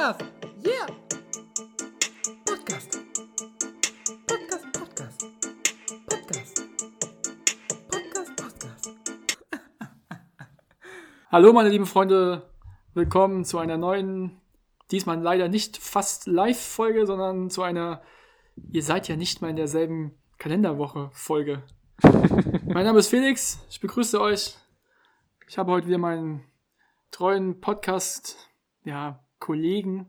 Podcast. 0.00 0.24
Yeah. 0.64 0.86
Podcast. 2.46 3.00
Podcast, 4.26 4.72
Podcast. 4.72 5.26
Podcast. 6.06 6.62
Podcast, 7.90 8.36
Podcast. 8.36 8.96
Hallo 11.30 11.52
meine 11.52 11.68
lieben 11.68 11.84
Freunde, 11.84 12.48
willkommen 12.94 13.44
zu 13.44 13.58
einer 13.58 13.76
neuen, 13.76 14.40
diesmal 14.90 15.20
leider 15.20 15.48
nicht 15.48 15.76
fast 15.76 16.26
Live-Folge, 16.26 17.04
sondern 17.04 17.50
zu 17.50 17.62
einer, 17.62 18.00
ihr 18.70 18.82
seid 18.82 19.06
ja 19.06 19.16
nicht 19.16 19.42
mal 19.42 19.50
in 19.50 19.56
derselben 19.56 20.18
Kalenderwoche-Folge. 20.38 21.62
mein 22.02 22.86
Name 22.86 23.00
ist 23.00 23.08
Felix, 23.08 23.58
ich 23.68 23.80
begrüße 23.80 24.18
euch. 24.18 24.56
Ich 25.46 25.58
habe 25.58 25.72
heute 25.72 25.88
wieder 25.88 25.98
meinen 25.98 26.42
treuen 27.10 27.60
Podcast, 27.60 28.48
ja, 28.84 29.22
Kollegen 29.40 30.06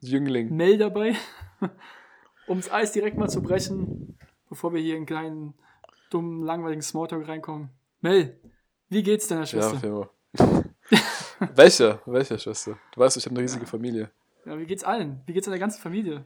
Jüngling. 0.00 0.56
Mel 0.56 0.78
dabei, 0.78 1.14
ums 2.48 2.70
Eis 2.70 2.92
direkt 2.92 3.18
mal 3.18 3.28
zu 3.28 3.42
brechen, 3.42 4.18
bevor 4.48 4.72
wir 4.72 4.80
hier 4.80 4.94
in 4.94 4.98
einen 4.98 5.06
kleinen, 5.06 5.54
dummen, 6.10 6.42
langweiligen 6.42 6.82
Smalltalk 6.82 7.28
reinkommen. 7.28 7.68
Mel, 8.00 8.40
wie 8.88 9.02
geht's 9.02 9.28
deiner 9.28 9.42
Ja, 9.42 9.46
Schwester? 9.46 9.78
Fimo. 9.78 10.08
Welcher? 11.54 12.00
Welcher 12.06 12.38
Schwester? 12.38 12.78
Du 12.92 13.00
weißt, 13.00 13.16
ich 13.16 13.26
habe 13.26 13.34
eine 13.34 13.42
riesige 13.42 13.66
Familie. 13.66 14.10
Ja, 14.44 14.58
wie 14.58 14.66
geht's 14.66 14.84
allen? 14.84 15.20
Wie 15.26 15.32
geht's 15.32 15.46
deiner 15.46 15.58
ganzen 15.58 15.80
Familie? 15.80 16.24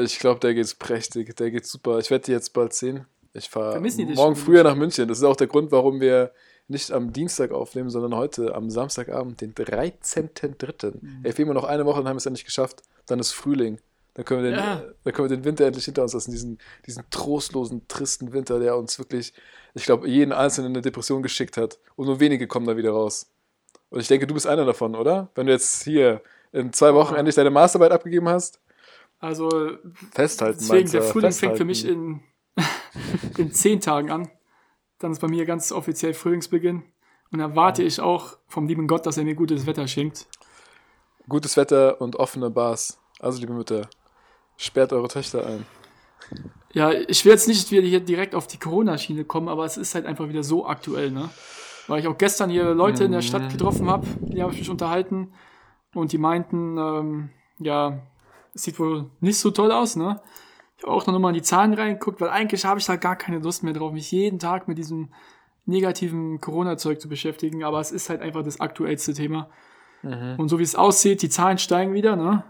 Ich 0.00 0.18
glaube, 0.18 0.40
der 0.40 0.54
geht's 0.54 0.74
prächtig. 0.74 1.34
Der 1.36 1.50
geht 1.50 1.66
super. 1.66 1.98
Ich 1.98 2.10
werde 2.10 2.24
die 2.24 2.32
jetzt 2.32 2.52
bald 2.52 2.72
sehen. 2.72 3.06
Ich 3.32 3.48
fahre 3.48 3.80
morgen 3.80 4.36
früher 4.36 4.64
nach 4.64 4.74
München. 4.74 5.06
Das 5.08 5.18
ist 5.18 5.24
auch 5.24 5.36
der 5.36 5.46
Grund, 5.46 5.70
warum 5.70 6.00
wir 6.00 6.32
nicht 6.68 6.90
am 6.92 7.12
Dienstag 7.12 7.52
aufnehmen, 7.52 7.90
sondern 7.90 8.14
heute 8.16 8.54
am 8.54 8.70
Samstagabend, 8.70 9.40
den 9.40 9.54
13.03. 9.54 10.94
Mhm. 11.00 11.20
Ey, 11.24 11.32
fehlen 11.32 11.48
wir 11.48 11.54
noch 11.54 11.64
eine 11.64 11.84
Woche, 11.86 11.98
dann 11.98 12.08
haben 12.08 12.16
wir 12.16 12.18
es 12.18 12.26
endlich 12.26 12.44
geschafft. 12.44 12.82
Dann 13.06 13.18
ist 13.20 13.32
Frühling. 13.32 13.78
Dann 14.14 14.24
können 14.24 14.42
wir 14.42 14.50
den, 14.50 14.58
Ja. 14.58 14.78
äh, 14.80 14.94
dann 15.04 15.12
können 15.12 15.28
wir 15.30 15.36
den 15.36 15.44
Winter 15.44 15.66
endlich 15.66 15.84
hinter 15.84 16.02
uns 16.02 16.14
lassen. 16.14 16.30
Diesen, 16.30 16.58
diesen 16.86 17.04
trostlosen, 17.10 17.86
tristen 17.86 18.32
Winter, 18.32 18.58
der 18.58 18.76
uns 18.76 18.98
wirklich, 18.98 19.32
ich 19.74 19.84
glaube, 19.84 20.08
jeden 20.08 20.32
Einzelnen 20.32 20.70
in 20.72 20.76
eine 20.76 20.82
Depression 20.82 21.22
geschickt 21.22 21.56
hat. 21.56 21.78
Und 21.96 22.06
nur 22.06 22.18
wenige 22.18 22.46
kommen 22.46 22.66
da 22.66 22.76
wieder 22.76 22.90
raus. 22.92 23.30
Und 23.90 24.00
ich 24.00 24.08
denke, 24.08 24.26
du 24.26 24.34
bist 24.34 24.46
einer 24.46 24.64
davon, 24.64 24.96
oder? 24.96 25.30
Wenn 25.34 25.46
du 25.46 25.52
jetzt 25.52 25.84
hier 25.84 26.22
in 26.52 26.72
zwei 26.72 26.94
Wochen 26.94 27.14
endlich 27.14 27.34
deine 27.36 27.50
Masterarbeit 27.50 27.92
abgegeben 27.92 28.28
hast, 28.28 28.58
Also, 29.18 29.48
festhalten. 30.12 30.58
deswegen, 30.60 30.90
der 30.90 31.02
Frühling 31.02 31.32
fängt 31.32 31.56
für 31.58 31.64
mich 31.64 31.82
festhalten. 31.82 32.22
in, 32.56 32.64
in 33.38 33.52
zehn 33.52 33.80
Tagen 33.80 34.10
an. 34.10 34.28
Dann 34.98 35.12
ist 35.12 35.20
bei 35.20 35.28
mir 35.28 35.44
ganz 35.44 35.72
offiziell 35.72 36.14
Frühlingsbeginn. 36.14 36.82
Und 37.32 37.38
dann 37.38 37.56
warte 37.56 37.82
ich 37.82 38.00
auch 38.00 38.36
vom 38.46 38.66
lieben 38.66 38.86
Gott, 38.86 39.06
dass 39.06 39.18
er 39.18 39.24
mir 39.24 39.34
gutes 39.34 39.66
Wetter 39.66 39.86
schenkt. 39.88 40.26
Gutes 41.28 41.56
Wetter 41.56 42.00
und 42.00 42.16
offene 42.16 42.50
Bars. 42.50 42.98
Also, 43.18 43.40
liebe 43.40 43.52
Mütter, 43.52 43.88
sperrt 44.56 44.92
eure 44.92 45.08
Töchter 45.08 45.46
ein. 45.46 45.66
Ja, 46.72 46.92
ich 46.92 47.24
will 47.24 47.32
jetzt 47.32 47.48
nicht 47.48 47.70
wieder 47.70 47.82
hier 47.82 48.00
direkt 48.00 48.34
auf 48.34 48.46
die 48.46 48.58
Corona-Schiene 48.58 49.24
kommen, 49.24 49.48
aber 49.48 49.64
es 49.64 49.76
ist 49.76 49.94
halt 49.94 50.06
einfach 50.06 50.28
wieder 50.28 50.42
so 50.42 50.66
aktuell, 50.66 51.10
ne? 51.10 51.30
Weil 51.86 52.00
ich 52.00 52.08
auch 52.08 52.18
gestern 52.18 52.50
hier 52.50 52.74
Leute 52.74 53.04
in 53.04 53.12
der 53.12 53.22
Stadt 53.22 53.50
getroffen 53.50 53.88
habe, 53.88 54.06
die 54.20 54.42
habe 54.42 54.52
ich 54.52 54.58
mich 54.58 54.70
unterhalten 54.70 55.32
und 55.94 56.12
die 56.12 56.18
meinten, 56.18 56.76
ähm, 56.76 57.30
ja, 57.58 58.02
es 58.54 58.64
sieht 58.64 58.78
wohl 58.78 59.08
nicht 59.20 59.38
so 59.38 59.50
toll 59.50 59.72
aus, 59.72 59.96
ne? 59.96 60.20
Ich 60.78 60.82
habe 60.82 60.92
auch 60.92 61.06
noch 61.06 61.18
mal 61.18 61.28
in 61.30 61.34
die 61.34 61.42
Zahlen 61.42 61.72
reingeguckt, 61.74 62.20
weil 62.20 62.28
eigentlich 62.28 62.64
habe 62.64 62.78
ich 62.78 62.86
da 62.86 62.96
gar 62.96 63.16
keine 63.16 63.38
Lust 63.38 63.62
mehr 63.62 63.72
drauf, 63.72 63.92
mich 63.92 64.10
jeden 64.12 64.38
Tag 64.38 64.68
mit 64.68 64.76
diesem 64.78 65.08
negativen 65.64 66.40
Corona-Zeug 66.40 67.00
zu 67.00 67.08
beschäftigen, 67.08 67.64
aber 67.64 67.80
es 67.80 67.90
ist 67.92 68.10
halt 68.10 68.20
einfach 68.20 68.42
das 68.42 68.60
aktuellste 68.60 69.14
Thema. 69.14 69.48
Und 70.02 70.48
so 70.48 70.58
wie 70.58 70.62
es 70.62 70.76
aussieht, 70.76 71.22
die 71.22 71.28
Zahlen 71.30 71.58
steigen 71.58 71.92
wieder, 71.92 72.14
ne? 72.14 72.44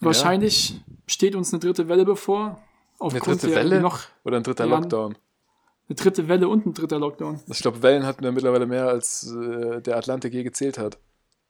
Wahrscheinlich 0.00 0.80
steht 1.06 1.34
uns 1.34 1.52
eine 1.52 1.58
dritte 1.60 1.88
Welle 1.88 2.04
bevor. 2.04 2.62
Eine 3.00 3.18
dritte 3.20 3.52
Welle? 3.54 3.80
noch 3.80 4.00
Oder 4.24 4.36
ein 4.36 4.42
dritter 4.42 4.66
Ja. 4.66 4.76
Lockdown. 4.78 5.16
eine 5.88 5.96
dritte 5.96 6.28
Welle 6.28 6.48
und 6.48 6.66
ein 6.66 6.74
dritter 6.74 6.98
Lockdown. 6.98 7.40
Ich 7.48 7.60
glaube, 7.60 7.82
Wellen 7.82 8.04
hatten 8.06 8.22
wir 8.22 8.30
mittlerweile 8.30 8.66
mehr, 8.66 8.86
als 8.88 9.32
äh, 9.32 9.80
der 9.80 9.96
Atlantik 9.96 10.32
je 10.34 10.42
gezählt 10.44 10.78
hat. 10.78 10.98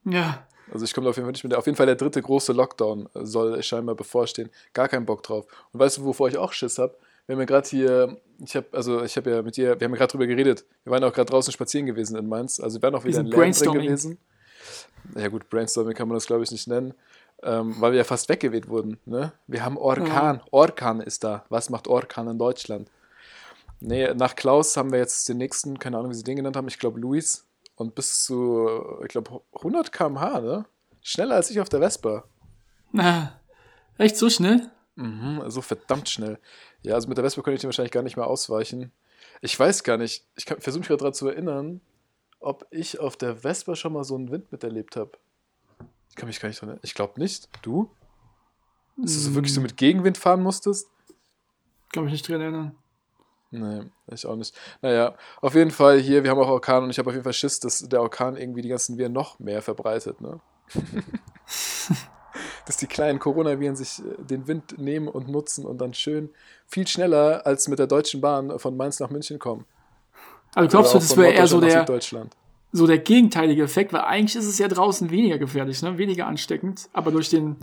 Ja, 0.05 0.47
Also 0.73 0.85
ich 0.85 0.95
komme 0.95 1.09
auf 1.09 1.17
jeden 1.17 1.27
Fall 1.27 1.33
nicht 1.33 1.45
mit. 1.45 1.55
Auf 1.55 1.67
jeden 1.67 1.77
Fall 1.77 1.87
der 1.87 1.97
dritte 1.97 2.21
große 2.21 2.53
Lockdown 2.53 3.09
äh, 3.15 3.25
soll 3.25 3.63
scheinbar 3.63 3.95
bevorstehen. 3.95 4.51
Gar 4.73 4.89
keinen 4.89 5.07
Bock 5.07 5.23
drauf. 5.23 5.47
Und 5.73 5.81
weißt 5.81 5.99
du, 5.99 6.05
wovor 6.05 6.29
ich 6.29 6.39
auch 6.39 6.53
Schiss 6.53 6.79
habe? 6.79 6.97
Wir 7.27 7.35
haben 7.35 7.41
ja 7.41 7.47
gerade 7.47 7.69
hier, 7.69 8.17
ich 8.43 8.57
habe, 8.57 8.67
also 8.73 9.03
ich 9.03 9.17
habe 9.17 9.31
ja 9.31 9.43
mit 9.43 9.57
dir, 9.57 9.79
wir 9.79 9.85
haben 9.85 9.93
ja 9.93 9.99
gerade 9.99 10.11
drüber 10.13 10.27
geredet. 10.27 10.65
Wir 10.85 10.93
waren 10.93 11.05
auch 11.05 11.13
gerade 11.13 11.31
draußen 11.31 11.53
spazieren 11.53 11.87
gewesen 11.87 12.17
in 12.17 12.27
Mainz. 12.27 12.59
Also 12.59 12.79
wir 12.79 12.83
waren 12.83 12.95
auch 12.95 13.05
wieder 13.05 13.21
in 13.21 13.27
Lernen 13.27 13.31
drin 13.31 13.41
Brainstorming. 13.41 13.87
gewesen. 13.87 14.19
Ja 15.15 15.29
gut, 15.29 15.49
Brainstorming 15.51 15.95
kann 15.95 16.09
man 16.09 16.17
das 16.17 16.27
glaube 16.27 16.45
ich 16.45 16.51
nicht 16.51 16.69
nennen. 16.69 16.95
Ähm, 17.43 17.77
weil 17.79 17.93
wir 17.93 17.99
ja 17.99 18.05
fast 18.05 18.29
weggeweht 18.29 18.69
wurden. 18.69 18.99
Ne? 19.05 19.33
Wir 19.47 19.65
haben 19.65 19.77
Orkan. 19.77 20.41
Orkan 20.51 21.01
ist 21.01 21.23
da. 21.23 21.45
Was 21.51 21.71
macht 21.71 21.87
Orkan 21.87 22.29
in 22.29 22.39
Deutschland? 22.39 22.91
Nee, 23.81 24.13
nach 24.15 24.35
Klaus 24.35 24.77
haben 24.77 24.91
wir 24.91 24.99
jetzt 24.99 25.29
den 25.29 25.37
nächsten, 25.37 25.79
keine 25.79 25.99
Ahnung, 25.99 26.11
wie 26.11 26.17
sie 26.17 26.25
den 26.25 26.37
genannt 26.37 26.57
haben, 26.57 26.67
ich 26.67 26.79
glaube 26.79 26.99
Luis. 26.99 27.47
Und 27.79 27.95
bis 27.95 28.25
zu, 28.25 28.69
ich 29.03 29.09
glaube, 29.09 29.41
100 29.53 29.93
km/h, 29.93 30.41
ne? 30.41 30.67
Schneller 31.01 31.37
als 31.37 31.49
ich 31.49 31.61
auf 31.61 31.69
der 31.69 31.79
Vespa. 31.79 32.25
na, 32.91 33.41
echt 33.99 34.17
so 34.17 34.29
schnell? 34.29 34.69
Mhm, 34.97 35.41
also 35.41 35.63
verdammt 35.63 36.09
schnell. 36.09 36.41
Ja, 36.83 36.95
also 36.95 37.07
mit 37.09 37.17
der 37.17 37.25
Vespa 37.25 37.41
könnte 37.41 37.55
ich 37.55 37.61
den 37.61 37.69
wahrscheinlich 37.69 37.93
gar 37.93 38.03
nicht 38.03 38.17
mehr 38.17 38.27
ausweichen. 38.27 38.91
Ich 39.43 39.59
weiß 39.59 39.85
gar 39.85 39.97
nicht, 39.97 40.27
ich 40.35 40.45
versuche 40.47 40.81
mich 40.81 40.89
gerade 40.89 40.99
daran 40.99 41.15
zu 41.15 41.29
erinnern, 41.29 41.81
ob 42.41 42.67
ich 42.73 42.99
auf 42.99 43.17
der 43.17 43.37
Vespa 43.37 43.77
schon 43.77 43.93
mal 43.93 44.03
so 44.03 44.17
einen 44.17 44.33
Wind 44.33 44.51
miterlebt 44.51 44.97
habe. 44.97 45.13
Ich 46.11 46.17
kann 46.17 46.27
mich 46.27 46.41
gar 46.41 46.49
nicht 46.49 46.61
dran 46.61 46.71
erinnern. 46.71 46.83
Ich 46.85 46.95
glaube 46.95 47.21
nicht. 47.21 47.49
Du? 47.63 47.95
Ist 49.01 49.15
das 49.15 49.23
so 49.23 49.35
wirklich 49.37 49.55
so 49.55 49.61
mit 49.61 49.77
Gegenwind 49.77 50.19
fahren 50.19 50.43
musstest? 50.43 50.89
Kann 51.93 52.03
mich 52.03 52.13
nicht 52.13 52.29
dran 52.29 52.41
erinnern. 52.41 52.77
Nee, 53.51 53.83
ich 54.13 54.27
auch 54.27 54.37
nicht. 54.37 54.55
Naja, 54.83 55.15
auf 55.41 55.55
jeden 55.55 55.71
Fall 55.71 55.99
hier, 55.99 56.23
wir 56.23 56.31
haben 56.31 56.39
auch 56.39 56.49
Orkan 56.49 56.85
und 56.85 56.91
ich 56.91 56.99
habe 56.99 57.09
auf 57.09 57.15
jeden 57.15 57.25
Fall 57.25 57.33
Schiss, 57.33 57.61
dass 57.61 57.81
der 57.89 58.03
Orkan 58.03 58.37
irgendwie 58.37 58.61
die 58.61 58.69
ganzen 58.69 58.99
Viren 58.99 59.13
noch 59.13 59.39
mehr 59.39 59.63
verbreitet, 59.63 60.21
ne? 60.21 60.41
dass 62.67 62.77
die 62.77 62.87
kleinen 62.87 63.19
Coronaviren 63.19 63.75
sich 63.75 64.01
äh, 64.01 64.23
den 64.23 64.47
Wind 64.47 64.79
nehmen 64.79 65.09
und 65.09 65.29
nutzen 65.29 65.65
und 65.65 65.81
dann 65.81 65.95
schön 65.95 66.29
viel 66.67 66.87
schneller 66.87 67.47
als 67.47 67.69
mit 67.69 67.79
der 67.79 67.87
Deutschen 67.87 68.21
Bahn 68.21 68.59
von 68.59 68.77
Mainz 68.77 69.01
nach 69.01 69.09
München 69.09 69.39
kommen. 69.39 69.65
Also 70.55 70.69
glaubst 70.69 70.95
du, 70.95 70.99
das 70.99 71.17
wäre 71.17 71.33
eher 71.33 71.47
so 71.47 71.61
der, 71.61 71.87
so 72.73 72.87
der 72.87 72.99
gegenteilige 72.99 73.63
Effekt, 73.63 73.93
weil 73.95 74.03
eigentlich 74.03 74.37
ist 74.37 74.47
es 74.47 74.59
ja 74.59 74.69
draußen 74.69 75.11
weniger 75.11 75.39
gefährlich, 75.39 75.81
ne? 75.83 75.97
weniger 75.97 76.27
ansteckend. 76.27 76.91
Aber 76.93 77.11
durch 77.11 77.31
den 77.31 77.57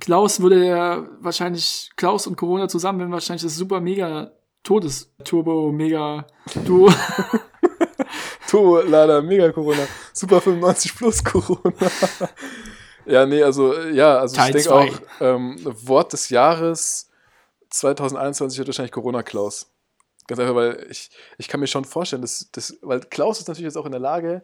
Klaus 0.00 0.40
würde 0.40 0.64
er 0.64 1.08
wahrscheinlich, 1.20 1.90
Klaus 1.96 2.26
und 2.26 2.36
Corona 2.36 2.68
zusammen, 2.68 3.00
wenn 3.00 3.12
wahrscheinlich 3.12 3.42
das 3.42 3.56
super 3.56 3.80
mega 3.80 4.32
Todesturbo, 4.66 5.70
mega 5.70 6.26
Duo. 6.64 6.90
Turbo, 8.48 8.80
leider, 8.80 9.22
mega 9.22 9.52
Corona. 9.52 9.86
Super 10.12 10.40
95 10.40 10.96
plus 10.96 11.22
Corona. 11.22 11.72
ja, 13.06 13.24
nee, 13.26 13.44
also, 13.44 13.78
ja, 13.90 14.18
also 14.18 14.34
Teil 14.34 14.56
ich 14.56 14.64
denke 14.64 14.74
auch, 14.74 15.00
ähm, 15.20 15.56
Wort 15.62 16.12
des 16.12 16.30
Jahres 16.30 17.08
2021 17.70 18.58
wird 18.58 18.66
wahrscheinlich 18.66 18.90
Corona-Klaus. 18.90 19.70
Ganz 20.26 20.40
einfach, 20.40 20.56
weil 20.56 20.84
ich, 20.90 21.10
ich 21.38 21.46
kann 21.46 21.60
mir 21.60 21.68
schon 21.68 21.84
vorstellen, 21.84 22.22
dass, 22.22 22.50
dass, 22.50 22.76
weil 22.82 22.98
Klaus 23.02 23.38
ist 23.38 23.46
natürlich 23.46 23.66
jetzt 23.66 23.78
auch 23.78 23.86
in 23.86 23.92
der 23.92 24.00
Lage, 24.00 24.42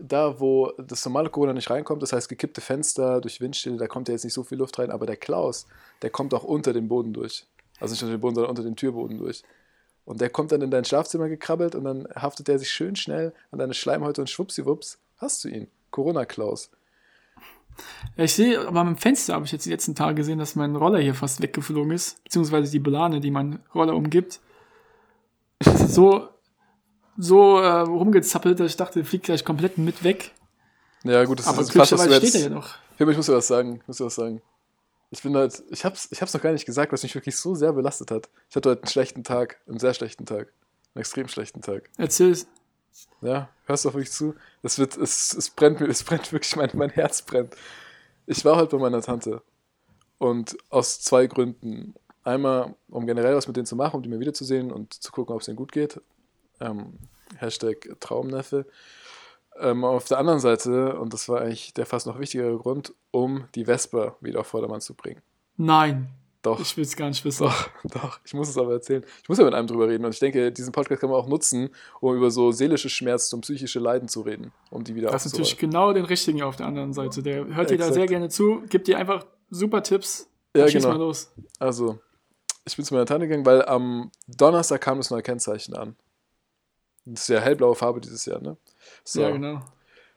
da 0.00 0.40
wo 0.40 0.72
das 0.78 1.04
normale 1.04 1.28
Corona 1.28 1.52
nicht 1.52 1.68
reinkommt, 1.68 2.02
das 2.02 2.14
heißt 2.14 2.30
gekippte 2.30 2.62
Fenster 2.62 3.20
durch 3.20 3.42
Windstille, 3.42 3.76
da 3.76 3.88
kommt 3.88 4.08
ja 4.08 4.12
jetzt 4.12 4.24
nicht 4.24 4.32
so 4.32 4.42
viel 4.42 4.56
Luft 4.56 4.78
rein, 4.78 4.90
aber 4.90 5.04
der 5.04 5.18
Klaus, 5.18 5.66
der 6.00 6.08
kommt 6.08 6.32
auch 6.32 6.44
unter 6.44 6.72
den 6.72 6.88
Boden 6.88 7.12
durch. 7.12 7.46
Also 7.80 7.92
nicht 7.92 8.02
unter 8.02 8.14
den 8.14 8.20
Boden, 8.20 8.34
sondern 8.34 8.50
unter 8.50 8.62
den 8.62 8.76
Türboden 8.76 9.18
durch. 9.18 9.42
Und 10.04 10.20
der 10.20 10.30
kommt 10.30 10.52
dann 10.52 10.62
in 10.62 10.70
dein 10.70 10.84
Schlafzimmer 10.84 11.28
gekrabbelt 11.28 11.74
und 11.74 11.84
dann 11.84 12.08
haftet 12.14 12.48
er 12.48 12.58
sich 12.58 12.70
schön 12.70 12.96
schnell 12.96 13.32
an 13.50 13.58
deine 13.58 13.74
Schleimhäute 13.74 14.20
und 14.20 14.28
schwuppsiwupps, 14.28 14.98
hast 15.18 15.44
du 15.44 15.48
ihn. 15.48 15.68
Corona-Klaus. 15.90 16.70
Ja, 18.16 18.24
ich 18.24 18.34
sehe, 18.34 18.66
aber 18.66 18.80
am 18.80 18.96
Fenster 18.96 19.34
habe 19.34 19.44
ich 19.44 19.52
jetzt 19.52 19.66
die 19.66 19.70
letzten 19.70 19.94
Tage 19.94 20.16
gesehen, 20.16 20.38
dass 20.38 20.56
mein 20.56 20.76
Roller 20.76 20.98
hier 20.98 21.14
fast 21.14 21.40
weggeflogen 21.40 21.92
ist, 21.92 22.22
beziehungsweise 22.24 22.70
die 22.70 22.78
Belane, 22.78 23.20
die 23.20 23.30
mein 23.30 23.60
Roller 23.74 23.94
umgibt. 23.94 24.40
So, 25.62 26.28
so 27.16 27.58
äh, 27.58 27.80
rumgezappelt, 27.80 28.60
dass 28.60 28.70
ich 28.70 28.76
dachte, 28.76 29.00
der 29.00 29.06
fliegt 29.06 29.26
gleich 29.26 29.44
komplett 29.44 29.78
mit 29.78 30.02
weg. 30.04 30.32
Ja, 31.04 31.24
gut, 31.24 31.38
das 31.38 31.46
aber 31.46 31.62
ist 31.62 31.72
fast, 31.72 31.92
was 31.92 32.06
du 32.06 32.12
jetzt... 32.12 32.34
ja 32.34 32.48
noch. 32.48 32.74
Ich 32.98 33.06
muss 33.06 33.26
dir 33.26 33.34
was 33.34 33.46
sagen. 33.46 33.76
Ich 33.80 33.88
muss 33.88 33.96
dir 33.96 34.06
was 34.06 34.14
sagen. 34.14 34.42
Ich 35.10 35.22
bin 35.22 35.36
halt, 35.36 35.62
ich 35.70 35.84
hab's, 35.84 36.08
ich 36.10 36.22
hab's 36.22 36.32
noch 36.34 36.40
gar 36.40 36.52
nicht 36.52 36.66
gesagt, 36.66 36.92
was 36.92 37.02
mich 37.02 37.14
wirklich 37.14 37.36
so 37.36 37.54
sehr 37.54 37.72
belastet 37.72 38.10
hat. 38.10 38.28
Ich 38.48 38.56
hatte 38.56 38.70
heute 38.70 38.82
einen 38.82 38.90
schlechten 38.90 39.24
Tag, 39.24 39.60
einen 39.66 39.80
sehr 39.80 39.94
schlechten 39.94 40.24
Tag. 40.24 40.52
Einen 40.94 41.00
extrem 41.00 41.28
schlechten 41.28 41.62
Tag. 41.62 41.90
Erzähl's. 41.96 42.46
Ja, 43.20 43.48
hörst 43.66 43.84
du 43.84 43.88
auf 43.88 43.94
mich 43.94 44.10
zu? 44.10 44.34
Es 44.62 44.78
wird, 44.78 44.96
es, 44.96 45.32
es 45.32 45.50
brennt 45.50 45.80
mir, 45.80 45.86
es 45.88 46.04
brennt 46.04 46.32
wirklich, 46.32 46.54
mein, 46.56 46.70
mein 46.74 46.90
Herz 46.90 47.22
brennt. 47.22 47.56
Ich 48.26 48.44
war 48.44 48.56
heute 48.56 48.76
bei 48.76 48.82
meiner 48.82 49.02
Tante. 49.02 49.42
Und 50.18 50.56
aus 50.68 51.00
zwei 51.00 51.26
Gründen. 51.26 51.94
Einmal, 52.22 52.74
um 52.88 53.06
generell 53.06 53.34
was 53.34 53.46
mit 53.46 53.56
denen 53.56 53.66
zu 53.66 53.76
machen, 53.76 53.96
um 53.96 54.02
die 54.02 54.08
mal 54.08 54.20
wiederzusehen 54.20 54.70
und 54.70 54.92
zu 54.92 55.10
gucken, 55.10 55.34
ob 55.34 55.40
es 55.40 55.48
ihnen 55.48 55.56
gut 55.56 55.72
geht. 55.72 56.00
Ähm, 56.60 56.98
Hashtag 57.36 57.88
Traumneffe. 58.00 58.66
Ähm, 59.60 59.84
auf 59.84 60.06
der 60.06 60.18
anderen 60.18 60.40
Seite, 60.40 60.98
und 60.98 61.12
das 61.12 61.28
war 61.28 61.40
eigentlich 61.40 61.74
der 61.74 61.86
fast 61.86 62.06
noch 62.06 62.18
wichtigere 62.18 62.56
Grund, 62.56 62.94
um 63.10 63.44
die 63.54 63.64
Vespa 63.64 64.16
wieder 64.20 64.40
auf 64.40 64.46
Vordermann 64.46 64.80
zu 64.80 64.94
bringen. 64.94 65.20
Nein, 65.56 66.08
Doch, 66.42 66.58
ich 66.58 66.74
will 66.76 66.84
es 66.84 66.96
gar 66.96 67.08
nicht 67.08 67.24
wissen. 67.24 67.44
doch, 67.44 67.68
doch, 67.84 68.20
ich 68.24 68.32
muss 68.32 68.48
es 68.48 68.56
aber 68.56 68.72
erzählen. 68.72 69.04
Ich 69.22 69.28
muss 69.28 69.38
ja 69.38 69.44
mit 69.44 69.52
einem 69.54 69.66
drüber 69.66 69.88
reden 69.88 70.04
und 70.04 70.12
ich 70.12 70.20
denke, 70.20 70.50
diesen 70.50 70.72
Podcast 70.72 71.00
kann 71.00 71.10
man 71.10 71.18
auch 71.18 71.28
nutzen, 71.28 71.68
um 72.00 72.16
über 72.16 72.30
so 72.30 72.50
seelische 72.50 72.88
Schmerzen 72.88 73.36
und 73.36 73.42
psychische 73.42 73.78
Leiden 73.78 74.08
zu 74.08 74.22
reden, 74.22 74.52
um 74.70 74.82
die 74.82 74.94
wieder 74.94 75.10
Das 75.10 75.26
ist 75.26 75.32
natürlich 75.32 75.58
genau 75.58 75.92
den 75.92 76.06
richtigen 76.06 76.42
auf 76.42 76.56
der 76.56 76.66
anderen 76.66 76.92
Seite. 76.94 77.22
Der 77.22 77.46
hört 77.54 77.70
dir 77.70 77.78
da 77.78 77.92
sehr 77.92 78.06
gerne 78.06 78.30
zu, 78.30 78.62
gibt 78.68 78.88
dir 78.88 78.98
einfach 78.98 79.26
super 79.50 79.82
Tipps. 79.82 80.28
Ja, 80.56 80.66
Schieß 80.66 80.82
genau. 80.82 80.94
mal 80.94 80.98
los. 80.98 81.30
Also, 81.58 81.98
ich 82.64 82.74
bin 82.74 82.84
zu 82.84 82.94
meiner 82.94 83.06
Tante 83.06 83.28
gegangen, 83.28 83.46
weil 83.46 83.64
am 83.66 84.10
Donnerstag 84.26 84.80
kam 84.80 84.98
das 84.98 85.10
neue 85.10 85.22
Kennzeichen 85.22 85.74
an. 85.74 85.94
Das 87.04 87.22
ist 87.22 87.28
ja 87.28 87.40
hellblaue 87.40 87.74
Farbe 87.74 88.00
dieses 88.00 88.24
Jahr, 88.26 88.40
ne? 88.40 88.56
So. 89.04 89.22
Ja, 89.22 89.30
genau. 89.30 89.54
Dann 89.54 89.62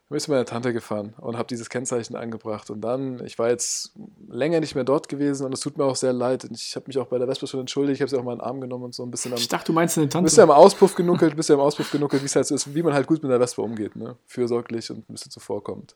bin 0.10 0.18
ich 0.18 0.24
zu 0.26 0.32
meiner 0.32 0.46
Tante 0.46 0.74
gefahren 0.74 1.16
und 1.18 1.38
habe 1.38 1.48
dieses 1.48 1.70
Kennzeichen 1.70 2.16
angebracht. 2.16 2.70
Und 2.70 2.82
dann, 2.82 3.24
ich 3.26 3.40
war 3.40 3.50
jetzt 3.50 3.94
länger 4.28 4.60
nicht 4.60 4.76
mehr 4.76 4.84
dort 4.84 5.10
gewesen 5.10 5.46
und 5.46 5.54
es 5.54 5.62
tut 5.62 5.78
mir 5.78 5.86
auch 5.86 5.96
sehr 5.96 6.14
leid. 6.14 6.44
Und 6.46 6.52
ich 6.52 6.76
habe 6.76 6.86
mich 6.88 7.00
auch 7.00 7.08
bei 7.08 7.18
der 7.18 7.28
Vespa 7.28 7.48
schon 7.48 7.62
entschuldigt. 7.62 7.96
Ich 7.96 8.02
habe 8.02 8.10
sie 8.10 8.18
auch 8.18 8.24
mal 8.24 8.34
in 8.34 8.40
den 8.40 8.46
Arm 8.46 8.62
genommen 8.62 8.84
und 8.84 8.94
so 8.94 9.04
ein 9.04 9.10
bisschen 9.10 9.32
am. 9.32 9.40
Ich 9.40 9.48
dachte, 9.48 9.68
du 9.68 9.74
meinst 9.74 9.98
eine 9.98 10.08
Du 10.08 10.22
bist 10.22 10.38
ja 10.38 10.46
Tante. 10.46 10.54
im 10.60 10.66
Auspuff 10.66 10.94
genuckelt, 10.94 11.36
bist 11.36 11.50
ja 11.50 11.56
im 11.56 11.62
Auspuff 11.62 11.90
genuckelt, 11.90 12.22
wie 12.22 12.28
es 12.28 12.36
halt 12.36 12.46
so 12.46 12.54
ist, 12.54 12.76
wie 12.76 12.84
man 12.84 12.94
halt 12.94 13.08
gut 13.08 13.24
mit 13.24 13.32
der 13.32 13.40
Vespa 13.40 13.62
umgeht, 13.64 13.96
ne? 13.96 14.18
Fürsorglich 14.28 14.92
und 14.92 15.10
ein 15.10 15.14
bisschen 15.14 15.32
zuvorkommt. 15.32 15.96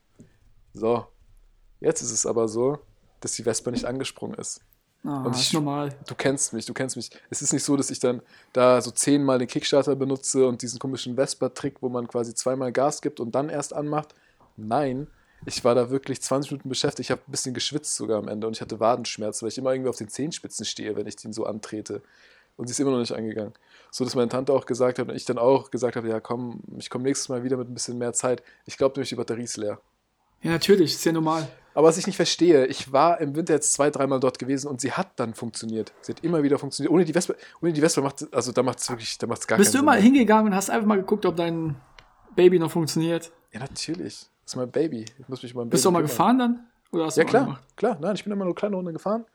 So. 0.74 1.06
Jetzt 1.80 2.02
ist 2.02 2.12
es 2.12 2.26
aber 2.26 2.48
so, 2.48 2.80
dass 3.20 3.34
die 3.34 3.44
Vespa 3.44 3.70
nicht 3.70 3.86
angesprungen 3.86 4.38
ist. 4.40 4.62
Ah, 5.04 5.24
und 5.24 5.36
ist 5.36 5.42
ich- 5.42 5.54
normal. 5.54 5.94
Du 6.08 6.16
kennst 6.16 6.54
mich, 6.54 6.66
du 6.66 6.74
kennst 6.74 6.96
mich. 6.98 7.10
Es 7.30 7.42
ist 7.42 7.54
nicht 7.54 7.64
so, 7.64 7.78
dass 7.78 7.90
ich 7.90 8.00
dann 8.00 8.22
da 8.54 8.82
so 8.82 8.92
zehnmal 8.92 9.40
den 9.40 9.48
Kickstarter 9.48 9.96
benutze 9.96 10.48
und 10.48 10.62
diesen 10.62 10.80
komischen 10.80 11.16
Vespa-Trick, 11.16 11.78
wo 11.82 11.90
man 11.90 12.08
quasi 12.08 12.34
zweimal 12.34 12.72
Gas 12.72 13.02
gibt 13.02 13.20
und 13.20 13.34
dann 13.36 13.50
erst 13.50 13.74
anmacht. 13.74 14.14
Nein, 14.58 15.08
ich 15.46 15.64
war 15.64 15.76
da 15.76 15.90
wirklich 15.92 16.22
20 16.22 16.52
Minuten 16.52 16.70
beschäftigt. 16.70 17.02
Ich 17.08 17.12
habe 17.12 17.22
ein 17.28 17.32
bisschen 17.32 17.54
geschwitzt 17.54 17.96
sogar 17.96 18.18
am 18.18 18.28
Ende 18.28 18.48
und 18.48 18.56
ich 18.56 18.62
hatte 18.62 18.80
Wadenschmerzen, 18.80 19.44
weil 19.44 19.50
ich 19.52 19.58
immer 19.58 19.72
irgendwie 19.72 19.90
auf 19.90 19.98
den 19.98 20.10
Zehenspitzen 20.10 20.66
stehe, 20.66 20.96
wenn 20.96 21.08
ich 21.08 21.16
den 21.16 21.32
so 21.32 21.46
antrete. 21.46 22.02
Und 22.58 22.68
sie 22.68 22.72
ist 22.72 22.80
immer 22.80 22.90
noch 22.92 22.98
nicht 23.00 23.14
angegangen. 23.14 23.54
So 23.92 24.04
dass 24.04 24.16
meine 24.16 24.30
Tante 24.30 24.52
auch 24.52 24.66
gesagt 24.66 24.98
hat 25.00 25.08
und 25.08 25.16
ich 25.16 25.26
dann 25.26 25.38
auch 25.38 25.70
gesagt 25.70 25.96
habe: 25.96 26.10
Ja, 26.10 26.20
komm, 26.20 26.62
ich 26.78 26.90
komme 26.90 27.04
nächstes 27.04 27.30
Mal 27.30 27.44
wieder 27.44 27.56
mit 27.56 27.70
ein 27.70 27.74
bisschen 27.76 28.00
mehr 28.00 28.14
Zeit. 28.14 28.42
Ich 28.66 28.78
glaube 28.78 28.94
nämlich, 28.96 29.10
die 29.10 29.16
Batterie 29.16 29.44
ist 29.44 29.58
leer. 29.58 29.80
Ja, 30.42 30.52
natürlich, 30.52 30.94
ist 30.96 31.06
ja 31.06 31.12
normal. 31.12 31.48
Aber 31.78 31.88
was 31.90 31.98
ich 32.00 32.08
nicht 32.08 32.16
verstehe, 32.16 32.66
ich 32.66 32.92
war 32.92 33.22
im 33.22 33.36
Winter 33.36 33.54
jetzt 33.54 33.72
zwei, 33.74 33.92
dreimal 33.92 34.20
dort 34.20 34.40
gewesen 34.40 34.68
und 34.68 34.82
sie 34.82 34.94
hat 34.94 35.12
dann 35.18 35.36
funktioniert. 35.36 35.94
Sie 36.02 36.12
hat 36.12 36.24
immer 36.24 36.42
wieder 36.42 36.58
funktioniert. 36.58 36.92
Ohne 36.92 37.06
die 37.06 37.14
Vespa, 37.14 37.36
ohne 37.62 37.72
die 37.72 37.82
Vespa 37.82 38.02
macht, 38.02 38.26
also 38.34 38.52
da 38.52 38.64
macht 38.64 38.80
es 38.80 38.90
wirklich, 38.90 39.16
da 39.20 39.28
macht 39.28 39.42
es 39.42 39.48
gar 39.48 39.60
Bist 39.60 39.76
du 39.76 39.78
keinen 39.78 39.84
immer 39.84 39.94
Sinn. 39.94 40.04
hingegangen 40.06 40.48
und 40.48 40.56
hast 40.56 40.72
einfach 40.72 40.88
mal 40.88 40.96
geguckt, 40.98 41.28
ob 41.28 41.36
dein 41.36 41.76
Baby 42.36 42.58
noch 42.58 42.72
funktioniert? 42.72 43.32
Ja, 43.54 43.60
natürlich. 43.60 44.28
Das 44.44 44.54
ist 44.54 44.56
mein 44.56 44.72
Baby. 44.72 45.06
Ich 45.20 45.28
muss 45.30 45.44
mich 45.44 45.54
um 45.54 45.60
mein 45.62 45.70
Bist 45.70 45.86
du 45.86 45.90
auch 45.90 45.94
Baby 45.94 46.02
mal 46.08 46.08
kümmern. 46.10 46.38
gefahren 46.38 46.40
dann? 46.40 46.68
Oder 46.94 47.06
hast 47.06 47.18
Ja, 47.18 47.24
du 47.24 47.28
auch 47.28 47.32
klar, 47.32 47.44
gemacht? 47.46 47.64
klar. 47.76 47.98
Nein, 48.02 48.16
ich 48.16 48.24
bin 48.24 48.34
immer 48.34 48.46
nur 48.46 48.56
kleine 48.56 48.76
Runde 48.76 48.94
gefahren. 48.94 49.26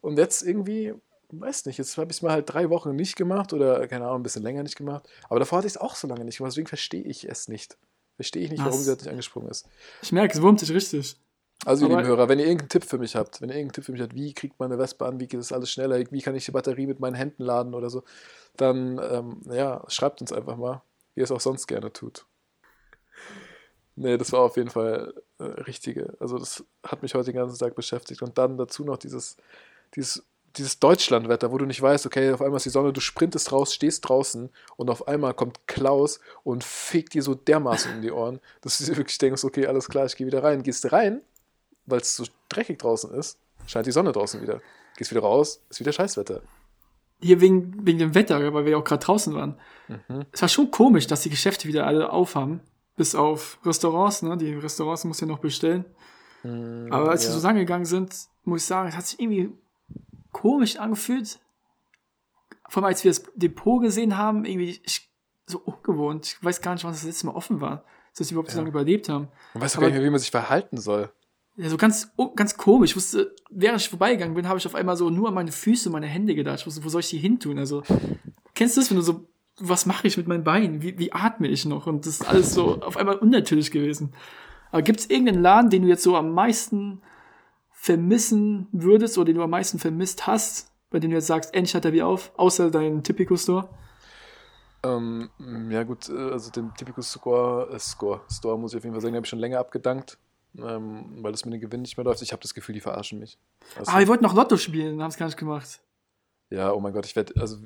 Und 0.00 0.18
jetzt 0.18 0.42
irgendwie, 0.42 0.94
weiß 1.30 1.66
nicht, 1.66 1.78
jetzt 1.78 1.96
habe 1.96 2.10
ich 2.10 2.16
es 2.16 2.22
mal 2.22 2.32
halt 2.32 2.52
drei 2.52 2.70
Wochen 2.70 2.96
nicht 2.96 3.14
gemacht 3.14 3.52
oder, 3.52 3.86
keine 3.86 4.06
Ahnung, 4.06 4.18
ein 4.18 4.22
bisschen 4.24 4.42
länger 4.42 4.64
nicht 4.64 4.76
gemacht. 4.76 5.08
Aber 5.28 5.38
davor 5.38 5.58
hatte 5.58 5.68
ich 5.68 5.74
es 5.74 5.80
auch 5.80 5.94
so 5.94 6.08
lange 6.08 6.24
nicht 6.24 6.38
gemacht. 6.38 6.50
Deswegen 6.54 6.66
verstehe 6.66 7.04
ich 7.04 7.28
es 7.28 7.46
nicht. 7.46 7.78
Verstehe 8.16 8.42
ich 8.42 8.50
nicht, 8.50 8.58
warum 8.64 8.72
Was? 8.72 8.84
sie 8.84 8.90
halt 8.90 9.00
nicht 9.02 9.10
angesprungen 9.10 9.48
ist. 9.48 9.68
Ich 10.02 10.10
merke, 10.10 10.34
es 10.34 10.42
wurmt 10.42 10.60
dich 10.60 10.72
richtig. 10.72 11.16
Also, 11.64 11.86
ihr 11.86 11.90
lieben 11.90 12.06
Hörer, 12.06 12.28
wenn 12.28 12.38
ihr 12.38 12.46
irgendeinen 12.46 12.68
Tipp 12.68 12.84
für 12.84 12.98
mich 12.98 13.16
habt, 13.16 13.40
wenn 13.40 13.48
ihr 13.48 13.56
irgendeinen 13.56 13.74
Tipp 13.74 13.84
für 13.84 13.92
mich 13.92 14.00
habt, 14.00 14.14
wie 14.14 14.32
kriegt 14.32 14.58
man 14.60 14.70
eine 14.70 14.80
Vespa 14.80 15.08
an, 15.08 15.18
wie 15.18 15.26
geht 15.26 15.40
das 15.40 15.52
alles 15.52 15.70
schneller, 15.70 15.98
wie 16.10 16.22
kann 16.22 16.34
ich 16.36 16.44
die 16.44 16.52
Batterie 16.52 16.86
mit 16.86 17.00
meinen 17.00 17.14
Händen 17.14 17.42
laden 17.42 17.74
oder 17.74 17.90
so, 17.90 18.04
dann 18.56 19.00
ähm, 19.10 19.40
ja, 19.50 19.84
schreibt 19.88 20.20
uns 20.20 20.32
einfach 20.32 20.56
mal, 20.56 20.82
wie 21.14 21.20
ihr 21.20 21.24
es 21.24 21.32
auch 21.32 21.40
sonst 21.40 21.66
gerne 21.66 21.92
tut. 21.92 22.26
Nee, 24.00 24.16
das 24.16 24.30
war 24.30 24.42
auf 24.42 24.56
jeden 24.56 24.70
Fall 24.70 25.12
äh, 25.38 25.44
richtige. 25.44 26.14
Also 26.20 26.38
das 26.38 26.64
hat 26.84 27.02
mich 27.02 27.14
heute 27.14 27.32
den 27.32 27.34
ganzen 27.34 27.58
Tag 27.58 27.74
beschäftigt. 27.74 28.22
Und 28.22 28.38
dann 28.38 28.56
dazu 28.56 28.84
noch 28.84 28.96
dieses, 28.96 29.36
dieses, 29.96 30.24
dieses 30.56 30.78
Deutschlandwetter, 30.78 31.50
wo 31.50 31.58
du 31.58 31.66
nicht 31.66 31.82
weißt, 31.82 32.06
okay, 32.06 32.30
auf 32.32 32.40
einmal 32.40 32.58
ist 32.58 32.66
die 32.66 32.70
Sonne, 32.70 32.92
du 32.92 33.00
sprintest 33.00 33.50
raus, 33.50 33.74
stehst 33.74 34.08
draußen 34.08 34.50
und 34.76 34.88
auf 34.88 35.08
einmal 35.08 35.34
kommt 35.34 35.66
Klaus 35.66 36.20
und 36.44 36.62
fegt 36.62 37.14
dir 37.14 37.24
so 37.24 37.34
dermaßen 37.34 37.96
um 37.96 38.00
die 38.00 38.12
Ohren, 38.12 38.38
dass 38.60 38.78
du 38.78 38.96
wirklich 38.96 39.18
denkst, 39.18 39.42
okay, 39.42 39.66
alles 39.66 39.88
klar, 39.88 40.06
ich 40.06 40.14
gehe 40.14 40.28
wieder 40.28 40.44
rein. 40.44 40.62
Gehst 40.62 40.84
du 40.84 40.92
rein, 40.92 41.20
weil 41.88 42.00
es 42.00 42.16
so 42.16 42.24
dreckig 42.48 42.78
draußen 42.78 43.12
ist, 43.12 43.38
scheint 43.66 43.86
die 43.86 43.92
Sonne 43.92 44.12
draußen 44.12 44.40
wieder. 44.42 44.60
Gehst 44.96 45.10
wieder 45.10 45.20
raus, 45.22 45.62
ist 45.70 45.80
wieder 45.80 45.92
Scheißwetter. 45.92 46.42
Hier 47.20 47.40
wegen, 47.40 47.86
wegen 47.86 47.98
dem 47.98 48.14
Wetter, 48.14 48.52
weil 48.54 48.64
wir 48.64 48.72
ja 48.72 48.78
auch 48.78 48.84
gerade 48.84 49.04
draußen 49.04 49.34
waren. 49.34 49.58
Mhm. 49.88 50.26
Es 50.32 50.40
war 50.42 50.48
schon 50.48 50.70
komisch, 50.70 51.06
dass 51.06 51.22
die 51.22 51.30
Geschäfte 51.30 51.66
wieder 51.68 51.86
alle 51.86 52.12
aufhaben. 52.12 52.60
Bis 52.96 53.14
auf 53.14 53.58
Restaurants, 53.64 54.22
ne? 54.22 54.36
Die 54.36 54.54
Restaurants 54.54 55.04
musst 55.04 55.20
du 55.20 55.26
ja 55.26 55.32
noch 55.32 55.38
bestellen. 55.38 55.84
Aber 56.44 57.10
als 57.10 57.24
ja. 57.24 57.30
wir 57.30 57.38
so 57.38 57.46
lang 57.46 57.56
gegangen 57.56 57.84
sind, 57.84 58.14
muss 58.44 58.62
ich 58.62 58.66
sagen, 58.66 58.88
es 58.88 58.96
hat 58.96 59.06
sich 59.06 59.20
irgendwie 59.20 59.50
komisch 60.32 60.76
angefühlt. 60.78 61.40
Vor 62.68 62.82
allem, 62.82 62.88
als 62.88 63.02
wir 63.04 63.10
das 63.10 63.24
Depot 63.34 63.82
gesehen 63.82 64.16
haben, 64.16 64.44
irgendwie 64.44 64.80
ich, 64.84 65.10
so 65.46 65.58
ungewohnt. 65.58 66.26
Ich 66.26 66.44
weiß 66.44 66.60
gar 66.60 66.74
nicht, 66.74 66.84
wann 66.84 66.92
das 66.92 67.02
letzte 67.02 67.26
Mal 67.26 67.34
offen 67.34 67.60
war, 67.60 67.84
dass 68.16 68.28
wir 68.30 68.34
überhaupt 68.34 68.50
so 68.50 68.56
Ja. 68.56 68.60
lange 68.62 68.70
überlebt 68.70 69.08
haben. 69.08 69.28
Man 69.54 69.62
weiß 69.62 69.72
doch 69.72 69.78
aber- 69.78 69.86
gar 69.86 69.90
nicht 69.90 69.98
mehr, 69.98 70.06
wie 70.06 70.10
man 70.10 70.20
sich 70.20 70.30
verhalten 70.30 70.76
soll. 70.76 71.10
Ja, 71.58 71.68
so 71.68 71.76
ganz, 71.76 72.12
oh, 72.16 72.30
ganz 72.36 72.56
komisch. 72.56 72.90
Ich 72.90 72.96
wusste, 72.96 73.34
während 73.50 73.80
ich 73.80 73.88
vorbeigegangen 73.88 74.34
bin, 74.34 74.48
habe 74.48 74.60
ich 74.60 74.66
auf 74.66 74.76
einmal 74.76 74.96
so 74.96 75.10
nur 75.10 75.26
an 75.26 75.34
meine 75.34 75.50
Füße, 75.50 75.90
meine 75.90 76.06
Hände 76.06 76.36
gedacht. 76.36 76.60
Ich 76.60 76.66
wusste, 76.66 76.84
wo 76.84 76.88
soll 76.88 77.00
ich 77.00 77.10
die 77.10 77.18
hin 77.18 77.40
tun? 77.40 77.58
Also, 77.58 77.82
kennst 78.54 78.76
du 78.76 78.80
das, 78.80 78.90
wenn 78.90 78.96
du 78.96 79.02
so, 79.02 79.26
was 79.58 79.84
mache 79.84 80.06
ich 80.06 80.16
mit 80.16 80.28
meinen 80.28 80.44
Beinen? 80.44 80.82
Wie, 80.82 80.96
wie 81.00 81.12
atme 81.12 81.48
ich 81.48 81.64
noch? 81.64 81.88
Und 81.88 82.06
das 82.06 82.20
ist 82.20 82.28
alles 82.28 82.54
so 82.54 82.80
auf 82.80 82.96
einmal 82.96 83.16
unnatürlich 83.16 83.72
gewesen. 83.72 84.14
Aber 84.70 84.82
gibt 84.82 85.00
es 85.00 85.10
irgendeinen 85.10 85.42
Laden, 85.42 85.68
den 85.68 85.82
du 85.82 85.88
jetzt 85.88 86.04
so 86.04 86.16
am 86.16 86.32
meisten 86.32 87.02
vermissen 87.72 88.68
würdest 88.70 89.18
oder 89.18 89.26
den 89.26 89.36
du 89.36 89.42
am 89.42 89.50
meisten 89.50 89.80
vermisst 89.80 90.28
hast, 90.28 90.70
bei 90.90 91.00
dem 91.00 91.10
du 91.10 91.16
jetzt 91.16 91.26
sagst, 91.26 91.54
endlich 91.54 91.74
hat 91.74 91.84
er 91.84 91.92
wieder 91.92 92.06
auf, 92.06 92.30
außer 92.36 92.70
dein 92.70 93.02
Tipico-Store? 93.02 93.68
Ähm, 94.84 95.28
ja 95.70 95.82
gut, 95.82 96.08
äh, 96.08 96.30
also 96.30 96.52
den 96.52 96.72
Typicus 96.74 97.10
Score, 97.10 97.68
äh, 97.72 97.78
Score, 97.80 98.20
Store 98.30 98.56
muss 98.56 98.72
ich 98.72 98.78
auf 98.78 98.84
jeden 98.84 98.94
Fall 98.94 99.00
sagen, 99.00 99.12
den 99.12 99.16
habe 99.16 99.24
ich 99.24 99.30
schon 99.30 99.40
länger 99.40 99.58
abgedankt, 99.58 100.18
ähm, 100.58 101.22
weil 101.22 101.32
das 101.32 101.44
mit 101.44 101.54
den 101.54 101.60
Gewinnen 101.60 101.82
nicht 101.82 101.96
mehr 101.96 102.04
läuft. 102.04 102.22
Ich 102.22 102.32
habe 102.32 102.42
das 102.42 102.54
Gefühl, 102.54 102.74
die 102.74 102.80
verarschen 102.80 103.18
mich. 103.18 103.38
Weißt 103.76 103.88
Ah, 103.88 103.94
du? 103.94 103.98
wir 104.00 104.08
wollten 104.08 104.24
noch 104.24 104.34
Lotto 104.34 104.56
spielen, 104.56 105.02
haben 105.02 105.10
es 105.10 105.16
gar 105.16 105.26
nicht 105.26 105.38
gemacht. 105.38 105.80
ja, 106.50 106.72
oh 106.72 106.80
mein 106.80 106.92
Gott, 106.92 107.06
ich 107.06 107.14
werde, 107.16 107.40
also 107.40 107.58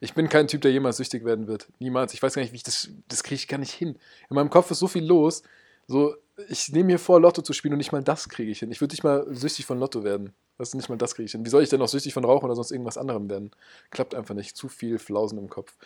ich 0.00 0.14
bin 0.14 0.28
kein 0.28 0.48
Typ, 0.48 0.62
der 0.62 0.72
jemals 0.72 0.96
süchtig 0.98 1.24
werden 1.24 1.46
wird. 1.46 1.68
Niemals. 1.78 2.14
Ich 2.14 2.22
weiß 2.22 2.34
gar 2.34 2.42
nicht, 2.42 2.52
wie 2.52 2.56
ich 2.56 2.62
das, 2.62 2.88
das 3.08 3.22
kriege 3.22 3.36
ich 3.36 3.48
gar 3.48 3.58
nicht 3.58 3.72
hin. 3.72 3.98
In 4.30 4.34
meinem 4.34 4.50
Kopf 4.50 4.70
ist 4.70 4.78
so 4.78 4.88
viel 4.88 5.04
los. 5.04 5.42
So, 5.86 6.14
ich 6.48 6.72
nehme 6.72 6.86
mir 6.86 6.98
vor, 6.98 7.20
Lotto 7.20 7.42
zu 7.42 7.52
spielen 7.52 7.74
und 7.74 7.78
nicht 7.78 7.92
mal 7.92 8.02
das 8.02 8.28
kriege 8.28 8.50
ich 8.50 8.60
hin. 8.60 8.70
Ich 8.72 8.80
würde 8.80 8.92
nicht 8.94 9.04
mal 9.04 9.26
süchtig 9.34 9.66
von 9.66 9.78
Lotto 9.78 10.02
werden. 10.02 10.32
Das 10.56 10.68
ist 10.68 10.74
nicht 10.74 10.88
mal 10.88 10.96
das 10.96 11.14
kriege 11.14 11.26
ich 11.26 11.32
hin. 11.32 11.44
Wie 11.44 11.50
soll 11.50 11.62
ich 11.62 11.68
denn 11.68 11.80
noch 11.80 11.88
süchtig 11.88 12.14
von 12.14 12.24
Rauchen 12.24 12.44
oder 12.46 12.54
sonst 12.54 12.70
irgendwas 12.70 12.96
anderem 12.96 13.28
werden? 13.28 13.50
Klappt 13.90 14.14
einfach 14.14 14.34
nicht. 14.34 14.56
Zu 14.56 14.68
viel 14.68 14.98
Flausen 14.98 15.36
im 15.38 15.48
Kopf. 15.50 15.76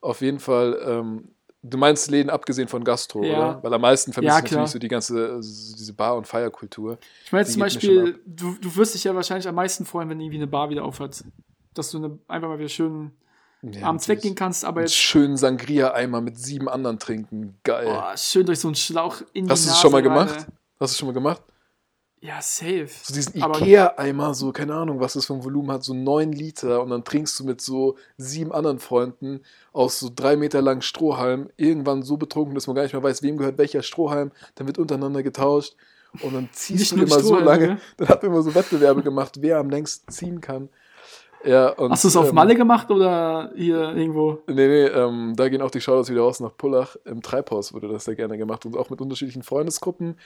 Auf 0.00 0.20
jeden 0.22 0.38
Fall, 0.40 0.80
ähm, 0.86 1.34
du 1.64 1.78
meinst 1.78 2.10
Läden 2.10 2.30
abgesehen 2.30 2.68
von 2.68 2.84
Gastro, 2.84 3.24
Ja. 3.24 3.36
oder? 3.36 3.62
Weil 3.62 3.74
am 3.74 3.80
meisten 3.80 4.12
vermisse 4.12 4.36
Ja, 4.36 4.42
natürlich 4.42 4.70
so 4.70 4.78
die 4.78 4.88
ganze, 4.88 5.42
so 5.42 5.76
diese 5.76 5.92
Bar- 5.94 6.16
und 6.16 6.26
Feierkultur. 6.26 6.98
Ich 7.24 7.32
meine 7.32 7.44
zum 7.46 7.60
Beispiel, 7.60 8.20
du, 8.26 8.54
du 8.60 8.76
wirst 8.76 8.94
dich 8.94 9.04
ja 9.04 9.14
wahrscheinlich 9.14 9.48
am 9.48 9.54
meisten 9.54 9.84
freuen, 9.84 10.08
wenn 10.10 10.20
irgendwie 10.20 10.36
eine 10.36 10.46
Bar 10.46 10.70
wieder 10.70 10.84
aufhat. 10.84 11.24
Dass 11.72 11.90
du 11.90 11.98
eine, 11.98 12.18
einfach 12.28 12.48
mal 12.48 12.58
wieder 12.58 12.68
schön 12.68 13.10
Ja, 13.62 13.86
abends 13.88 14.06
weggehen 14.08 14.34
kannst, 14.34 14.64
aber 14.64 14.82
jetzt 14.82 14.94
schönen 14.94 15.36
Sangria-Eimer 15.36 16.20
mit 16.20 16.38
sieben 16.38 16.68
anderen 16.68 16.98
trinken. 16.98 17.56
Geil. 17.64 17.86
boah, 17.86 18.14
schön 18.16 18.46
durch 18.46 18.60
so 18.60 18.68
einen 18.68 18.74
Schlauch 18.76 19.22
in 19.32 19.48
Hast 19.50 19.64
die 19.64 19.68
du 19.68 19.72
es 19.74 19.80
schon 19.80 19.90
mal 19.92 20.02
gemacht? 20.02 20.34
Hast 20.34 20.46
du 20.78 20.84
es 20.84 20.98
schon 20.98 21.08
mal 21.08 21.14
gemacht? 21.14 21.42
Ja, 22.24 22.40
safe. 22.40 22.88
So 23.02 23.12
diesen 23.12 23.36
Ikea-Eimer, 23.36 24.32
so, 24.32 24.50
keine 24.50 24.74
Ahnung, 24.74 24.98
was 24.98 25.12
das 25.12 25.26
für 25.26 25.34
ein 25.34 25.44
Volumen 25.44 25.70
hat, 25.70 25.84
so 25.84 25.92
neun 25.92 26.32
Liter 26.32 26.82
und 26.82 26.88
dann 26.88 27.04
trinkst 27.04 27.38
du 27.38 27.44
mit 27.44 27.60
so 27.60 27.96
sieben 28.16 28.50
anderen 28.50 28.78
Freunden 28.78 29.42
aus 29.74 30.00
so 30.00 30.08
drei 30.14 30.34
Meter 30.34 30.62
langen 30.62 30.80
Strohhalm 30.80 31.50
irgendwann 31.58 32.02
so 32.02 32.16
betrunken, 32.16 32.54
dass 32.54 32.66
man 32.66 32.76
gar 32.76 32.84
nicht 32.84 32.94
mehr 32.94 33.02
weiß, 33.02 33.22
wem 33.22 33.36
gehört 33.36 33.58
welcher 33.58 33.82
Strohhalm, 33.82 34.32
dann 34.54 34.66
wird 34.66 34.78
untereinander 34.78 35.22
getauscht 35.22 35.76
und 36.22 36.32
dann 36.32 36.48
ziehst 36.52 36.92
du 36.92 36.96
immer 36.96 37.08
so 37.08 37.36
Strohhalme, 37.36 37.44
lange, 37.44 37.66
ne? 37.66 37.80
dann 37.98 38.08
hat 38.08 38.22
man 38.22 38.32
immer 38.32 38.42
so 38.42 38.54
Wettbewerbe 38.54 39.02
gemacht, 39.02 39.42
wer 39.42 39.58
am 39.58 39.68
längsten 39.68 40.10
ziehen 40.10 40.40
kann. 40.40 40.70
Ja, 41.44 41.68
und, 41.72 41.90
Hast 41.90 42.04
du 42.04 42.08
es 42.08 42.16
auf 42.16 42.30
ähm, 42.30 42.36
Malle 42.36 42.54
gemacht 42.54 42.90
oder 42.90 43.52
hier 43.54 43.94
irgendwo? 43.94 44.38
Nee, 44.46 44.66
nee, 44.66 44.86
ähm, 44.86 45.34
da 45.36 45.50
gehen 45.50 45.60
auch 45.60 45.70
die 45.70 45.82
Shoutouts 45.82 46.08
wieder 46.08 46.22
raus 46.22 46.40
nach 46.40 46.56
Pullach. 46.56 46.96
Im 47.04 47.20
Treibhaus 47.20 47.74
wurde 47.74 47.88
das 47.88 48.06
sehr 48.06 48.14
gerne 48.14 48.38
gemacht 48.38 48.64
und 48.64 48.78
auch 48.78 48.88
mit 48.88 49.02
unterschiedlichen 49.02 49.42
Freundesgruppen. 49.42 50.16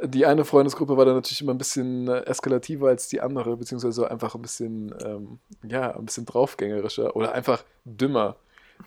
Die 0.00 0.26
eine 0.26 0.44
Freundesgruppe 0.44 0.96
war 0.96 1.04
dann 1.04 1.14
natürlich 1.14 1.42
immer 1.42 1.54
ein 1.54 1.58
bisschen 1.58 2.08
äh, 2.08 2.22
eskalativer 2.22 2.88
als 2.88 3.08
die 3.08 3.20
andere, 3.20 3.56
beziehungsweise 3.56 4.10
einfach 4.10 4.34
ein 4.34 4.42
bisschen, 4.42 4.94
ähm, 5.04 5.38
ja, 5.62 5.94
ein 5.94 6.04
bisschen 6.04 6.26
draufgängerischer 6.26 7.14
oder 7.14 7.32
einfach 7.32 7.64
dümmer. 7.84 8.36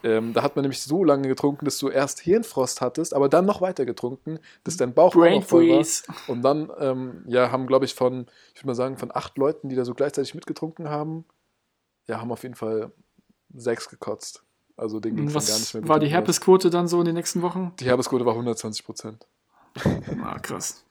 Ähm, 0.03 0.33
da 0.33 0.43
hat 0.43 0.55
man 0.55 0.63
nämlich 0.63 0.81
so 0.81 1.03
lange 1.03 1.27
getrunken, 1.27 1.65
dass 1.65 1.77
du 1.77 1.89
erst 1.89 2.19
Hirnfrost 2.19 2.81
hattest, 2.81 3.13
aber 3.13 3.29
dann 3.29 3.45
noch 3.45 3.61
weiter 3.61 3.85
getrunken, 3.85 4.39
dass 4.63 4.77
dein 4.77 4.93
Bauch 4.93 5.15
auch 5.15 5.19
Brain 5.19 5.39
noch 5.39 5.47
voll 5.47 5.69
war. 5.69 5.77
Freeze. 5.77 6.03
Und 6.27 6.41
dann, 6.41 6.69
ähm, 6.79 7.23
ja, 7.27 7.51
haben, 7.51 7.67
glaube 7.67 7.85
ich, 7.85 7.95
von, 7.95 8.27
ich 8.53 8.59
würde 8.59 8.67
mal 8.67 8.75
sagen, 8.75 8.97
von 8.97 9.11
acht 9.13 9.37
Leuten, 9.37 9.69
die 9.69 9.75
da 9.75 9.85
so 9.85 9.93
gleichzeitig 9.93 10.35
mitgetrunken 10.35 10.89
haben, 10.89 11.25
ja, 12.07 12.19
haben 12.19 12.31
auf 12.31 12.43
jeden 12.43 12.55
Fall 12.55 12.91
sechs 13.53 13.89
gekotzt. 13.89 14.43
Also 14.77 14.99
den 14.99 15.15
ging 15.15 15.27
gar 15.27 15.39
nicht 15.39 15.73
mehr 15.73 15.81
gut. 15.81 15.89
war 15.89 15.99
die. 15.99 16.07
Herpesquote 16.07 16.69
dann 16.69 16.87
so 16.87 16.99
in 16.99 17.05
den 17.05 17.15
nächsten 17.15 17.41
Wochen? 17.41 17.73
Die 17.79 17.85
Herpesquote 17.85 18.25
war 18.25 18.33
120 18.33 18.85
Prozent. 18.85 19.25
Ah, 20.23 20.39
krass. 20.39 20.84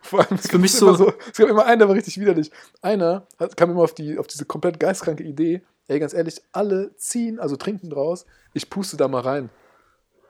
Vor 0.00 0.20
allem, 0.20 0.38
es 0.38 0.48
für 0.48 0.58
mich 0.58 0.72
gab 0.72 0.82
immer 0.82 0.96
so- 0.96 1.12
Es 1.30 1.38
gab 1.38 1.48
immer 1.48 1.66
einen, 1.66 1.78
der 1.80 1.88
war 1.88 1.94
richtig 1.96 2.18
widerlich. 2.20 2.50
Einer 2.82 3.26
hat, 3.38 3.56
kam 3.56 3.70
immer 3.70 3.82
auf, 3.82 3.94
die, 3.94 4.18
auf 4.18 4.26
diese 4.26 4.44
komplett 4.44 4.78
geistkranke 4.80 5.22
Idee, 5.24 5.62
ey, 5.88 5.98
ganz 5.98 6.14
ehrlich, 6.14 6.40
alle 6.52 6.96
ziehen, 6.96 7.38
also 7.40 7.56
trinken 7.56 7.90
draus, 7.90 8.26
ich 8.54 8.70
puste 8.70 8.96
da 8.96 9.08
mal 9.08 9.20
rein. 9.22 9.50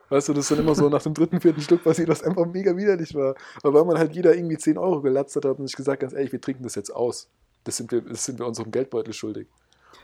Weißt 0.09 0.28
du, 0.28 0.33
das 0.35 0.45
ist 0.45 0.50
dann 0.52 0.61
immer 0.61 0.75
so 0.76 0.88
nach 0.88 1.02
dem 1.02 1.14
dritten, 1.14 1.40
vierten 1.40 1.61
Stück 1.61 1.83
passiert, 1.83 2.09
was 2.09 2.23
einfach 2.23 2.47
mega 2.47 2.76
widerlich 2.76 3.12
war. 3.14 3.35
Aber 3.64 3.75
weil 3.81 3.85
man 3.87 3.99
halt 3.99 4.14
jeder 4.14 4.37
irgendwie 4.37 4.57
10 4.57 4.78
Euro 4.78 5.02
gelatzt 5.02 5.35
hat, 5.35 5.45
hat 5.45 5.59
man 5.59 5.66
sich 5.66 5.75
gesagt, 5.76 6.00
ganz 6.00 6.12
ehrlich, 6.12 6.31
wir 6.31 6.40
trinken 6.40 6.62
das 6.62 6.76
jetzt 6.76 6.90
aus. 6.95 7.28
Das 7.64 7.76
sind 7.76 7.90
wir, 7.90 8.02
das 8.02 8.25
sind 8.25 8.38
wir 8.38 8.47
unserem 8.47 8.71
Geldbeutel 8.71 9.12
schuldig. 9.12 9.49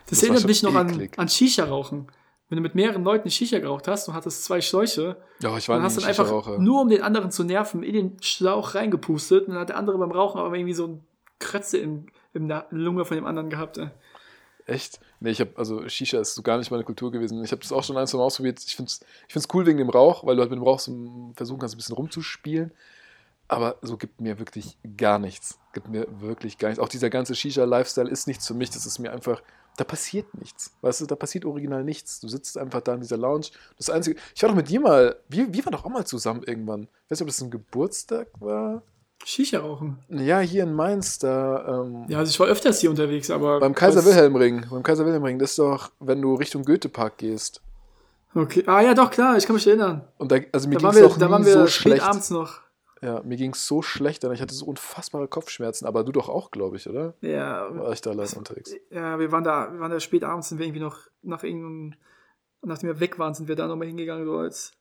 Das, 0.07 0.19
Das 0.19 0.23
erinnert 0.25 0.45
mich 0.47 0.63
noch 0.65 0.75
an, 0.75 1.09
an 1.17 1.29
Shisha-Rauchen. 1.29 2.09
Wenn 2.53 2.59
du 2.59 2.63
mit 2.65 2.75
mehreren 2.75 3.03
Leuten 3.03 3.31
Shisha 3.31 3.61
geraucht 3.61 3.89
hast 3.89 4.09
und 4.09 4.15
hattest 4.15 4.45
zwei 4.45 4.61
Schläuche, 4.61 5.17
Ja, 5.41 5.57
ich 5.57 5.71
war 5.71 5.77
dann 5.77 5.85
hast 5.87 5.97
du 5.97 6.03
dann 6.03 6.11
einfach 6.11 6.59
nur 6.59 6.83
um 6.83 6.91
den 6.91 7.01
anderen 7.01 7.31
zu 7.31 7.45
nerven, 7.45 7.83
in 7.83 7.95
den 7.95 8.17
Schlauch 8.21 8.75
reingepustet 8.75 9.47
und 9.47 9.55
dann 9.55 9.63
hat 9.63 9.71
der 9.71 9.79
andere 9.79 9.97
beim 9.97 10.11
Rauchen 10.11 10.39
aber 10.39 10.55
irgendwie 10.55 10.75
so 10.75 10.87
ein 10.87 11.05
Kratze 11.39 11.79
in, 11.79 12.09
in 12.35 12.49
der 12.49 12.67
Lunge 12.69 13.07
von 13.07 13.17
dem 13.17 13.25
anderen 13.25 13.49
gehabt. 13.49 13.79
Ey. 13.79 13.89
Echt? 14.67 15.01
Nee, 15.21 15.31
ich 15.31 15.41
habe, 15.41 15.53
also 15.57 15.89
Shisha 15.89 16.21
ist 16.21 16.35
so 16.35 16.43
gar 16.43 16.59
nicht 16.59 16.71
meine 16.71 16.85
Kultur 16.85 17.11
gewesen. 17.11 17.43
Ich 17.43 17.53
habe 17.53 17.63
das 17.63 17.73
auch 17.73 17.85
schon 17.85 17.97
ein, 17.97 18.07
zwei 18.07 18.19
Mal 18.19 18.25
ausprobiert. 18.25 18.63
Ich 18.63 18.77
finde 18.77 18.91
es 18.91 19.01
ich 19.29 19.33
find's 19.33 19.49
cool 19.55 19.65
wegen 19.65 19.79
dem 19.79 19.89
Rauch, 19.89 20.27
weil 20.27 20.37
du 20.37 20.43
halt 20.43 20.51
mit 20.51 20.59
dem 20.59 20.63
Rauch 20.63 20.79
so 20.79 21.33
versuchen 21.35 21.59
kannst, 21.59 21.75
ein 21.75 21.79
bisschen 21.79 21.97
rumzuspielen. 21.97 22.71
Aber 23.49 23.77
so 23.81 23.97
gibt 23.97 24.21
mir 24.21 24.39
wirklich 24.39 24.77
gar 24.99 25.19
nichts. 25.19 25.59
Gibt 25.73 25.89
mir 25.89 26.07
wirklich 26.21 26.59
gar 26.59 26.69
nichts. 26.69 26.85
Auch 26.85 26.91
dieser 26.91 27.09
ganze 27.09 27.35
Shisha-Lifestyle 27.35 28.11
ist 28.11 28.27
nichts 28.27 28.47
für 28.47 28.53
mich. 28.53 28.69
Das 28.69 28.85
ist 28.85 28.99
mir 28.99 29.11
einfach, 29.11 29.43
da 29.77 29.85
passiert 29.85 30.27
nichts. 30.39 30.73
Weißt 30.83 31.01
du, 31.01 31.07
da 31.07 31.15
passiert 31.17 31.45
original 31.45 31.83
nichts. 31.85 32.21
Du 32.21 32.29
sitzt 32.29 32.59
einfach 32.59 32.81
da 32.83 32.95
in 32.95 33.01
dieser 33.01 33.17
Lounge. 33.17 33.47
Das 33.79 33.89
Einzige, 33.91 34.19
ich 34.35 34.43
war 34.43 34.49
doch 34.51 34.57
mit 34.57 34.69
dir 34.69 34.81
mal, 34.81 35.17
wir, 35.29 35.53
wir 35.53 35.65
waren 35.65 35.73
doch 35.73 35.85
auch 35.85 35.91
mal 35.91 36.05
zusammen 36.07 36.43
irgendwann. 36.45 36.83
Ich 37.07 37.11
weiß 37.11 37.21
nicht, 37.21 37.23
ob 37.23 37.29
das 37.29 37.41
ein 37.43 37.51
Geburtstag 37.51 38.29
war. 38.41 38.83
Shisha 39.25 39.61
rauchen. 39.61 39.99
Ja, 40.09 40.41
hier 40.41 40.65
in 40.65 40.75
Mainz, 40.75 41.19
da. 41.21 41.83
Ähm, 41.85 42.07
Ja, 42.09 42.19
also 42.19 42.31
ich 42.31 42.41
war 42.41 42.49
öfters 42.49 42.81
hier 42.81 42.91
unterwegs, 42.91 43.31
aber. 43.31 43.61
beim 43.61 43.75
Kaiser 43.75 44.05
Wilhelm 44.05 44.35
Ring. 44.37 44.67
Beim 44.69 44.83
Kaiser 44.83 45.07
Wilhelm 45.07 45.23
Ring, 45.23 45.39
das 45.39 45.51
ist 45.51 45.59
doch, 45.61 45.91
wenn 46.01 46.21
du 46.21 46.35
Richtung 46.35 46.65
Goethepark 46.65 47.19
gehst. 47.19 47.63
Okay. 48.35 48.65
Ah 48.67 48.81
ja, 48.81 48.95
doch, 48.95 49.11
klar, 49.11 49.37
ich 49.37 49.47
kann 49.47 49.55
mich 49.55 49.67
erinnern. 49.67 50.09
Und 50.19 50.33
da, 50.33 50.39
also 50.53 50.69
mir 50.69 50.77
Da 50.79 50.83
waren 50.85 50.97
wir, 50.97 51.09
da 51.09 51.31
waren 51.31 51.45
wir 51.45 51.53
so 51.53 51.67
spät 51.69 51.93
schlecht. 51.93 52.03
abends 52.03 52.31
noch. 52.31 52.61
Ja, 53.03 53.21
mir 53.25 53.37
ging 53.37 53.53
es 53.53 53.67
so 53.67 53.83
schlecht, 53.83 54.23
dann 54.23 54.33
ich 54.33 54.41
hatte 54.41 54.55
so 54.55 54.65
unfassbare 54.65 55.27
Kopfschmerzen, 55.27 55.87
aber 55.87 56.05
du 56.05 56.13
doch 56.13 56.29
auch, 56.29 56.53
glaube 56.53 56.77
ich, 56.77 56.89
oder? 56.89 57.15
Ja, 57.21 57.69
War 57.77 57.93
ich 57.93 58.01
da 58.01 58.11
allein 58.11 58.29
unterwegs? 58.37 58.75
ja, 58.91 59.19
wir 59.19 59.33
waren 59.33 59.43
da, 59.43 59.73
wir 59.73 59.81
waren 59.81 59.91
da 59.91 59.99
spät 59.99 60.23
abends, 60.23 60.49
sind 60.51 60.59
wir 60.59 60.67
irgendwie 60.67 60.83
noch 60.83 60.99
nach 61.23 61.43
irgendeinem, 61.43 61.95
nachdem 62.63 62.89
wir 62.91 63.01
weg 63.01 63.19
waren, 63.19 63.35
sind 63.35 63.49
wir 63.49 63.57
da 63.57 63.67
nochmal 63.67 63.89
hingegangen, 63.89 64.25
so 64.25 64.37
als, 64.37 64.73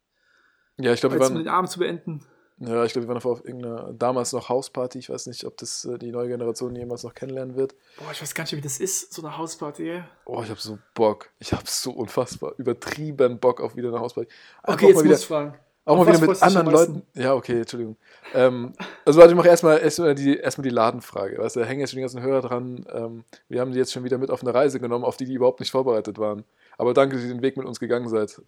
Ja, 0.77 0.93
ich 0.93 0.99
glaube, 0.99 1.15
wir 1.15 1.21
als 1.21 1.31
um 1.31 1.35
waren, 1.37 1.43
den 1.45 1.51
Abend 1.51 1.71
zu 1.71 1.79
beenden. 1.79 2.23
ja, 2.59 2.85
ich 2.85 2.93
glaube, 2.93 3.07
wir 3.07 3.15
waren 3.15 3.23
auf 3.23 3.43
irgendeiner 3.43 3.91
damals 3.93 4.33
noch 4.33 4.49
Hausparty. 4.49 4.99
Ich 4.99 5.09
weiß 5.09 5.25
nicht, 5.25 5.43
ob 5.45 5.57
das 5.57 5.83
äh, 5.85 5.97
die 5.97 6.11
neue 6.11 6.27
Generation 6.27 6.75
jemals 6.75 7.01
noch 7.01 7.15
kennenlernen 7.15 7.55
wird. 7.55 7.73
Boah, 7.97 8.11
ich 8.11 8.21
weiß 8.21 8.35
gar 8.35 8.43
nicht, 8.43 8.55
wie 8.55 8.61
das 8.61 8.79
ist, 8.79 9.13
so 9.13 9.23
eine 9.23 9.35
Hausparty. 9.35 9.89
ey. 9.89 10.03
Oh, 10.25 10.43
ich 10.43 10.49
habe 10.51 10.59
so 10.59 10.77
Bock. 10.93 11.29
Ich 11.39 11.53
habe 11.53 11.63
so 11.65 11.89
unfassbar 11.91 12.53
übertrieben 12.57 13.39
Bock 13.39 13.61
auf 13.61 13.75
wieder 13.75 13.87
eine 13.89 13.99
Hausparty. 13.99 14.29
Einfach 14.61 14.75
Okay, 14.75 14.87
jetzt 14.89 14.95
mal 14.97 15.03
wieder, 15.05 15.13
muss 15.13 15.21
ich 15.21 15.27
fragen. 15.27 15.59
Auch 15.83 15.97
Auf 15.97 16.05
mal 16.05 16.15
wieder 16.15 16.27
mit 16.27 16.43
anderen? 16.43 16.69
Leuten. 16.69 17.01
Ja, 17.15 17.33
okay, 17.33 17.59
Entschuldigung. 17.61 17.97
Ähm, 18.35 18.73
also 19.03 19.19
warte, 19.19 19.31
ich 19.31 19.37
mache 19.37 19.47
erstmal 19.47 19.79
erstmal 19.79 20.13
die, 20.13 20.37
erstmal 20.37 20.63
die 20.63 20.69
Ladenfrage. 20.69 21.39
Weißt 21.39 21.55
du, 21.55 21.61
da 21.61 21.65
hängen 21.65 21.79
jetzt 21.79 21.89
schon 21.89 21.97
die 21.97 22.01
ganzen 22.01 22.21
Hörer 22.21 22.41
dran. 22.41 22.85
Ähm, 22.93 23.23
wir 23.49 23.61
haben 23.61 23.71
die 23.71 23.79
jetzt 23.79 23.91
schon 23.91 24.03
wieder 24.03 24.19
mit 24.19 24.29
auf 24.29 24.41
eine 24.43 24.53
Reise 24.53 24.79
genommen, 24.79 25.03
auf 25.03 25.17
die 25.17 25.25
die 25.25 25.33
überhaupt 25.33 25.59
nicht 25.59 25.71
vorbereitet 25.71 26.19
waren. 26.19 26.43
Aber 26.77 26.93
danke, 26.93 27.15
dass 27.15 27.25
ihr 27.25 27.31
den 27.33 27.41
Weg 27.41 27.57
mit 27.57 27.65
uns 27.65 27.79
gegangen 27.79 28.09
seid. 28.09 28.39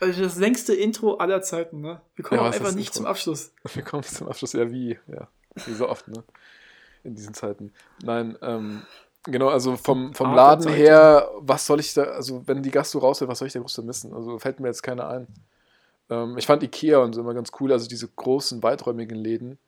Also 0.00 0.22
das 0.22 0.36
längste 0.36 0.74
Intro 0.74 1.14
aller 1.14 1.40
Zeiten, 1.40 1.80
ne? 1.80 2.02
Wir 2.14 2.24
kommen 2.26 2.40
Ja, 2.42 2.46
einfach 2.46 2.72
nicht 2.74 2.88
Intro? 2.88 2.98
zum 2.98 3.06
Abschluss. 3.06 3.52
Wir 3.74 3.82
kommen 3.82 4.02
zum 4.02 4.28
Abschluss. 4.28 4.52
Ja, 4.52 4.70
wie? 4.70 4.98
Ja, 5.08 5.28
wie 5.64 5.72
so 5.72 5.88
oft, 5.88 6.08
ne? 6.08 6.22
In 7.04 7.14
diesen 7.14 7.32
Zeiten. 7.32 7.72
Nein, 8.02 8.36
ähm, 8.42 8.82
genau, 9.24 9.48
also 9.48 9.76
vom, 9.76 10.14
vom 10.14 10.34
Laden 10.34 10.68
her, 10.70 11.28
was 11.38 11.66
soll 11.66 11.80
ich 11.80 11.94
da, 11.94 12.02
also 12.04 12.46
wenn 12.46 12.62
die 12.62 12.70
Gastro 12.70 12.98
rausfällt, 13.00 13.30
was 13.30 13.38
soll 13.38 13.48
ich 13.48 13.54
da 13.54 13.60
groß 13.60 13.78
missen? 13.78 14.12
Also 14.14 14.38
fällt 14.38 14.60
mir 14.60 14.68
jetzt 14.68 14.82
keiner 14.82 15.08
ein. 15.08 15.26
Ähm, 16.12 16.36
ich 16.36 16.46
fand 16.46 16.62
Ikea 16.62 16.98
und 16.98 17.14
so 17.14 17.20
immer 17.20 17.34
ganz 17.34 17.50
cool, 17.60 17.72
also 17.72 17.88
diese 17.88 18.08
großen, 18.08 18.62
weiträumigen 18.62 19.16
Läden. 19.16 19.58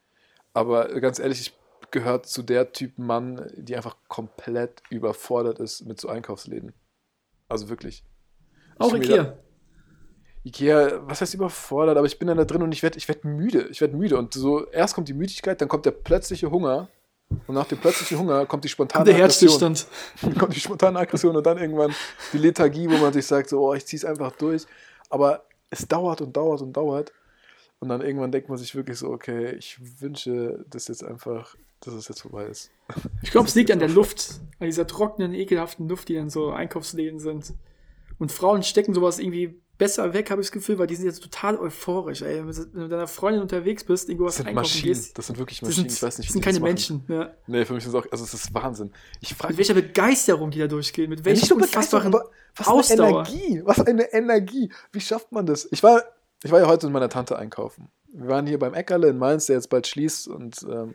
Aber 0.52 0.88
ganz 1.00 1.18
ehrlich, 1.18 1.40
ich 1.40 1.58
gehöre 1.90 2.22
zu 2.22 2.42
der 2.42 2.72
Typ 2.72 2.98
Mann, 2.98 3.50
die 3.56 3.76
einfach 3.76 3.96
komplett 4.08 4.82
überfordert 4.90 5.58
ist 5.60 5.86
mit 5.86 6.00
so 6.00 6.08
Einkaufsläden. 6.08 6.72
Also 7.48 7.68
wirklich. 7.68 8.04
Auch 8.78 8.90
da- 8.90 8.96
Ikea. 8.96 9.38
Ikea, 10.44 11.08
was 11.08 11.22
heißt 11.22 11.34
überfordert, 11.34 11.96
aber 11.96 12.06
ich 12.06 12.18
bin 12.18 12.28
dann 12.28 12.36
da 12.36 12.44
drin 12.44 12.62
und 12.62 12.72
ich 12.72 12.82
werde 12.82 12.98
ich 12.98 13.08
werd 13.08 13.24
müde. 13.24 13.68
Ich 13.70 13.80
werde 13.80 13.96
müde. 13.96 14.18
Und 14.18 14.34
so, 14.34 14.66
erst 14.66 14.94
kommt 14.94 15.08
die 15.08 15.14
Müdigkeit, 15.14 15.60
dann 15.60 15.68
kommt 15.68 15.86
der 15.86 15.92
plötzliche 15.92 16.50
Hunger. 16.50 16.88
Und 17.46 17.54
nach 17.54 17.66
dem 17.66 17.78
plötzlichen 17.78 18.18
Hunger 18.18 18.44
kommt 18.44 18.64
die 18.64 18.68
spontane 18.68 19.06
Der 19.06 19.14
Aggression. 19.14 19.48
Herzstillstand. 19.48 19.86
Dann 20.20 20.34
kommt 20.38 20.54
die 20.54 20.60
spontane 20.60 20.98
Aggression 20.98 21.34
und 21.34 21.46
dann 21.46 21.56
irgendwann 21.56 21.94
die 22.32 22.38
Lethargie, 22.38 22.90
wo 22.90 22.96
man 22.98 23.12
sich 23.14 23.26
sagt, 23.26 23.48
so, 23.48 23.66
oh, 23.66 23.74
ich 23.74 23.86
zieh's 23.86 24.04
einfach 24.04 24.32
durch. 24.32 24.66
Aber 25.08 25.44
es 25.70 25.88
dauert 25.88 26.20
und 26.20 26.36
dauert 26.36 26.62
und 26.62 26.72
dauert. 26.72 27.12
Und 27.80 27.88
dann 27.88 28.00
irgendwann 28.00 28.32
denkt 28.32 28.48
man 28.48 28.56
sich 28.56 28.74
wirklich 28.74 28.98
so, 28.98 29.10
okay, 29.10 29.54
ich 29.56 29.78
wünsche, 30.00 30.64
dass 30.70 30.88
jetzt 30.88 31.04
einfach, 31.04 31.54
dass 31.80 31.94
es 31.94 32.08
jetzt 32.08 32.22
vorbei 32.22 32.46
ist. 32.46 32.70
Ich 33.22 33.30
glaube, 33.30 33.48
es 33.48 33.54
liegt 33.54 33.70
an 33.70 33.78
der 33.78 33.88
Luft, 33.90 34.40
an 34.58 34.66
dieser 34.66 34.86
trockenen, 34.86 35.34
ekelhaften 35.34 35.88
Luft, 35.88 36.08
die 36.08 36.16
in 36.16 36.30
so 36.30 36.50
Einkaufsläden 36.50 37.18
sind. 37.18 37.52
Und 38.18 38.32
Frauen 38.32 38.62
stecken 38.62 38.94
sowas 38.94 39.18
irgendwie 39.18 39.60
besser 39.78 40.12
weg, 40.14 40.30
habe 40.30 40.40
ich 40.40 40.48
das 40.48 40.52
Gefühl, 40.52 40.78
weil 40.78 40.86
die 40.86 40.94
sind 40.96 41.06
jetzt 41.06 41.22
total 41.22 41.56
euphorisch. 41.58 42.22
Ey. 42.22 42.44
Wenn 42.46 42.52
du 42.54 42.78
mit 42.80 42.92
deiner 42.92 43.06
Freundin 43.06 43.42
unterwegs 43.42 43.84
bist, 43.84 44.08
irgendwo 44.08 44.26
Das 44.26 44.34
was 44.34 44.36
sind 44.38 44.46
einkaufen 44.48 44.62
Maschinen. 44.64 44.94
gehst, 44.94 45.18
Das 45.18 45.26
sind 45.26 45.38
wirklich 45.38 45.60
das 45.60 45.68
Maschinen. 45.70 45.88
sind, 45.88 45.96
ich 45.96 46.02
weiß 46.02 46.18
nicht, 46.18 46.28
das 46.28 46.34
wie 46.34 46.40
sind 46.40 46.42
die 46.42 46.44
keine 46.44 46.58
das. 46.60 46.68
Menschen. 46.68 47.04
Ja. 47.08 47.30
Nee, 47.46 47.64
für 47.64 47.74
mich 47.74 47.82
ist 47.84 47.88
es 47.90 47.94
auch, 47.94 48.06
also 48.10 48.24
es 48.24 48.34
ist 48.34 48.54
Wahnsinn. 48.54 48.92
Ich 49.20 49.34
frage 49.34 49.52
Mit 49.52 49.58
welcher 49.58 49.74
Begeisterung 49.74 50.50
die 50.50 50.58
da 50.58 50.66
durchgehen, 50.66 51.10
mit 51.10 51.20
Ja, 51.20 51.24
welcher 51.26 51.54
Begeisterung, 51.54 52.06
unfassbaren 52.06 52.12
was 52.56 52.66
eine 52.68 52.76
Ausdauer. 52.76 53.26
Energie. 53.28 53.62
Was 53.64 53.80
eine 53.80 54.12
Energie. 54.12 54.72
Wie 54.92 55.00
schafft 55.00 55.32
man 55.32 55.46
das? 55.46 55.66
Ich 55.70 55.82
war, 55.82 56.02
ich 56.42 56.50
war 56.52 56.60
ja 56.60 56.66
heute 56.66 56.86
mit 56.86 56.92
meiner 56.94 57.08
Tante 57.08 57.36
einkaufen. 57.38 57.88
Wir 58.12 58.28
waren 58.28 58.46
hier 58.46 58.58
beim 58.60 58.74
Eckerle 58.74 59.08
in 59.08 59.18
Mainz, 59.18 59.46
der 59.46 59.56
jetzt 59.56 59.70
bald 59.70 59.86
schließt 59.88 60.28
und 60.28 60.64
ähm, 60.70 60.94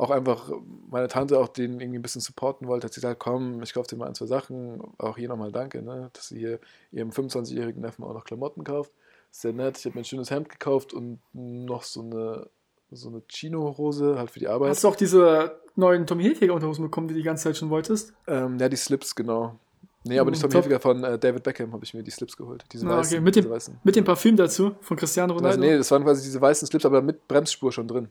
auch 0.00 0.10
einfach 0.10 0.50
meine 0.90 1.08
Tante 1.08 1.38
auch 1.38 1.48
den 1.48 1.78
irgendwie 1.80 1.98
ein 1.98 2.02
bisschen 2.02 2.20
supporten 2.22 2.66
wollte, 2.68 2.86
hat 2.86 2.94
sie 2.94 3.00
gesagt, 3.00 3.20
komm, 3.20 3.62
ich 3.62 3.74
kaufe 3.74 3.88
dir 3.88 3.96
mal 3.96 4.06
ein, 4.08 4.14
zwei 4.14 4.26
Sachen. 4.26 4.80
Auch 4.98 5.16
hier 5.16 5.28
nochmal 5.28 5.52
danke, 5.52 5.82
ne, 5.82 6.10
dass 6.14 6.28
sie 6.28 6.38
hier 6.38 6.58
ihrem 6.90 7.10
25-jährigen 7.10 7.82
Neffen 7.82 8.04
auch 8.04 8.14
noch 8.14 8.24
Klamotten 8.24 8.64
kauft. 8.64 8.92
Sehr 9.30 9.52
nett. 9.52 9.78
Ich 9.78 9.84
habe 9.84 9.94
mir 9.94 10.00
ein 10.00 10.04
schönes 10.06 10.30
Hemd 10.30 10.48
gekauft 10.48 10.92
und 10.94 11.20
noch 11.32 11.82
so 11.82 12.00
eine, 12.00 12.48
so 12.90 13.08
eine 13.10 13.22
Chino-Hose 13.28 14.16
halt 14.18 14.30
für 14.30 14.40
die 14.40 14.48
Arbeit. 14.48 14.70
Hast 14.70 14.84
du 14.84 14.88
auch 14.88 14.96
diese 14.96 15.60
neuen 15.76 16.06
Tommy 16.06 16.22
Hilfiger 16.24 16.54
Unterhosen 16.54 16.82
bekommen, 16.84 17.06
die 17.08 17.14
du 17.14 17.20
die 17.20 17.24
ganze 17.24 17.44
Zeit 17.44 17.56
schon 17.56 17.70
wolltest? 17.70 18.12
Ähm, 18.26 18.58
ja, 18.58 18.68
die 18.68 18.76
Slips, 18.76 19.14
genau. 19.14 19.56
Nee, 20.04 20.18
aber 20.18 20.30
Mm, 20.30 20.32
nicht 20.32 20.40
Tommy 20.40 20.52
top. 20.54 20.62
Hilfiger 20.62 20.80
von 20.80 21.04
äh, 21.04 21.18
David 21.18 21.42
Beckham 21.42 21.72
habe 21.74 21.84
ich 21.84 21.92
mir 21.94 22.02
die 22.02 22.10
Slips 22.10 22.36
geholt. 22.36 22.64
Diese 22.72 22.86
Ah, 22.86 22.92
okay, 22.92 23.00
weißen. 23.00 23.22
mit 23.22 23.36
dem- 23.36 23.50
weißen. 23.50 23.78
Mit 23.84 23.96
dem 23.96 24.04
Parfüm 24.04 24.34
dazu 24.36 24.72
von 24.80 24.96
Cristiano 24.96 25.34
Also, 25.34 25.44
Ronaldo? 25.44 25.62
nee, 25.62 25.76
das 25.76 25.90
waren 25.90 26.02
quasi 26.04 26.22
diese 26.22 26.40
weißen 26.40 26.66
Slips, 26.66 26.86
aber 26.86 27.02
mit 27.02 27.28
Bremsspur 27.28 27.70
schon 27.70 27.86
drin. 27.86 28.08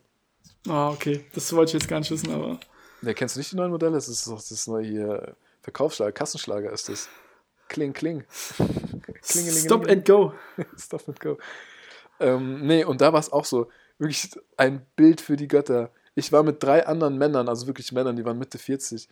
Ah, 0.68 0.90
okay. 0.90 1.24
Das 1.32 1.52
wollte 1.52 1.70
ich 1.70 1.82
jetzt 1.82 1.88
gar 1.88 1.98
nicht 1.98 2.10
wissen, 2.10 2.32
aber. 2.32 2.58
Ne, 3.02 3.14
kennst 3.14 3.36
du 3.36 3.40
nicht 3.40 3.52
die 3.52 3.56
neuen 3.56 3.70
Modelle? 3.70 3.92
Das 3.92 4.08
ist 4.08 4.26
doch 4.26 4.36
das 4.36 4.66
neue 4.66 4.86
hier 4.86 5.36
Verkaufsschlager, 5.62 6.12
Kassenschlager 6.12 6.72
ist 6.72 6.88
das. 6.88 7.08
Kling, 7.68 7.92
kling. 7.92 8.24
Stop 9.22 9.88
and 9.88 10.04
go. 10.04 10.32
Stop 10.76 11.06
and 11.08 11.20
go. 11.20 11.38
Ähm, 12.18 12.66
nee, 12.66 12.84
und 12.84 13.00
da 13.00 13.12
war 13.12 13.20
es 13.20 13.32
auch 13.32 13.44
so. 13.44 13.70
Wirklich 13.98 14.30
ein 14.56 14.84
Bild 14.96 15.20
für 15.20 15.36
die 15.36 15.48
Götter. 15.48 15.90
Ich 16.14 16.32
war 16.32 16.42
mit 16.42 16.62
drei 16.62 16.86
anderen 16.86 17.18
Männern, 17.18 17.48
also 17.48 17.66
wirklich 17.66 17.92
Männern, 17.92 18.16
die 18.16 18.24
waren 18.24 18.38
Mitte 18.38 18.58
40, 18.58 19.08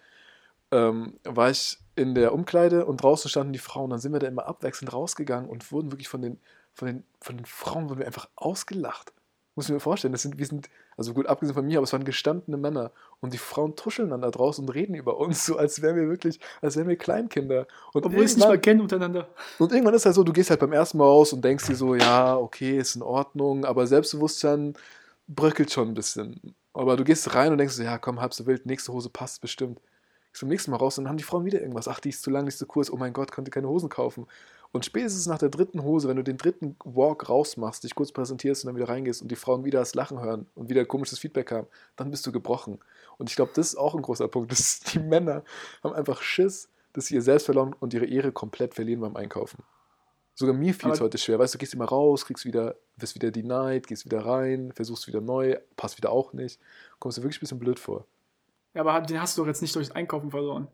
ähm, 0.71 1.19
war 1.25 1.51
ich 1.51 1.79
in 1.95 2.15
der 2.15 2.33
Umkleide 2.33 2.85
und 2.87 3.03
draußen 3.03 3.31
standen 3.31 3.53
die 3.53 3.59
Frauen. 3.59 3.91
Dann 3.91 3.99
sind 3.99 4.13
wir 4.13 4.19
da 4.19 4.27
immer 4.27 4.47
abwechselnd 4.47 4.93
rausgegangen 4.93 5.49
und 5.49 5.71
wurden 5.71 5.93
wirklich 5.93 6.09
von 6.09 6.23
den, 6.23 6.41
von 6.73 6.89
den, 6.89 7.05
von 7.21 7.37
den 7.37 7.47
Frauen 7.47 7.89
wurden 7.89 8.01
wir 8.01 8.07
einfach 8.07 8.29
ausgelacht. 8.35 9.13
Muss 9.59 9.69
ich 9.69 9.73
mir 9.73 9.81
vorstellen, 9.81 10.13
das 10.13 10.23
sind, 10.23 10.39
wir 10.39 10.47
sind, 10.47 10.71
also 10.97 11.13
gut, 11.13 11.27
abgesehen 11.27 11.53
von 11.53 11.67
mir, 11.67 11.79
aber 11.79 11.83
es 11.83 11.93
waren 11.93 12.05
gestandene 12.05 12.57
Männer 12.57 12.93
und 13.19 13.33
die 13.33 13.39
Frauen 13.39 13.75
tuscheln 13.75 14.11
dann 14.11 14.23
da 14.23 14.31
draußen 14.31 14.65
und 14.65 14.71
reden 14.71 14.95
über 14.95 15.17
uns, 15.19 15.45
so 15.47 15.57
als 15.57 15.83
wären 15.83 15.97
wir 15.97 16.09
wirklich, 16.09 16.39
als 16.63 16.77
wären 16.77 16.87
wir 16.87 16.95
Kleinkinder. 16.95 17.67
Und 17.93 18.07
Obwohl 18.07 18.21
wir 18.21 18.25
es 18.25 18.37
nicht 18.37 18.47
mal 18.47 18.61
kennen 18.61 18.83
untereinander. 18.83 19.27
und 19.59 19.73
irgendwann 19.73 19.95
ist 19.95 20.07
halt 20.07 20.15
so, 20.15 20.23
du 20.23 20.33
gehst 20.33 20.51
halt 20.51 20.61
beim 20.61 20.73
ersten 20.73 20.99
Mal 20.99 21.07
raus 21.07 21.33
und 21.33 21.45
denkst 21.45 21.67
dir 21.67 21.75
so, 21.75 21.97
ja, 21.97 22.37
okay, 22.37 22.79
ist 22.79 22.95
in 22.95 23.03
Ordnung, 23.03 23.65
aber 23.65 23.89
Selbstbewusstsein 23.89 24.75
bröckelt 25.27 25.73
schon 25.73 25.89
ein 25.89 25.95
bisschen. 25.95 26.55
Aber 26.73 26.97
du 26.97 27.03
gehst 27.03 27.35
rein 27.35 27.51
und 27.51 27.59
denkst 27.59 27.75
so, 27.75 27.83
ja, 27.83 27.99
komm, 27.99 28.21
halb 28.21 28.33
so 28.35 28.47
wild, 28.47 28.65
nächste 28.65 28.93
Hose 28.93 29.11
passt 29.11 29.41
bestimmt. 29.41 29.81
Ich 30.33 30.39
zum 30.39 30.49
nächsten 30.49 30.71
Mal 30.71 30.77
raus 30.77 30.99
und 30.99 31.05
dann 31.05 31.11
haben 31.11 31.19
die 31.19 31.25
Frauen 31.25 31.45
wieder 31.45 31.61
irgendwas. 31.61 31.89
Ach, 31.89 31.99
die 31.99 32.11
ist 32.11 32.23
zu 32.23 32.31
lang, 32.31 32.45
die 32.45 32.51
ist 32.51 32.59
zu 32.59 32.67
kurz, 32.67 32.91
oh 32.91 32.97
mein 32.97 33.13
Gott, 33.13 33.33
konnte 33.33 33.51
keine 33.51 33.69
Hosen 33.69 33.89
kaufen. 33.89 34.29
Und 34.71 34.85
spätestens 34.85 35.27
nach 35.27 35.39
der 35.39 35.49
dritten 35.49 35.83
Hose, 35.83 36.09
wenn 36.09 36.17
du 36.17 36.23
den 36.23 36.37
dritten 36.37 36.77
Walk 36.85 37.29
rausmachst, 37.29 37.85
dich 37.85 37.95
kurz 37.95 38.13
präsentierst 38.13 38.65
und 38.65 38.69
dann 38.69 38.77
wieder 38.77 38.89
reingehst 38.89 39.23
und 39.23 39.31
die 39.31 39.37
Frauen 39.37 39.65
wieder 39.65 39.79
das 39.79 39.95
Lachen 39.95 40.21
hören 40.21 40.47
und 40.55 40.69
wieder 40.69 40.85
komisches 40.85 41.19
Feedback 41.19 41.51
haben, 41.51 41.67
dann 41.97 42.11
bist 42.11 42.27
du 42.27 42.33
gebrochen. 42.33 42.79
Und 43.17 43.31
ich 43.31 43.37
glaube, 43.37 43.53
das 43.55 43.69
ist 43.69 43.77
auch 43.77 43.95
ein 43.95 44.03
großer 44.03 44.29
Punkt. 44.29 44.53
dass 44.53 44.81
die 44.81 44.99
Männer 44.99 45.43
haben 45.83 45.95
einfach 45.95 46.21
Schiss, 46.21 46.69
dass 46.93 47.07
sie 47.07 47.15
ihr 47.15 47.23
Selbstvertrauen 47.23 47.73
und 47.73 47.95
ihre 47.95 48.07
Ehre 48.07 48.31
komplett 48.31 48.75
verlieren 48.75 49.01
beim 49.01 49.17
Einkaufen. 49.17 49.63
Sogar 50.35 50.55
mir 50.55 50.73
fiel 50.73 50.93
es 50.93 51.01
heute 51.01 51.19
schwer. 51.19 51.39
Weißt 51.39 51.55
du, 51.55 51.59
gehst 51.59 51.75
immer 51.75 51.87
raus, 51.87 52.25
kriegst 52.25 52.45
wieder, 52.45 52.77
wirst 52.97 53.17
wieder 53.17 53.33
denied, 53.33 53.89
gehst 53.89 54.05
wieder 54.05 54.25
rein, 54.25 54.71
versuchst 54.73 55.09
wieder 55.09 55.21
neu, 55.21 55.57
passt 55.77 55.97
wieder 55.97 56.13
auch 56.13 56.33
nicht. 56.33 56.61
Kommst 57.01 57.19
dir 57.19 57.23
wirklich 57.23 57.39
ein 57.39 57.41
bisschen 57.41 57.59
blöd 57.59 57.81
vor. 57.81 58.07
Ja, 58.75 58.83
aber 58.83 59.01
den 59.01 59.21
hast 59.21 59.37
du 59.37 59.43
doch 59.43 59.49
jetzt 59.49 59.63
nicht 59.63 59.75
durchs 59.75 59.91
Einkaufen 59.91 60.31
verloren. 60.31 60.69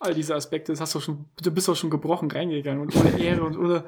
All 0.00 0.14
diese 0.14 0.34
Aspekte, 0.34 0.72
das 0.72 0.80
hast 0.80 0.94
du 0.94 1.00
schon, 1.00 1.26
du 1.42 1.50
bist 1.50 1.68
doch 1.68 1.76
schon 1.76 1.90
gebrochen 1.90 2.30
reingegangen 2.30 2.80
und 2.80 2.96
ohne 2.96 3.20
Ehre 3.20 3.44
und 3.44 3.56
ohne, 3.56 3.84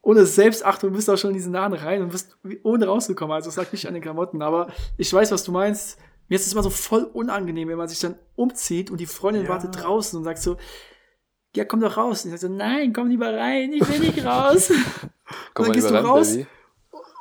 ohne 0.00 0.26
Selbstachtung 0.26 0.92
bist 0.92 1.08
du 1.08 1.12
auch 1.12 1.18
schon 1.18 1.30
in 1.30 1.36
diesen 1.36 1.52
Laden 1.52 1.74
rein 1.74 2.02
und 2.02 2.10
bist 2.10 2.36
ohne 2.62 2.86
rausgekommen. 2.86 3.34
Also, 3.34 3.48
das 3.48 3.56
lag 3.56 3.70
nicht 3.70 3.86
an 3.86 3.94
den 3.94 4.02
Klamotten, 4.02 4.42
aber 4.42 4.68
ich 4.96 5.12
weiß, 5.12 5.30
was 5.30 5.44
du 5.44 5.52
meinst. 5.52 5.98
Mir 6.28 6.36
ist 6.36 6.46
es 6.46 6.52
immer 6.54 6.62
so 6.62 6.70
voll 6.70 7.02
unangenehm, 7.04 7.68
wenn 7.68 7.76
man 7.76 7.86
sich 7.88 8.00
dann 8.00 8.14
umzieht 8.34 8.90
und 8.90 8.98
die 8.98 9.04
Freundin 9.06 9.42
Ja. 9.44 9.50
wartet 9.50 9.76
draußen 9.78 10.18
und 10.18 10.24
sagt 10.24 10.38
so, 10.38 10.56
ja, 11.54 11.66
komm 11.66 11.80
doch 11.80 11.98
raus. 11.98 12.24
Und 12.24 12.32
ich 12.32 12.40
sag 12.40 12.48
so, 12.48 12.54
nein, 12.54 12.94
komm 12.94 13.08
lieber 13.08 13.32
rein, 13.32 13.72
ich 13.74 13.86
will 13.86 14.00
nicht 14.00 14.24
raus. 14.24 14.72
Komm 15.54 15.66
dann 15.66 15.66
mal 15.68 15.72
gehst 15.74 15.90
du 15.90 15.94
ran, 15.94 16.04
raus. 16.06 16.32
Baby. 16.32 16.46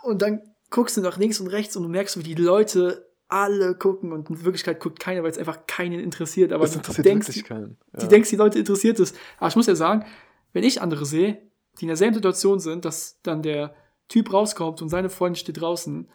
Und 0.04 0.22
dann 0.22 0.42
guckst 0.70 0.98
du 0.98 1.02
nach 1.02 1.18
links 1.18 1.40
und 1.40 1.48
rechts 1.48 1.76
und 1.76 1.84
du 1.84 1.90
merkst, 1.90 2.18
wie 2.18 2.24
die 2.24 2.34
Leute 2.36 3.08
alle 3.34 3.76
gucken 3.76 4.12
und 4.12 4.30
in 4.30 4.44
Wirklichkeit 4.46 4.80
guckt 4.80 5.00
keiner, 5.00 5.24
weil 5.24 5.32
es 5.32 5.38
einfach 5.38 5.66
keinen 5.66 6.00
interessiert. 6.00 6.54
Aber 6.54 6.64
Das 6.64 6.74
du 6.74 6.78
interessiert 6.80 7.06
denkst, 7.08 7.28
wirklich 7.30 7.44
keinen. 7.46 7.78
die 7.98 8.02
Ja. 8.04 8.08
denkst, 8.08 8.30
die 8.30 8.36
Leute 8.36 8.60
interessiert 8.60 9.00
es. 9.00 9.14
Aber 9.40 9.48
ich 9.48 9.56
muss 9.56 9.66
ja 9.68 9.76
sagen, 9.76 10.06
wenn 10.54 10.64
ich 10.64 10.82
andere 10.82 11.06
sehe, 11.06 11.42
die 11.80 11.86
in 11.86 11.88
derselben 11.88 12.14
Situation 12.14 12.60
sind, 12.60 12.86
dass 12.86 13.20
dann 13.24 13.42
der 13.42 13.74
Typ 14.08 14.32
rauskommt 14.32 14.82
und 14.82 14.90
seine 14.90 15.10
Freundin 15.10 15.38
steht 15.38 15.60
draußen 15.60 16.08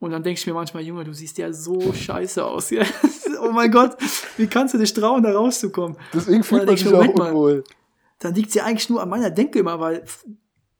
und 0.00 0.10
dann 0.10 0.22
denke 0.22 0.38
ich 0.40 0.46
mir 0.46 0.52
manchmal, 0.54 0.82
Junge, 0.82 1.04
du 1.04 1.14
siehst 1.14 1.38
ja 1.38 1.52
so 1.52 1.92
scheiße 1.92 2.44
aus. 2.44 2.70
Ja? 2.70 2.82
oh 3.42 3.52
mein 3.52 3.70
Gott, 3.70 3.96
wie 4.36 4.46
kannst 4.48 4.74
du 4.74 4.78
dich 4.78 4.92
trauen, 4.92 5.22
da 5.22 5.32
rauszukommen? 5.32 5.96
Deswegen 6.12 6.42
fühlt 6.42 6.66
man 6.66 6.76
sich 6.76 6.86
auch 6.92 7.14
mal. 7.14 7.28
unwohl. 7.30 7.64
Dann 8.18 8.34
liegt 8.34 8.50
sie 8.52 8.60
eigentlich 8.60 8.90
nur 8.90 9.00
an 9.02 9.08
meiner 9.08 9.30
Denke 9.30 9.58
immer, 9.60 9.80
weil 9.80 10.04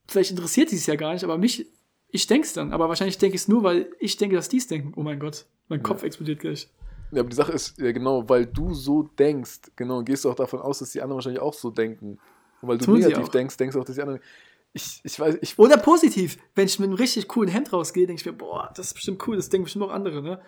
vielleicht 0.08 0.30
interessiert 0.32 0.68
sie 0.70 0.76
es 0.76 0.86
ja 0.86 0.96
gar 0.96 1.12
nicht, 1.14 1.24
aber 1.24 1.38
mich, 1.38 1.66
ich 2.08 2.26
denke 2.26 2.46
es 2.46 2.52
dann. 2.52 2.72
Aber 2.72 2.88
wahrscheinlich 2.88 3.16
denke 3.18 3.36
ich 3.36 3.42
es 3.42 3.48
nur, 3.48 3.62
weil 3.62 3.90
ich 3.98 4.16
denke, 4.18 4.36
dass 4.36 4.48
die 4.48 4.58
es 4.58 4.66
denken. 4.66 4.92
Oh 4.96 5.02
mein 5.02 5.18
Gott, 5.18 5.46
mein 5.72 5.82
Kopf 5.82 6.02
explodiert 6.02 6.40
gleich. 6.40 6.68
Ja, 7.12 7.20
aber 7.20 7.30
die 7.30 7.36
Sache 7.36 7.52
ist, 7.52 7.78
ja 7.78 7.92
genau, 7.92 8.28
weil 8.28 8.44
du 8.44 8.74
so 8.74 9.04
denkst, 9.18 9.60
genau, 9.74 10.02
gehst 10.02 10.24
du 10.24 10.30
auch 10.30 10.34
davon 10.34 10.60
aus, 10.60 10.80
dass 10.80 10.90
die 10.90 11.00
anderen 11.00 11.16
wahrscheinlich 11.16 11.40
auch 11.40 11.54
so 11.54 11.70
denken. 11.70 12.18
Und 12.60 12.68
weil 12.68 12.76
du 12.76 12.84
Tun 12.84 13.00
sie 13.00 13.08
negativ 13.08 13.30
denkst, 13.30 13.56
denkst 13.56 13.74
du 13.74 13.80
auch, 13.80 13.84
dass 13.84 13.96
die 13.96 14.02
anderen. 14.02 14.20
Ich, 14.74 15.00
ich 15.02 15.18
weiß, 15.18 15.38
ich. 15.40 15.58
Oder 15.58 15.78
positiv. 15.78 16.36
Wenn 16.54 16.66
ich 16.66 16.78
mit 16.78 16.88
einem 16.88 16.96
richtig 16.96 17.26
coolen 17.28 17.50
Hemd 17.50 17.72
rausgehe, 17.72 18.06
denke 18.06 18.20
ich 18.20 18.26
mir, 18.26 18.34
boah, 18.34 18.70
das 18.76 18.88
ist 18.88 18.94
bestimmt 18.94 19.26
cool, 19.26 19.36
das 19.36 19.48
denken 19.48 19.64
bestimmt 19.64 19.84
auch 19.84 19.92
andere, 19.92 20.22
ne? 20.22 20.42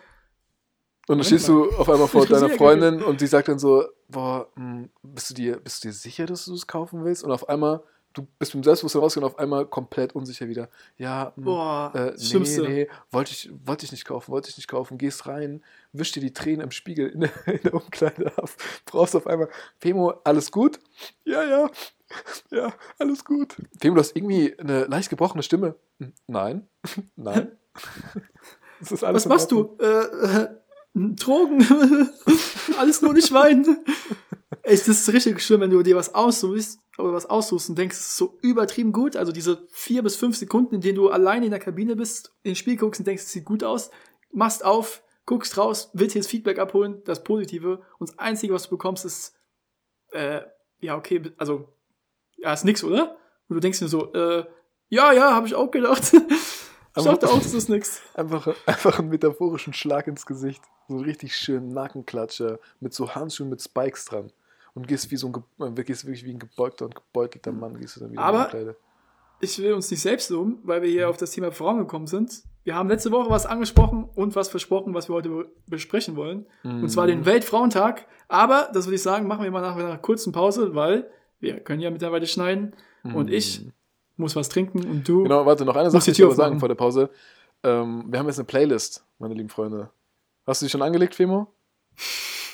Und 1.07 1.17
dann 1.17 1.23
stehst 1.23 1.47
du 1.47 1.71
auf 1.71 1.89
einmal 1.89 2.07
vor 2.07 2.27
deiner 2.27 2.49
Freundin 2.49 3.01
und 3.01 3.21
die 3.21 3.27
sagt 3.27 3.47
dann 3.47 3.59
so, 3.59 3.85
boah, 4.07 4.47
hm, 4.55 4.89
bist 5.01 5.31
du 5.31 5.33
dir, 5.33 5.59
bist 5.59 5.83
du 5.83 5.87
dir 5.87 5.93
sicher, 5.93 6.25
dass 6.27 6.45
du 6.45 6.53
es 6.53 6.67
kaufen 6.67 7.03
willst? 7.03 7.23
Und 7.23 7.31
auf 7.31 7.49
einmal, 7.49 7.83
du 8.15 8.27
bist 8.39 8.55
mit 8.55 8.63
dem 8.63 8.65
Selbstbewusstsein 8.65 9.01
rausgegangen, 9.01 9.31
auf 9.33 9.39
einmal 9.39 9.65
komplett 9.67 10.15
unsicher 10.15 10.47
wieder. 10.47 10.69
Ja, 10.97 11.33
hm, 11.35 11.43
Boah, 11.43 11.91
äh, 11.93 12.11
nee, 12.11 12.19
Schlimmste. 12.23 12.61
nee, 12.63 12.87
wollte 13.11 13.31
ich, 13.31 13.51
wollte 13.65 13.85
ich 13.85 13.91
nicht 13.91 14.05
kaufen, 14.05 14.31
wollte 14.31 14.49
ich 14.49 14.57
nicht 14.57 14.67
kaufen. 14.67 14.97
Gehst 14.97 15.27
rein, 15.27 15.63
wisch 15.91 16.11
dir 16.11 16.21
die 16.21 16.33
Tränen 16.33 16.61
im 16.61 16.71
Spiegel 16.71 17.09
in 17.09 17.19
der, 17.21 17.31
in 17.47 17.61
der 17.63 17.73
Umkleide 17.75 18.35
ab, 18.37 18.49
brauchst 18.85 19.15
auf 19.15 19.27
einmal, 19.27 19.49
Femo, 19.79 20.13
alles 20.23 20.51
gut? 20.51 20.79
Ja, 21.25 21.43
ja, 21.43 21.69
ja, 22.51 22.73
alles 22.97 23.23
gut. 23.25 23.55
Femo, 23.79 23.95
du 23.95 24.01
hast 24.01 24.15
irgendwie 24.15 24.57
eine 24.59 24.85
leicht 24.85 25.09
gebrochene 25.09 25.43
Stimme. 25.43 25.75
Hm, 25.99 26.13
Nein, 26.27 26.67
nein. 27.15 27.51
Was 28.79 29.25
machst 29.25 29.51
du? 29.51 29.77
Äh, 29.79 29.85
äh, 29.85 30.47
Drogen. 30.93 32.09
Alles 32.77 33.01
nur 33.01 33.13
nicht 33.13 33.31
weinen. 33.33 33.83
Das 34.63 34.87
ist 34.87 35.11
richtig 35.11 35.41
schlimm, 35.41 35.61
wenn 35.61 35.71
du 35.71 35.81
dir 35.81 35.95
was 35.95 36.13
aussuchst, 36.13 36.79
oder 36.97 37.13
was 37.13 37.25
aussuchst 37.25 37.69
und 37.69 37.77
denkst, 37.77 37.97
es 37.97 38.05
ist 38.05 38.17
so 38.17 38.37
übertrieben 38.41 38.93
gut. 38.93 39.15
Also 39.15 39.31
diese 39.31 39.67
vier 39.71 40.03
bis 40.03 40.15
fünf 40.15 40.37
Sekunden, 40.37 40.75
in 40.75 40.81
denen 40.81 40.95
du 40.95 41.09
alleine 41.09 41.45
in 41.45 41.51
der 41.51 41.59
Kabine 41.59 41.95
bist, 41.95 42.33
ins 42.43 42.57
Spiel 42.57 42.77
guckst 42.77 42.99
und 42.99 43.07
denkst, 43.07 43.23
es 43.23 43.31
sieht 43.31 43.45
gut 43.45 43.63
aus, 43.63 43.91
machst 44.31 44.63
auf, 44.63 45.03
guckst 45.25 45.57
raus, 45.57 45.89
willst 45.93 46.15
dir 46.15 46.19
das 46.19 46.27
Feedback 46.27 46.59
abholen, 46.59 47.01
das 47.05 47.23
Positive. 47.23 47.81
Und 47.99 48.09
das 48.09 48.19
Einzige, 48.19 48.53
was 48.53 48.63
du 48.63 48.69
bekommst, 48.69 49.05
ist, 49.05 49.35
äh, 50.11 50.41
ja, 50.79 50.95
okay, 50.95 51.21
also, 51.37 51.73
ja, 52.37 52.53
ist 52.53 52.65
nix, 52.65 52.83
oder? 52.83 53.17
Und 53.47 53.55
du 53.55 53.59
denkst 53.59 53.79
dir 53.79 53.87
so, 53.87 54.13
äh, 54.13 54.45
ja, 54.89 55.11
ja, 55.11 55.33
habe 55.33 55.47
ich 55.47 55.55
auch 55.55 55.71
gedacht. 55.71 56.13
Ich 56.95 57.01
Aber- 57.01 57.11
dachte 57.17 57.27
auch, 57.29 57.37
das 57.39 57.53
ist 57.53 57.69
nix. 57.69 58.01
Einfach, 58.13 58.47
einfach 58.65 58.99
einen 58.99 59.09
metaphorischen 59.09 59.73
Schlag 59.73 60.07
ins 60.07 60.25
Gesicht. 60.25 60.63
So 60.87 60.95
einen 60.95 61.03
richtig 61.03 61.35
schönen 61.35 61.69
Nackenklatscher 61.69 62.59
mit 62.79 62.93
so 62.93 63.13
Handschuhen 63.13 63.49
mit 63.49 63.61
Spikes 63.61 64.05
dran. 64.05 64.31
Und 64.73 64.87
gehst 64.87 65.09
wie 65.11 65.17
so 65.17 65.31
ein, 65.59 65.77
äh, 65.77 65.83
gehst 65.83 66.05
wirklich 66.05 66.25
wie 66.25 66.31
ein 66.33 66.39
gebeugter 66.39 66.85
und 66.85 66.95
gebeutelter 66.95 67.51
Mann, 67.51 67.79
gehst 67.79 67.95
du 67.95 68.01
dann 68.01 68.11
wieder 68.11 68.21
Aber- 68.21 68.53
in 68.53 68.67
die 68.67 68.73
ich 69.41 69.59
will 69.59 69.73
uns 69.73 69.91
nicht 69.91 69.99
selbst 70.01 70.29
loben, 70.29 70.59
weil 70.63 70.81
wir 70.81 70.89
hier 70.89 71.09
auf 71.09 71.17
das 71.17 71.31
Thema 71.31 71.51
Frauen 71.51 71.77
gekommen 71.79 72.07
sind. 72.07 72.41
Wir 72.63 72.73
haben 72.75 72.87
letzte 72.87 73.11
Woche 73.11 73.29
was 73.29 73.45
angesprochen 73.45 74.09
und 74.15 74.33
was 74.35 74.47
versprochen, 74.47 74.93
was 74.93 75.09
wir 75.09 75.13
heute 75.15 75.29
be- 75.29 75.49
besprechen 75.67 76.15
wollen. 76.15 76.45
Und 76.63 76.89
zwar 76.89 77.05
den 77.05 77.25
Weltfrauentag. 77.25 78.07
Aber, 78.29 78.69
das 78.73 78.85
würde 78.85 78.95
ich 78.95 79.03
sagen, 79.03 79.27
machen 79.27 79.43
wir 79.43 79.51
mal 79.51 79.61
nach 79.61 79.75
einer 79.75 79.97
kurzen 79.97 80.31
Pause, 80.31 80.73
weil 80.73 81.09
wir 81.41 81.59
können 81.59 81.81
ja 81.81 81.91
mittlerweile 81.91 82.25
schneiden. 82.27 82.73
Und 83.03 83.29
ich 83.29 83.67
muss 84.17 84.35
was 84.35 84.49
trinken 84.49 84.83
und 84.85 85.07
du. 85.07 85.23
Genau, 85.23 85.45
warte, 85.45 85.65
noch 85.65 85.75
eine 85.75 85.89
Sache 85.91 86.03
die 86.03 86.09
muss 86.11 86.17
ich 86.19 86.23
aber 86.25 86.35
sagen 86.35 86.59
vor 86.59 86.67
der 86.67 86.75
Pause. 86.75 87.09
Ähm, 87.63 88.05
wir 88.07 88.19
haben 88.19 88.27
jetzt 88.27 88.39
eine 88.39 88.45
Playlist, 88.45 89.03
meine 89.19 89.33
lieben 89.33 89.49
Freunde. 89.49 89.89
Hast 90.45 90.61
du 90.61 90.65
die 90.65 90.69
schon 90.69 90.81
angelegt, 90.81 91.15
Femo? 91.15 91.47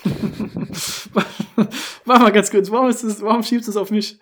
Warte 2.06 2.24
mal 2.24 2.32
ganz 2.32 2.50
kurz, 2.50 2.72
warum, 2.72 2.88
das, 2.88 3.22
warum 3.22 3.44
schiebst 3.44 3.68
du 3.68 3.72
es 3.72 3.78
auf 3.78 3.92
mich? 3.92 4.20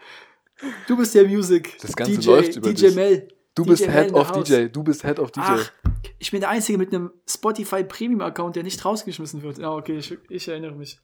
Du 0.88 0.98
bist 0.98 1.16
der 1.16 1.28
Music. 1.28 1.78
Das 1.82 1.96
Ganze 1.96 2.18
DJ, 2.18 2.28
läuft 2.28 2.56
über 2.56 2.70
DJ 2.70 2.88
dich. 2.88 2.96
Mel. 2.96 3.28
Du 3.56 3.64
DJ 3.64 3.70
bist 3.70 3.88
Mel 3.88 3.96
Head 3.96 4.14
of 4.14 4.30
house. 4.30 4.50
DJ. 4.50 4.68
Du 4.68 4.84
bist 4.84 5.04
Head 5.04 5.20
of 5.20 5.32
DJ. 5.32 5.42
Ach, 5.44 5.72
ich 6.18 6.32
bin 6.32 6.42
der 6.42 6.50
Einzige 6.50 6.78
mit 6.78 6.94
einem 6.94 7.12
Spotify 7.28 7.84
Premium 7.84 8.22
Account, 8.22 8.56
der 8.56 8.64
nicht 8.64 8.84
rausgeschmissen 8.84 9.42
wird. 9.44 9.60
Ja, 9.60 9.72
okay, 9.74 9.98
ich, 9.98 10.18
ich 10.30 10.48
erinnere 10.48 10.74
mich. 10.74 11.00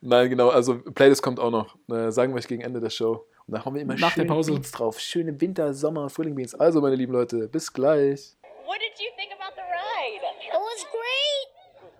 Nein, 0.00 0.28
genau, 0.30 0.50
also 0.50 0.78
Playlist 0.78 1.22
kommt 1.22 1.40
auch 1.40 1.50
noch. 1.50 1.76
Äh, 1.88 2.12
sagen 2.12 2.32
wir 2.32 2.38
euch 2.38 2.48
gegen 2.48 2.62
Ende 2.62 2.80
der 2.80 2.90
Show. 2.90 3.26
Und 3.46 3.54
da 3.54 3.64
haben 3.64 3.74
wir 3.74 3.82
immer 3.82 3.94
Nach 3.94 4.08
der 4.14 4.22
schöne 4.22 4.26
Pause. 4.26 4.52
Beats 4.54 4.72
drauf. 4.72 4.98
Schöne 5.00 5.40
Winter, 5.40 5.72
Sommer, 5.72 6.08
Frühling 6.10 6.34
Beats. 6.34 6.54
Also, 6.54 6.80
meine 6.80 6.96
lieben 6.96 7.12
Leute, 7.12 7.48
bis 7.48 7.72
gleich. 7.72 8.36
What 8.64 8.78
did 8.80 8.98
you 8.98 9.10
think 9.16 9.32
about 9.32 9.54
the 9.54 9.62
ride? 9.62 10.22
It 10.42 10.52
was 10.52 10.84
great. 10.90 11.48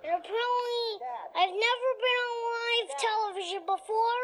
And 0.03 0.15
apparently, 0.15 1.01
I've 1.35 1.55
never 1.55 1.91
been 2.07 2.21
on 2.27 2.35
live 2.51 2.91
television 2.99 3.61
before, 3.67 4.23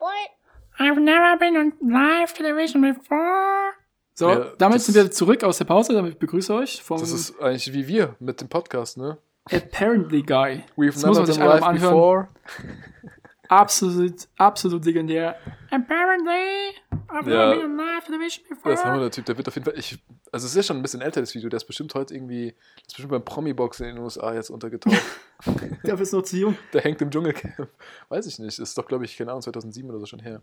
but 0.00 0.30
I've 0.78 1.00
never 1.00 1.36
been 1.38 1.56
on 1.56 1.72
live 1.92 2.32
television 2.32 2.80
before. 2.82 3.72
So, 4.14 4.30
Ja, 4.30 4.52
damit 4.58 4.80
sind 4.80 4.94
wir 4.94 5.10
zurück 5.10 5.44
aus 5.44 5.58
der 5.58 5.66
Pause. 5.66 5.92
Damit 5.92 6.18
begrüße 6.18 6.54
euch 6.54 6.82
vom 6.82 6.98
Das 6.98 7.10
ist 7.10 7.38
eigentlich 7.38 7.70
wie 7.74 7.86
wir 7.86 8.16
mit 8.18 8.40
dem 8.40 8.48
Podcast, 8.48 8.96
ne? 8.96 9.18
Apparently 9.52 10.22
Guy. 10.22 10.64
We've 10.76 10.94
Das 10.94 11.04
muss 11.04 11.18
never 11.18 11.20
man 11.20 11.26
sich 11.26 11.36
been 11.38 11.46
live 11.46 11.62
anhören. 11.62 11.92
before. 11.94 12.28
Absolut, 13.48 14.28
absolut 14.36 14.84
legendär. 14.84 15.36
Apparently, 15.70 16.74
I've 17.08 17.28
Ja. 17.30 17.48
never 17.50 17.62
been 17.62 17.70
on 17.72 17.76
live 17.76 18.04
television 18.04 18.44
before. 18.48 18.74
Das 18.74 18.84
haben 18.84 18.94
wir 18.96 19.00
der 19.02 19.10
Typ, 19.10 19.24
der 19.26 19.36
wird 19.36 19.48
auf 19.48 19.54
jeden 19.54 19.64
Fall. 19.64 19.78
Ich, 19.78 19.98
also, 20.32 20.44
es 20.46 20.52
ist 20.52 20.56
ja 20.56 20.62
schon 20.62 20.76
ein 20.76 20.82
bisschen 20.82 21.00
älter, 21.00 21.20
das 21.20 21.34
Video. 21.34 21.48
Der 21.48 21.56
ist 21.58 21.64
bestimmt 21.64 21.94
heute 21.94 22.14
irgendwie. 22.14 22.54
Das 22.76 22.82
ist 22.88 22.94
bestimmt 22.94 23.10
beim 23.10 23.24
Promi-Boxen 23.24 23.86
in 23.86 23.96
den 23.96 24.04
USA 24.04 24.34
jetzt 24.34 24.50
untergetaucht. 24.50 24.96
Dafür 25.84 26.00
ist 26.00 26.12
noch 26.12 26.22
zu 26.22 26.36
jung. 26.36 26.56
der 26.72 26.80
hängt 26.82 27.00
im 27.02 27.10
Dschungelcamp. 27.10 27.68
Weiß 28.08 28.26
ich 28.26 28.38
nicht. 28.38 28.58
Ist 28.58 28.76
doch, 28.78 28.86
glaube 28.86 29.04
ich, 29.04 29.16
keine 29.16 29.30
Ahnung, 29.30 29.42
2007 29.42 29.88
oder 29.90 29.98
so 30.00 30.06
schon 30.06 30.20
her. 30.20 30.42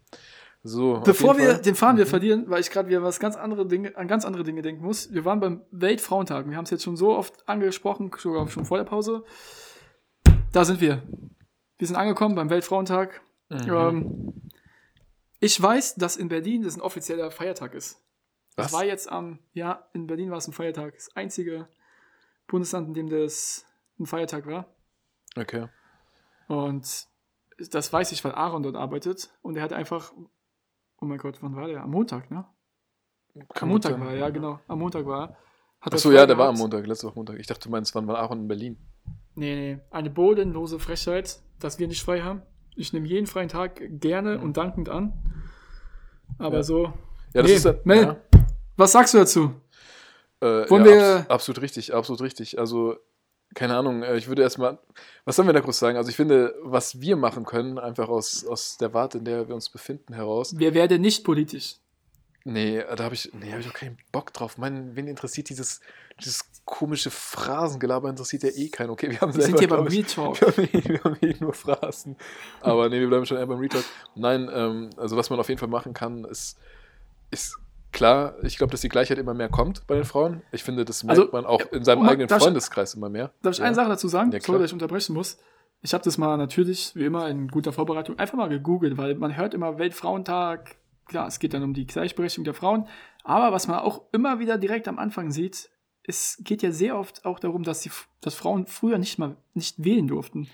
So. 0.64 1.02
Bevor 1.04 1.38
wir 1.38 1.46
Fall. 1.56 1.62
den 1.62 1.76
Faden 1.76 1.98
wir 1.98 2.06
Mhm. 2.06 2.10
verlieren, 2.10 2.46
weil 2.48 2.62
ich 2.62 2.70
gerade 2.70 2.88
wieder 2.88 3.04
was 3.04 3.20
ganz 3.20 3.36
andere 3.36 3.66
Dinge, 3.68 3.98
an 3.98 4.08
ganz 4.08 4.24
andere 4.24 4.44
Dinge 4.44 4.62
denken 4.62 4.84
muss. 4.86 5.12
Wir 5.14 5.26
waren 5.26 5.40
beim 5.40 5.62
Weltfrauentag. 5.72 6.48
Wir 6.50 6.56
haben 6.56 6.64
es 6.66 6.70
jetzt 6.70 6.84
schon 6.84 6.96
so 6.96 7.16
oft 7.16 7.48
angesprochen, 7.50 8.12
sogar 8.18 8.48
schon 8.48 8.66
vor 8.66 8.78
der 8.78 8.86
Pause. 8.86 9.24
Da 10.52 10.64
sind 10.64 10.80
wir. 10.82 11.02
Wir 11.84 11.88
sind 11.88 11.98
angekommen 11.98 12.34
beim 12.34 12.50
Weltfrauentag. 12.50 13.20
Mhm. 13.50 13.68
Ähm, 13.68 14.34
ich 15.42 15.62
weiß, 15.62 15.96
dass 15.96 16.16
in 16.16 16.30
Berlin 16.30 16.62
das 16.64 16.78
ein 16.78 16.82
offizieller 16.82 17.30
Feiertag 17.30 17.74
ist. 17.74 18.02
Das 18.56 18.68
Was? 18.68 18.72
war 18.72 18.86
jetzt 18.86 19.12
am, 19.12 19.40
ja, 19.52 19.86
in 19.92 20.08
Berlin 20.08 20.32
war 20.32 20.38
es 20.38 20.48
ein 20.48 20.54
Feiertag. 20.54 20.94
Das 20.94 21.14
einzige 21.18 21.68
Bundesland, 22.48 22.88
in 22.88 22.94
dem 22.94 23.10
das 23.10 23.66
ein 24.00 24.06
Feiertag 24.06 24.46
war. 24.46 24.74
Okay. 25.36 25.68
Und 26.48 27.06
das 27.70 27.92
weiß 27.92 28.14
ich, 28.14 28.24
weil 28.24 28.32
Aaron 28.32 28.64
dort 28.64 28.78
arbeitet. 28.78 29.38
Und 29.42 29.58
er 29.58 29.64
hat 29.64 29.74
einfach, 29.74 30.14
oh 31.02 31.06
mein 31.06 31.18
Gott, 31.18 31.40
wann 31.42 31.54
war 31.58 31.68
der? 31.68 31.84
Am 31.84 31.92
Montag, 31.92 32.32
ne? 32.32 32.46
Kann 33.50 33.64
Am 33.64 33.68
Montag 33.68 33.92
sein. 33.92 34.00
war 34.00 34.14
er, 34.14 34.20
ja, 34.20 34.30
genau. 34.30 34.62
Am 34.70 34.80
Montag 34.80 35.06
war 35.06 35.32
er. 35.32 35.38
Hat 35.82 35.94
Achso, 35.94 36.14
ja, 36.14 36.26
der 36.26 36.38
war 36.38 36.48
am. 36.48 36.56
Montag, 36.56 36.88
letzte 36.88 37.08
Woche 37.08 37.16
Montag. 37.16 37.40
Ich 37.40 37.48
dachte, 37.48 37.68
du 37.68 37.72
meinst, 37.72 37.94
wann 37.94 38.08
war 38.08 38.20
Aaron 38.20 38.44
in 38.44 38.48
Berlin? 38.48 38.78
Nee, 39.36 39.56
nee. 39.56 39.82
Eine 39.92 40.10
bodenlose 40.10 40.80
Frechheit, 40.80 41.43
dass 41.64 41.80
wir 41.80 41.88
nicht 41.88 42.04
frei 42.04 42.22
haben. 42.22 42.42
Ich 42.76 42.92
nehme 42.94 43.08
jeden 43.08 43.28
freien 43.28 43.50
Tag 43.50 43.82
gerne 44.00 44.40
und 44.40 44.58
dankend 44.58 44.90
an. 44.90 45.14
Aber 46.40 46.58
Ja. 46.58 46.64
so. 46.64 46.86
Ja, 47.34 47.42
das 47.42 47.46
Nee, 47.48 47.54
ist 47.58 47.66
ja, 47.66 47.76
Mel, 47.84 48.02
ja. 48.04 48.18
Was 48.78 48.92
sagst 48.92 49.14
du 49.14 49.20
dazu? 49.20 49.52
Äh, 50.40 50.70
Wollen 50.70 50.86
wir- 50.86 51.18
abs 51.20 51.30
absolut 51.30 51.62
richtig, 51.62 51.94
absolut 51.94 52.22
richtig. 52.22 52.60
Also, 52.60 52.96
keine 53.56 53.78
Ahnung, 53.78 54.02
äh, 54.04 54.18
ich 54.18 54.28
würde 54.28 54.42
erstmal, 54.42 54.80
was 55.26 55.36
sollen 55.36 55.48
wir 55.48 55.54
da 55.54 55.60
groß 55.60 55.78
sagen? 55.78 55.98
Also, 55.98 56.10
ich 56.10 56.16
finde, 56.16 56.56
was 56.64 57.00
wir 57.00 57.16
machen 57.16 57.46
können, 57.46 57.78
einfach 57.78 58.10
aus, 58.10 58.46
aus 58.46 58.78
der 58.78 58.94
Warte, 58.94 59.20
in 59.20 59.26
der 59.26 59.48
wir 59.48 59.56
uns 59.56 59.70
befinden, 59.70 60.14
heraus. 60.14 60.58
Wir 60.58 60.74
werden 60.74 61.02
nicht 61.02 61.24
politisch. 61.24 61.76
Nee, 62.46 62.84
da 62.98 63.06
habe 63.06 63.16
ich, 63.16 63.32
nee, 63.34 63.52
hab 63.54 63.60
ich 63.60 63.68
auch 63.70 63.74
keinen 63.74 63.98
Bock 64.12 64.34
drauf. 64.34 64.58
Mann, 64.58 64.96
wen 64.96 65.08
interessiert 65.08 65.50
dieses, 65.50 65.80
dieses 66.20 66.44
komische 66.66 67.10
Phrasengelaber? 67.10 68.10
Interessiert 68.10 68.44
ja 68.44 68.50
eh 68.50 68.68
keinen. 68.70 68.90
Okay, 68.90 69.10
wir 69.12 69.22
haben 69.22 69.34
Wir 69.34 69.44
sind 69.44 69.58
selber, 69.58 69.78
hier 69.78 69.84
beim 69.84 69.88
Real 69.88 70.04
Talk. 70.04 70.42
Wir 70.42 70.48
haben, 70.48 70.64
eh, 70.74 70.90
wir 70.90 71.04
haben 71.04 71.18
eh 71.22 71.36
nur 71.40 71.54
Phrasen. 71.54 72.18
Aber 72.60 72.90
nee, 72.90 73.00
wir 73.00 73.08
bleiben 73.08 73.26
schon 73.26 73.38
eher 73.38 73.48
beim 73.48 73.60
Retalk. 73.60 73.86
Nein, 74.16 74.50
ähm, 74.54 74.90
also 74.98 75.16
was 75.16 75.30
man 75.30 75.40
auf 75.40 75.48
jeden 75.48 75.60
Fall 75.60 75.70
machen 75.70 75.94
kann, 75.94 76.26
ist, 76.26 76.58
ist 77.32 77.58
klar, 77.94 78.36
ich 78.44 78.58
glaube, 78.58 78.72
dass 78.72 78.82
die 78.82 78.90
Gleichheit 78.90 79.20
immer 79.20 79.34
mehr 79.34 79.48
kommt 79.50 79.88
bei 79.88 79.96
den 79.96 80.04
Frauen. 80.04 80.42
Ich 80.52 80.64
finde, 80.64 80.84
das 80.84 81.04
merkt 81.06 81.20
Also, 81.22 81.32
man 81.32 81.46
auch 81.46 81.62
in 81.72 81.86
seinem 81.86 82.00
Oma, 82.00 82.10
eigenen 82.12 82.28
ich- 82.30 82.36
Freundeskreis 82.44 82.94
immer 82.96 83.08
mehr. 83.10 83.32
Darf 83.42 83.54
ich 83.54 83.60
Ja. 83.60 83.66
eine 83.66 83.76
Sache 83.76 83.88
dazu 83.90 84.10
sagen, 84.10 84.32
Ja, 84.34 84.42
sorry, 84.42 84.60
dass 84.60 84.68
ich 84.68 84.74
unterbrechen 84.74 85.14
muss? 85.14 85.38
Ich 85.82 85.94
habe 85.94 86.04
das 86.04 86.18
mal 86.18 86.36
natürlich, 86.38 86.94
wie 86.96 87.06
immer, 87.06 87.30
in 87.30 87.48
guter 87.48 87.72
Vorbereitung 87.72 88.18
einfach 88.20 88.38
mal 88.38 88.50
gegoogelt, 88.50 88.98
weil 88.98 89.16
man 89.16 89.36
hört 89.38 89.54
immer 89.54 89.78
Weltfrauentag, 89.80 90.76
klar, 91.06 91.28
es 91.28 91.40
geht 91.40 91.54
dann 91.54 91.64
um 91.64 91.74
die 91.74 91.86
Gleichberechtigung 91.88 92.46
der 92.46 92.54
Frauen, 92.54 92.88
aber 93.24 93.52
was 93.52 93.68
man 93.68 93.80
auch 93.80 94.02
immer 94.12 94.40
wieder 94.40 94.58
direkt 94.58 94.88
am 94.88 95.00
Anfang 95.00 95.32
sieht, 95.32 95.70
es 96.06 96.38
geht 96.42 96.62
ja 96.62 96.72
sehr 96.72 96.98
oft 96.98 97.24
auch 97.26 97.40
darum, 97.40 97.64
dass, 97.64 97.82
die, 97.82 97.92
dass 98.22 98.36
Frauen 98.36 98.66
früher 98.68 98.98
nicht 98.98 99.20
mal 99.20 99.38
nicht 99.54 99.84
wählen 99.84 100.08
durften. 100.08 100.50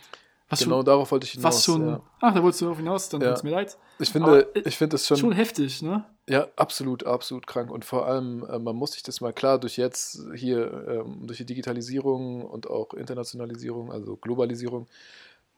Was 0.51 0.59
Genau 0.61 0.77
schon, 0.77 0.85
darauf 0.85 1.11
wollte 1.11 1.25
ich 1.25 1.33
hinaus. 1.33 1.45
was 1.57 1.63
schon, 1.63 1.87
ja. 1.87 2.01
ach, 2.21 2.33
da 2.33 2.41
wolltest 2.41 2.61
du 2.61 2.65
darauf 2.65 2.79
hinaus, 2.79 3.09
dann 3.09 3.21
Ja. 3.21 3.29
tut's 3.29 3.43
mir 3.43 3.51
leid. 3.51 3.77
Ich 3.99 4.09
finde, 4.09 4.27
Aber, 4.27 4.55
äh, 4.55 4.61
ich 4.65 4.77
finde 4.77 4.95
es 4.95 5.05
Schon, 5.07 5.17
schon, 5.17 5.31
heftig, 5.31 5.81
ne? 5.83 6.05
ja, 6.27 6.47
absolut, 6.55 7.05
absolut 7.05 7.45
krank. 7.45 7.69
Und 7.71 7.85
vor 7.85 8.07
allem, 8.07 8.43
äh, 8.49 8.57
man 8.57 8.75
muss 8.75 8.93
sich 8.93 9.03
das 9.03 9.21
mal 9.21 9.31
klar 9.33 9.59
durch 9.59 9.77
jetzt 9.77 10.19
hier, 10.35 10.87
ähm, 11.05 11.27
durch 11.27 11.37
die 11.37 11.45
Digitalisierung 11.45 12.45
und 12.45 12.67
auch 12.67 12.93
Internationalisierung, 12.95 13.91
also 13.91 14.15
Globalisierung, 14.17 14.87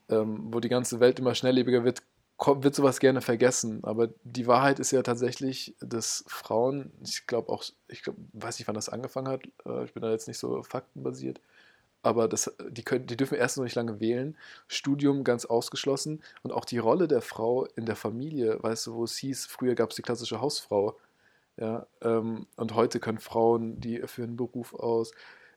ähm, 0.09 0.47
wo 0.53 0.59
die 0.59 0.67
ganze 0.69 0.99
Welt 0.99 1.19
immer 1.19 1.35
schnelllebiger 1.35 1.85
wird, 1.85 2.01
wird 2.45 2.75
sowas 2.75 2.99
gerne 2.99 3.21
vergessen. 3.21 3.83
Aber 3.83 4.09
die 4.23 4.47
Wahrheit 4.47 4.79
ist 4.79 4.91
ja 4.91 5.03
tatsächlich, 5.03 5.75
dass 5.79 6.23
Frauen, 6.27 6.91
ich 7.03 7.27
glaube 7.27 7.51
auch, 7.51 7.63
ich 7.87 8.03
glaube, 8.03 8.19
weiß 8.33 8.59
nicht, 8.59 8.67
wann 8.67 8.75
das 8.75 8.89
angefangen 8.89 9.27
hat, 9.27 9.43
äh, 9.65 9.85
ich 9.85 9.93
bin 9.93 10.01
da 10.03 10.11
jetzt 10.11 10.27
nicht 10.27 10.39
so 10.39 10.63
faktenbasiert, 10.63 11.39
aber 12.03 12.27
das, 12.27 12.51
die, 12.69 12.83
können, 12.83 13.05
die 13.05 13.17
dürfen 13.17 13.37
erst 13.37 13.57
noch 13.57 13.63
nicht 13.63 13.75
lange 13.75 13.99
wählen, 13.99 14.37
Studium 14.67 15.23
ganz 15.23 15.45
ausgeschlossen 15.45 16.23
und 16.41 16.51
auch 16.51 16.65
die 16.65 16.79
Rolle 16.79 17.07
der 17.07 17.21
Frau 17.21 17.65
in 17.75 17.85
der 17.85 17.95
Familie, 17.95 18.61
weißt 18.61 18.87
du, 18.87 18.95
wo 18.95 19.03
es 19.03 19.17
hieß, 19.17 19.45
früher 19.45 19.75
gab 19.75 19.91
es 19.91 19.97
die 19.97 20.01
klassische 20.01 20.41
Hausfrau, 20.41 20.97
ja, 21.57 21.85
ähm, 22.01 22.47
und 22.55 22.73
heute 22.73 22.99
können 22.99 23.19
Frauen, 23.19 23.79
die 23.79 23.99
führen 24.07 24.29
einen 24.29 24.37
Beruf 24.37 24.73
aus. 24.73 25.11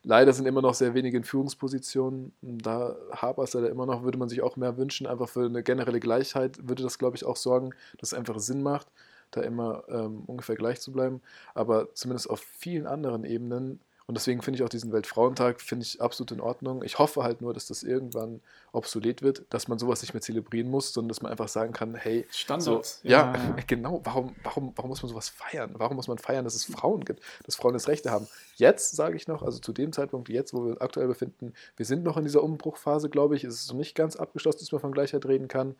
Leider 0.07 0.33
sind 0.33 0.45
immer 0.45 0.61
noch 0.61 0.75
sehr 0.75 0.93
wenige 0.93 1.17
in 1.17 1.23
Führungspositionen. 1.23 2.31
Da 2.41 2.95
hapert 3.11 3.47
es 3.47 3.53
leider 3.55 3.71
immer 3.71 3.87
noch, 3.87 4.03
würde 4.03 4.19
man 4.19 4.29
sich 4.29 4.43
auch 4.43 4.55
mehr 4.55 4.77
wünschen. 4.77 5.07
Einfach 5.07 5.27
für 5.27 5.45
eine 5.45 5.63
generelle 5.63 5.99
Gleichheit 5.99 6.59
würde 6.61 6.83
das, 6.83 6.99
glaube 6.99 7.17
ich, 7.17 7.25
auch 7.25 7.35
sorgen, 7.37 7.71
dass 7.97 8.11
es 8.11 8.17
einfach 8.17 8.39
Sinn 8.39 8.61
macht, 8.61 8.87
da 9.31 9.41
immer 9.41 9.83
ähm, 9.89 10.21
ungefähr 10.27 10.55
gleich 10.55 10.79
zu 10.79 10.91
bleiben. 10.91 11.21
Aber 11.55 11.91
zumindest 11.95 12.29
auf 12.29 12.39
vielen 12.39 12.85
anderen 12.85 13.23
Ebenen 13.25 13.79
und 14.07 14.15
deswegen 14.15 14.43
finde 14.43 14.57
ich 14.57 14.63
auch 14.63 14.69
diesen 14.69 14.91
Weltfrauentag 14.91 15.59
finde 15.59 15.83
ich 15.83 15.99
absolut 15.99 16.31
in 16.31 16.39
Ordnung. 16.39 16.83
Ich 16.83 16.99
hoffe 16.99 17.23
halt 17.23 17.41
nur, 17.41 17.55
dass 17.55 17.65
das 17.65 17.81
irgendwann 17.81 18.41
obsolet 18.71 19.23
wird, 19.23 19.45
dass 19.49 19.67
man 19.67 19.79
sowas 19.79 20.01
nicht 20.03 20.13
mehr 20.13 20.21
zelebrieren 20.21 20.69
muss, 20.69 20.93
sondern 20.93 21.09
dass 21.09 21.23
man 21.23 21.31
einfach 21.31 21.47
sagen 21.47 21.73
kann, 21.73 21.95
hey, 21.95 22.27
so, 22.29 22.37
Standard. 22.37 22.99
ja, 23.01 23.33
genau, 23.67 24.01
warum, 24.03 24.35
warum, 24.43 24.73
warum 24.75 24.89
muss 24.89 25.01
man 25.01 25.09
sowas 25.09 25.29
feiern? 25.29 25.71
Warum 25.73 25.95
muss 25.95 26.07
man 26.07 26.19
feiern, 26.19 26.43
dass 26.43 26.53
es 26.53 26.65
Frauen 26.65 27.03
gibt, 27.03 27.21
dass 27.45 27.55
Frauen 27.55 27.73
das 27.73 27.87
Rechte 27.87 28.11
haben? 28.11 28.27
Jetzt 28.57 28.95
sage 28.95 29.15
ich 29.15 29.27
noch, 29.27 29.41
also 29.41 29.57
zu 29.57 29.73
dem 29.73 29.91
Zeitpunkt, 29.91 30.29
jetzt, 30.29 30.53
wo 30.53 30.63
wir 30.63 30.71
uns 30.71 30.81
aktuell 30.81 31.07
befinden, 31.07 31.53
wir 31.75 31.85
sind 31.87 32.03
noch 32.03 32.17
in 32.17 32.25
dieser 32.25 32.43
Umbruchphase, 32.43 33.09
glaube 33.09 33.35
ich. 33.35 33.43
Es 33.43 33.55
ist 33.55 33.69
noch 33.69 33.77
nicht 33.77 33.95
ganz 33.95 34.15
abgeschlossen, 34.15 34.59
dass 34.59 34.71
man 34.71 34.81
von 34.81 34.91
Gleichheit 34.91 35.25
reden 35.25 35.47
kann. 35.47 35.75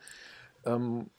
Ähm, 0.66 1.12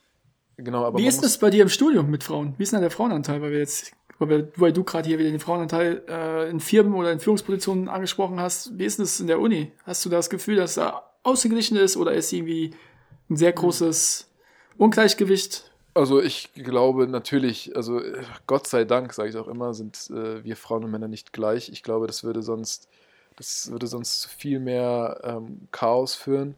genau, 0.56 0.84
aber 0.84 0.98
Wie 0.98 1.06
ist 1.06 1.22
es 1.22 1.38
bei 1.38 1.50
dir 1.50 1.62
im 1.62 1.68
Studium 1.68 2.10
mit 2.10 2.24
Frauen? 2.24 2.54
Wie 2.58 2.64
ist 2.64 2.72
denn 2.72 2.80
der 2.80 2.90
Frauenanteil? 2.90 3.40
Weil 3.42 3.52
wir 3.52 3.60
jetzt, 3.60 3.92
weil, 4.18 4.52
weil 4.56 4.72
du 4.72 4.84
gerade 4.84 5.08
hier 5.08 5.18
wieder 5.18 5.30
den 5.30 5.40
Frauenanteil 5.40 6.02
äh, 6.08 6.50
in 6.50 6.60
Firmen 6.60 6.94
oder 6.94 7.12
in 7.12 7.20
Führungspositionen 7.20 7.88
angesprochen 7.88 8.40
hast. 8.40 8.78
Wie 8.78 8.84
ist 8.84 8.98
es 8.98 9.20
in 9.20 9.26
der 9.26 9.40
Uni? 9.40 9.72
Hast 9.84 10.04
du 10.04 10.08
das 10.08 10.30
Gefühl, 10.30 10.56
dass 10.56 10.74
da 10.74 11.10
ausgeglichen 11.22 11.76
ist 11.76 11.96
oder 11.96 12.12
ist 12.12 12.32
irgendwie 12.32 12.74
ein 13.28 13.36
sehr 13.36 13.52
großes 13.52 14.30
Ungleichgewicht? 14.78 15.70
Also 15.94 16.20
ich 16.20 16.52
glaube 16.52 17.08
natürlich, 17.08 17.74
also 17.74 18.00
äh, 18.00 18.22
Gott 18.46 18.66
sei 18.66 18.84
Dank, 18.84 19.12
sage 19.14 19.30
ich 19.30 19.36
auch 19.36 19.48
immer, 19.48 19.72
sind 19.72 20.10
äh, 20.10 20.44
wir 20.44 20.56
Frauen 20.56 20.84
und 20.84 20.90
Männer 20.90 21.08
nicht 21.08 21.32
gleich. 21.32 21.70
Ich 21.70 21.82
glaube, 21.82 22.06
das 22.06 22.22
würde 22.22 22.42
sonst, 22.42 22.88
das 23.36 23.70
würde 23.70 23.86
sonst 23.86 24.20
zu 24.20 24.28
viel 24.28 24.60
mehr 24.60 25.20
ähm, 25.24 25.68
Chaos 25.72 26.14
führen. 26.14 26.54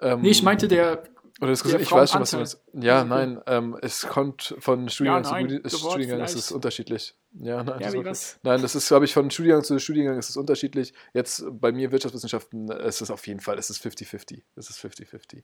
Ähm, 0.00 0.22
Nee, 0.22 0.30
ich 0.30 0.42
meinte 0.42 0.68
der. 0.68 1.02
Oder 1.40 1.50
das, 1.50 1.62
der 1.62 1.80
ich 1.80 1.90
weiß 1.90 2.10
schon, 2.12 2.20
was 2.20 2.30
du 2.32 2.36
meinst. 2.38 2.60
Ja, 2.72 3.04
nein, 3.04 3.40
ähm, 3.46 3.78
es 3.80 4.06
kommt 4.06 4.54
von 4.58 4.88
Studiengang 4.88 5.24
Ja, 5.24 5.30
nein, 5.30 5.62
zu 5.68 5.78
Studiengang 5.78 6.20
ist 6.20 6.34
es 6.34 6.46
vielleicht. 6.46 6.52
unterschiedlich. 6.56 7.14
Ja, 7.32 7.62
nein, 7.62 7.80
Ja, 7.80 8.02
das 8.02 8.38
nein, 8.42 8.60
das 8.62 8.74
ist, 8.74 8.88
glaube 8.88 9.04
ich, 9.04 9.14
von 9.14 9.30
Studiengang 9.30 9.62
zu 9.62 9.78
Studiengang 9.78 10.18
ist 10.18 10.30
es 10.30 10.36
unterschiedlich. 10.36 10.92
Jetzt 11.14 11.44
bei 11.50 11.70
mir 11.72 11.92
Wirtschaftswissenschaften 11.92 12.68
ist 12.70 13.00
es 13.00 13.10
auf 13.10 13.26
jeden 13.26 13.40
Fall, 13.40 13.58
es 13.58 13.70
ist 13.70 13.84
50-50. 13.84 14.42
Es 14.56 14.70
ist 14.70 14.78
50-50. 14.80 15.42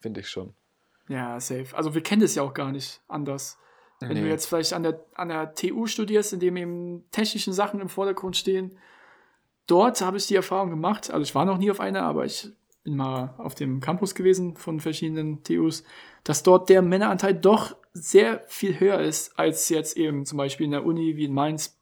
Finde 0.00 0.20
ich 0.20 0.28
schon. 0.28 0.54
Ja, 1.08 1.40
safe. 1.40 1.66
Also 1.76 1.94
wir 1.94 2.02
kennen 2.02 2.22
das 2.22 2.34
ja 2.36 2.42
auch 2.42 2.54
gar 2.54 2.70
nicht 2.70 3.00
anders. 3.08 3.58
Wenn 3.98 4.14
du 4.14 4.22
Nee. 4.22 4.28
jetzt 4.28 4.46
vielleicht 4.46 4.72
an 4.72 4.82
der, 4.84 5.04
an 5.14 5.28
der 5.28 5.54
TU 5.54 5.86
studierst, 5.86 6.32
in 6.32 6.40
dem 6.40 6.56
eben 6.56 7.04
technische 7.10 7.52
Sachen 7.52 7.80
im 7.80 7.88
Vordergrund 7.88 8.36
stehen, 8.36 8.78
dort 9.66 10.00
habe 10.00 10.16
ich 10.16 10.26
die 10.26 10.36
Erfahrung 10.36 10.70
gemacht, 10.70 11.10
also 11.10 11.22
ich 11.22 11.34
war 11.34 11.44
noch 11.44 11.58
nie 11.58 11.70
auf 11.70 11.80
einer, 11.80 12.02
aber 12.02 12.24
ich 12.24 12.48
bin 12.82 12.96
mal 12.96 13.34
auf 13.38 13.54
dem 13.54 13.80
Campus 13.80 14.14
gewesen 14.14 14.56
von 14.56 14.80
verschiedenen 14.80 15.42
TUs, 15.42 15.84
dass 16.24 16.42
dort 16.42 16.68
der 16.68 16.82
Männeranteil 16.82 17.34
doch 17.34 17.76
sehr 17.92 18.42
viel 18.46 18.78
höher 18.78 19.00
ist, 19.00 19.38
als 19.38 19.68
jetzt 19.68 19.96
eben 19.96 20.24
zum 20.24 20.38
Beispiel 20.38 20.66
in 20.66 20.72
der 20.72 20.84
Uni 20.84 21.16
wie 21.16 21.24
in 21.24 21.34
Mainz, 21.34 21.78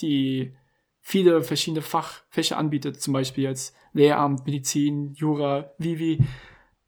die 0.00 0.54
viele 1.00 1.42
verschiedene 1.42 1.82
Fachfächer 1.82 2.56
anbietet, 2.56 3.00
zum 3.00 3.12
Beispiel 3.12 3.44
jetzt 3.44 3.74
Lehramt, 3.92 4.46
Medizin, 4.46 5.14
Jura, 5.14 5.72
Vivi. 5.78 6.18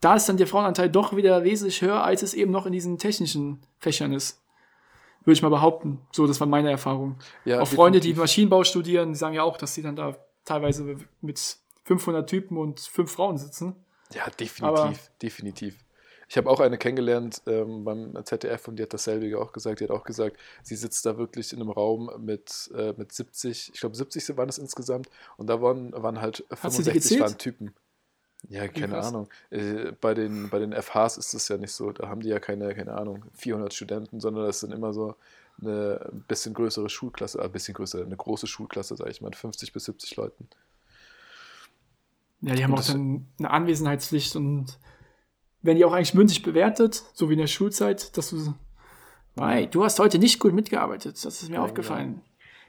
Da 0.00 0.16
ist 0.16 0.28
dann 0.28 0.36
der 0.36 0.46
Frauenanteil 0.46 0.90
doch 0.90 1.14
wieder 1.16 1.44
wesentlich 1.44 1.82
höher, 1.82 2.02
als 2.04 2.22
es 2.22 2.34
eben 2.34 2.50
noch 2.50 2.66
in 2.66 2.72
diesen 2.72 2.98
technischen 2.98 3.60
Fächern 3.78 4.12
ist. 4.12 4.42
Würde 5.24 5.34
ich 5.34 5.42
mal 5.42 5.48
behaupten. 5.50 6.00
So, 6.10 6.26
das 6.26 6.40
war 6.40 6.46
meine 6.48 6.70
Erfahrung. 6.70 7.16
Ja, 7.44 7.60
auch 7.60 7.68
Freunde, 7.68 8.00
die 8.00 8.08
definitiv. 8.08 8.22
Maschinenbau 8.22 8.64
studieren, 8.64 9.12
die 9.12 9.18
sagen 9.18 9.34
ja 9.34 9.44
auch, 9.44 9.56
dass 9.56 9.74
sie 9.74 9.82
dann 9.82 9.94
da 9.94 10.16
teilweise 10.44 10.96
mit 11.20 11.58
500 11.84 12.28
Typen 12.28 12.56
und 12.56 12.80
fünf 12.80 13.12
Frauen 13.12 13.38
sitzen. 13.38 13.74
Ja, 14.12 14.28
definitiv, 14.30 14.62
Aber- 14.64 14.92
definitiv. 15.20 15.78
Ich 16.28 16.38
habe 16.38 16.48
auch 16.48 16.60
eine 16.60 16.78
kennengelernt 16.78 17.42
ähm, 17.46 17.84
beim 17.84 18.16
ZDF 18.24 18.66
und 18.66 18.76
die 18.76 18.82
hat 18.84 18.94
dasselbe 18.94 19.38
auch 19.38 19.52
gesagt. 19.52 19.80
Die 19.80 19.84
hat 19.84 19.90
auch 19.90 20.04
gesagt, 20.04 20.38
sie 20.62 20.76
sitzt 20.76 21.04
da 21.04 21.18
wirklich 21.18 21.52
in 21.52 21.60
einem 21.60 21.68
Raum 21.70 22.10
mit, 22.24 22.70
äh, 22.74 22.94
mit 22.96 23.12
70, 23.12 23.72
ich 23.74 23.80
glaube 23.80 23.94
70 23.94 24.34
waren 24.38 24.48
es 24.48 24.56
insgesamt 24.56 25.10
und 25.36 25.48
da 25.48 25.60
waren, 25.60 25.92
waren 25.92 26.22
halt 26.22 26.36
sie 26.38 26.44
die 26.48 26.56
65 26.56 26.92
gezählt? 26.94 27.20
waren 27.20 27.36
Typen. 27.38 27.74
Ja, 28.48 28.66
keine 28.66 28.94
krass. 28.94 29.08
Ahnung. 29.08 29.28
Äh, 29.50 29.92
bei, 30.00 30.14
den, 30.14 30.48
bei 30.48 30.58
den 30.58 30.72
FHs 30.72 31.18
ist 31.18 31.34
es 31.34 31.48
ja 31.48 31.58
nicht 31.58 31.72
so, 31.72 31.92
da 31.92 32.08
haben 32.08 32.22
die 32.22 32.28
ja 32.30 32.40
keine, 32.40 32.74
keine 32.74 32.94
Ahnung, 32.94 33.26
400 33.34 33.74
Studenten, 33.74 34.18
sondern 34.18 34.46
das 34.46 34.60
sind 34.60 34.72
immer 34.72 34.94
so 34.94 35.14
eine 35.60 36.08
ein 36.10 36.22
bisschen 36.26 36.54
größere 36.54 36.88
Schulklasse, 36.88 37.42
ein 37.42 37.52
bisschen 37.52 37.74
größer, 37.74 38.00
eine 38.00 38.16
große 38.16 38.46
Schulklasse, 38.46 38.96
sage 38.96 39.10
ich 39.10 39.20
mal, 39.20 39.32
50 39.34 39.74
bis 39.74 39.84
70 39.84 40.16
Leuten. 40.16 40.48
Ja, 42.42 42.54
die 42.54 42.64
haben 42.64 42.74
auch 42.74 42.84
dann 42.84 43.26
eine 43.38 43.50
Anwesenheitspflicht 43.50 44.36
und 44.36 44.78
werden 45.62 45.78
die 45.78 45.84
auch 45.84 45.92
eigentlich 45.92 46.14
mündlich 46.14 46.42
bewertet, 46.42 47.04
so 47.14 47.28
wie 47.28 47.34
in 47.34 47.38
der 47.38 47.46
Schulzeit, 47.46 48.16
dass 48.16 48.30
du, 48.30 48.54
hey, 49.38 49.68
du 49.68 49.84
hast 49.84 49.98
heute 50.00 50.18
nicht 50.18 50.40
gut 50.40 50.52
mitgearbeitet, 50.52 51.24
das 51.24 51.42
ist 51.42 51.48
mir 51.48 51.56
Ja, 51.56 51.62
aufgefallen. 51.62 52.20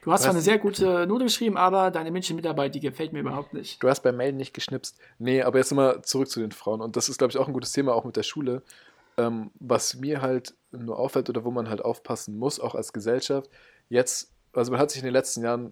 Du 0.03 0.11
hast 0.11 0.23
zwar 0.23 0.31
eine 0.31 0.41
sehr 0.41 0.59
gute 0.59 1.07
Note 1.07 1.23
geschrieben, 1.23 1.55
aber 1.55 1.89
deine 1.89 2.11
mündliche 2.11 2.33
Mitarbeit, 2.33 2.75
die 2.75 2.81
gefällt 2.81 3.13
mir 3.13 3.21
überhaupt 3.21 3.53
nicht. 3.53 3.81
Du 3.81 3.87
hast 3.87 4.01
beim 4.01 4.17
Mail 4.17 4.33
nicht 4.33 4.53
geschnipst. 4.53 4.99
Nee, 5.17 5.41
aber 5.41 5.59
jetzt 5.59 5.71
nochmal 5.71 6.01
zurück 6.01 6.29
zu 6.29 6.41
den 6.41 6.51
Frauen. 6.51 6.81
Und 6.81 6.97
das 6.97 7.07
ist, 7.07 7.19
glaube 7.19 7.31
ich, 7.31 7.37
auch 7.37 7.47
ein 7.47 7.53
gutes 7.53 7.71
Thema, 7.71 7.93
auch 7.93 8.03
mit 8.03 8.17
der 8.17 8.23
Schule. 8.23 8.63
Ähm, 9.15 9.51
was 9.61 9.95
mir 9.95 10.21
halt 10.21 10.55
nur 10.71 10.99
auffällt 10.99 11.29
oder 11.29 11.45
wo 11.45 11.51
man 11.51 11.69
halt 11.69 11.85
aufpassen 11.85 12.37
muss, 12.37 12.59
auch 12.59 12.75
als 12.75 12.91
Gesellschaft, 12.91 13.49
jetzt, 13.87 14.33
also 14.51 14.71
man 14.71 14.81
hat 14.81 14.91
sich 14.91 14.99
in 14.99 15.05
den 15.05 15.13
letzten 15.13 15.41
Jahren 15.41 15.71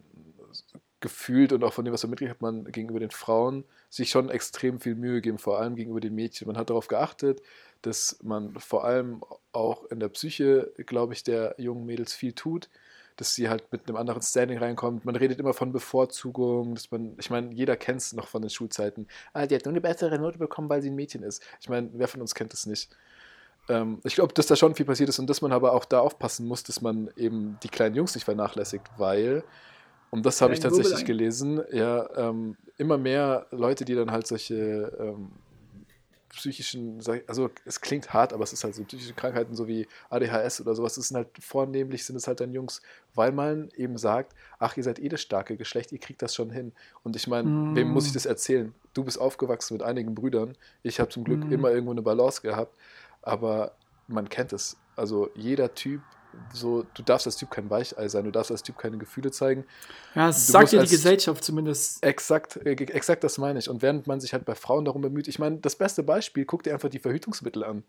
gefühlt 1.01 1.51
und 1.51 1.63
auch 1.63 1.73
von 1.73 1.85
dem, 1.85 1.93
was 1.93 2.03
man 2.03 2.11
mitgekriegt 2.11 2.35
hat, 2.35 2.41
man 2.41 2.65
gegenüber 2.65 2.99
den 2.99 3.11
Frauen 3.11 3.65
sich 3.89 4.09
schon 4.09 4.29
extrem 4.29 4.79
viel 4.79 4.95
Mühe 4.95 5.15
gegeben, 5.15 5.37
vor 5.37 5.59
allem 5.59 5.75
gegenüber 5.75 5.99
den 5.99 6.15
Mädchen. 6.15 6.47
Man 6.47 6.57
hat 6.57 6.69
darauf 6.69 6.87
geachtet, 6.87 7.41
dass 7.81 8.19
man 8.21 8.55
vor 8.59 8.85
allem 8.85 9.23
auch 9.51 9.85
in 9.85 9.99
der 9.99 10.09
Psyche, 10.09 10.71
glaube 10.85 11.13
ich, 11.13 11.23
der 11.23 11.55
jungen 11.57 11.85
Mädels 11.85 12.13
viel 12.13 12.33
tut, 12.33 12.69
dass 13.17 13.35
sie 13.35 13.49
halt 13.49 13.71
mit 13.71 13.87
einem 13.87 13.97
anderen 13.97 14.21
Standing 14.21 14.59
reinkommt. 14.59 15.05
Man 15.05 15.15
redet 15.15 15.39
immer 15.39 15.53
von 15.53 15.71
Bevorzugung, 15.71 16.75
dass 16.75 16.91
man, 16.91 17.15
ich 17.19 17.29
meine, 17.29 17.53
jeder 17.53 17.75
kennt 17.75 18.01
es 18.01 18.13
noch 18.13 18.27
von 18.27 18.41
den 18.41 18.49
Schulzeiten. 18.49 19.07
Ah, 19.33 19.45
die 19.45 19.55
hat 19.55 19.65
nur 19.65 19.73
eine 19.73 19.81
bessere 19.81 20.17
Note 20.17 20.37
bekommen, 20.37 20.69
weil 20.69 20.81
sie 20.81 20.89
ein 20.89 20.95
Mädchen 20.95 21.23
ist. 21.23 21.43
Ich 21.59 21.69
meine, 21.69 21.89
wer 21.93 22.07
von 22.07 22.21
uns 22.21 22.35
kennt 22.35 22.53
das 22.53 22.65
nicht? 22.65 22.89
Ähm, 23.69 23.99
ich 24.03 24.15
glaube, 24.15 24.33
dass 24.33 24.47
da 24.47 24.55
schon 24.55 24.75
viel 24.75 24.85
passiert 24.85 25.09
ist 25.09 25.19
und 25.19 25.29
dass 25.29 25.41
man 25.41 25.51
aber 25.51 25.73
auch 25.73 25.85
da 25.85 25.99
aufpassen 25.99 26.47
muss, 26.47 26.63
dass 26.63 26.81
man 26.81 27.09
eben 27.15 27.57
die 27.63 27.69
kleinen 27.69 27.95
Jungs 27.95 28.15
nicht 28.15 28.25
vernachlässigt, 28.25 28.87
weil, 28.97 29.43
und 30.11 30.25
das 30.25 30.41
habe 30.41 30.53
ich 30.53 30.59
tatsächlich 30.59 31.05
gelesen, 31.05 31.63
ja, 31.71 32.07
ähm, 32.15 32.57
immer 32.77 32.97
mehr 32.99 33.47
Leute, 33.51 33.85
die 33.85 33.95
dann 33.95 34.11
halt 34.11 34.27
solche 34.27 34.95
ähm, 34.99 35.31
psychischen, 36.29 37.01
also 37.27 37.49
es 37.65 37.81
klingt 37.81 38.13
hart, 38.13 38.31
aber 38.31 38.43
es 38.43 38.53
ist 38.53 38.63
halt 38.63 38.73
so 38.75 38.85
psychische 38.85 39.13
Krankheiten, 39.13 39.53
so 39.55 39.67
wie 39.67 39.87
ADHS 40.09 40.61
oder 40.61 40.75
sowas, 40.75 40.95
das 40.95 41.09
sind 41.09 41.17
halt 41.17 41.29
vornehmlich 41.39 42.05
sind 42.05 42.15
es 42.15 42.27
halt 42.27 42.39
dann 42.39 42.53
Jungs, 42.53 42.81
weil 43.13 43.31
man 43.33 43.69
eben 43.75 43.97
sagt, 43.97 44.33
ach, 44.59 44.77
ihr 44.77 44.83
seid 44.83 44.99
eh 44.99 45.09
das 45.09 45.21
starke 45.21 45.57
Geschlecht, 45.57 45.91
ihr 45.91 45.99
kriegt 45.99 46.21
das 46.21 46.33
schon 46.35 46.49
hin. 46.49 46.73
Und 47.03 47.15
ich 47.17 47.27
meine, 47.27 47.49
Mm. 47.49 47.75
wem 47.75 47.89
muss 47.89 48.07
ich 48.07 48.13
das 48.13 48.25
erzählen? 48.25 48.73
Du 48.93 49.03
bist 49.03 49.19
aufgewachsen 49.19 49.73
mit 49.73 49.83
einigen 49.83 50.15
Brüdern. 50.15 50.57
Ich 50.83 50.99
habe 50.99 51.09
zum 51.09 51.23
Glück 51.25 51.45
Mm. 51.45 51.51
immer 51.53 51.71
irgendwo 51.71 51.91
eine 51.91 52.01
Balance 52.01 52.41
gehabt, 52.41 52.77
aber 53.21 53.77
man 54.07 54.29
kennt 54.29 54.53
es. 54.53 54.77
Also 54.95 55.29
jeder 55.35 55.73
Typ, 55.73 56.03
so, 56.53 56.85
du 56.93 57.03
darfst 57.03 57.27
als 57.27 57.35
Typ 57.35 57.51
kein 57.51 57.69
Weichei 57.69 58.07
sein, 58.07 58.25
du 58.25 58.31
darfst 58.31 58.51
als 58.51 58.63
Typ 58.63 58.77
keine 58.77 58.97
Gefühle 58.97 59.31
zeigen. 59.31 59.65
Ja, 60.15 60.27
das 60.27 60.45
Du 60.45 60.51
sagt 60.51 60.71
ja 60.71 60.83
die 60.83 60.89
Gesellschaft 60.89 61.43
zumindest. 61.43 62.03
Exakt, 62.03 62.57
äh, 62.57 62.71
exakt 62.71 63.23
das 63.23 63.37
meine 63.37 63.59
ich. 63.59 63.69
Und 63.69 63.81
während 63.81 64.07
man 64.07 64.19
sich 64.19 64.33
halt 64.33 64.45
bei 64.45 64.55
Frauen 64.55 64.85
darum 64.85 65.01
bemüht, 65.01 65.27
ich 65.27 65.39
meine, 65.39 65.57
das 65.57 65.75
beste 65.75 66.03
Beispiel, 66.03 66.45
guck 66.45 66.63
dir 66.63 66.73
einfach 66.73 66.89
die 66.89 66.99
Verhütungsmittel 66.99 67.63
an. 67.63 67.83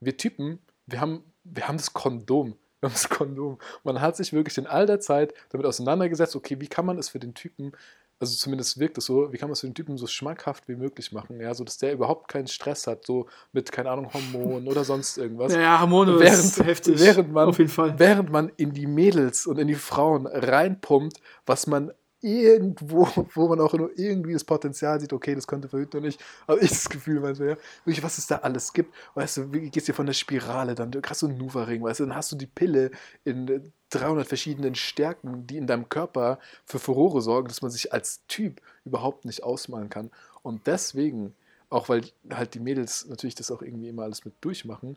Wir 0.00 0.16
Typen, 0.16 0.58
wir 0.86 1.00
haben, 1.00 1.24
wir 1.44 1.68
haben 1.68 1.78
das 1.78 1.92
Kondom. 1.92 2.56
Wir 2.80 2.88
haben 2.88 2.94
das 2.94 3.08
Kondom. 3.08 3.58
Man 3.84 4.00
hat 4.00 4.16
sich 4.16 4.32
wirklich 4.32 4.58
in 4.58 4.66
all 4.66 4.86
der 4.86 5.00
Zeit 5.00 5.32
damit 5.50 5.66
auseinandergesetzt, 5.66 6.36
okay, 6.36 6.60
wie 6.60 6.68
kann 6.68 6.86
man 6.86 6.98
es 6.98 7.08
für 7.08 7.18
den 7.18 7.34
Typen, 7.34 7.72
also 8.18 8.34
zumindest 8.36 8.78
wirkt 8.78 8.98
es 8.98 9.06
so, 9.06 9.32
wie 9.32 9.36
kann 9.36 9.48
man 9.48 9.52
es 9.52 9.60
für 9.60 9.68
den 9.68 9.74
Typen 9.74 9.98
so 9.98 10.06
schmackhaft 10.06 10.68
wie 10.68 10.76
möglich 10.76 11.12
machen, 11.12 11.40
ja, 11.40 11.52
so 11.54 11.64
dass 11.64 11.78
der 11.78 11.92
überhaupt 11.92 12.28
keinen 12.28 12.46
Stress 12.46 12.86
hat, 12.86 13.04
so 13.04 13.26
mit, 13.52 13.70
keine 13.70 13.90
Ahnung, 13.90 14.12
Hormonen 14.12 14.68
oder 14.68 14.84
sonst 14.84 15.18
irgendwas. 15.18 15.52
Ja, 15.52 15.60
ja, 15.60 15.80
Hormone 15.80 16.18
während, 16.18 16.38
ist 16.38 16.64
heftig. 16.64 16.98
während 16.98 17.32
man 17.32 17.48
Auf 17.48 17.58
jeden 17.58 17.70
Fall. 17.70 17.98
während 17.98 18.30
man 18.30 18.50
in 18.56 18.72
die 18.72 18.86
Mädels 18.86 19.46
und 19.46 19.58
in 19.58 19.68
die 19.68 19.74
Frauen 19.74 20.26
reinpumpt, 20.26 21.20
was 21.44 21.66
man 21.66 21.92
irgendwo, 22.26 23.06
wo 23.34 23.48
man 23.48 23.60
auch 23.60 23.72
nur 23.72 23.96
irgendwie 23.96 24.32
das 24.32 24.44
Potenzial 24.44 25.00
sieht, 25.00 25.12
okay, 25.12 25.34
das 25.34 25.46
könnte 25.46 25.68
verhüten 25.68 25.98
oder 25.98 26.06
nicht, 26.06 26.20
habe 26.48 26.60
ich 26.60 26.70
das 26.70 26.88
Gefühl, 26.88 27.20
manchmal, 27.20 27.50
ja, 27.50 27.56
wirklich, 27.84 28.02
was 28.02 28.18
es 28.18 28.26
da 28.26 28.36
alles 28.36 28.72
gibt, 28.72 28.94
weißt 29.14 29.36
du, 29.36 29.52
wie 29.52 29.70
gehst 29.70 29.88
du 29.88 29.92
von 29.92 30.06
der 30.06 30.12
Spirale, 30.12 30.74
dann 30.74 30.90
du 30.90 31.00
hast 31.06 31.22
du 31.22 31.28
einen 31.28 31.38
Nuva-Ring, 31.38 31.82
weißt 31.82 32.00
du, 32.00 32.06
dann 32.06 32.16
hast 32.16 32.32
du 32.32 32.36
die 32.36 32.46
Pille 32.46 32.90
in 33.24 33.48
äh, 33.48 33.60
300 33.90 34.26
verschiedenen 34.26 34.74
Stärken, 34.74 35.46
die 35.46 35.56
in 35.56 35.66
deinem 35.66 35.88
Körper 35.88 36.38
für 36.64 36.78
Furore 36.78 37.22
sorgen, 37.22 37.48
dass 37.48 37.62
man 37.62 37.70
sich 37.70 37.92
als 37.92 38.26
Typ 38.26 38.60
überhaupt 38.84 39.24
nicht 39.24 39.44
ausmalen 39.44 39.88
kann. 39.88 40.10
Und 40.42 40.66
deswegen, 40.66 41.34
auch 41.70 41.88
weil 41.88 42.02
halt 42.30 42.54
die 42.54 42.60
Mädels 42.60 43.06
natürlich 43.08 43.36
das 43.36 43.50
auch 43.50 43.62
irgendwie 43.62 43.88
immer 43.88 44.02
alles 44.02 44.24
mit 44.24 44.34
durchmachen, 44.40 44.96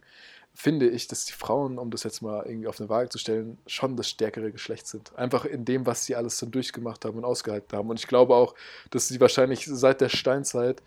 finde 0.60 0.89
ich, 0.89 1.08
dass 1.08 1.24
die 1.24 1.32
Frauen, 1.32 1.78
um 1.78 1.89
das 1.89 2.04
jetzt 2.04 2.22
mal 2.22 2.45
irgendwie 2.45 2.67
auf 2.67 2.82
eine 2.82 2.89
Waage 2.89 3.08
zu 3.08 3.17
stellen, 3.17 3.58
schon 3.65 3.95
das 3.95 4.10
stärkere 4.10 4.52
Geschlecht 4.52 4.88
sind. 4.88 5.17
Einfach 5.17 5.45
in 5.45 5.63
dem, 5.63 5.86
was 5.86 6.04
sie 6.04 6.17
alles 6.17 6.38
dann 6.38 6.52
durchgemacht 6.52 7.06
haben 7.06 7.17
und 7.17 7.24
ausgehalten 7.24 7.78
haben. 7.78 7.89
Und 7.89 7.98
ich 7.98 8.08
glaube 8.08 8.36
auch, 8.36 8.56
dass 8.89 9.08
sie 9.08 9.22
wahrscheinlich 9.22 9.65
seit 9.65 10.02
der 10.02 10.10
Steinzeit 10.10 10.84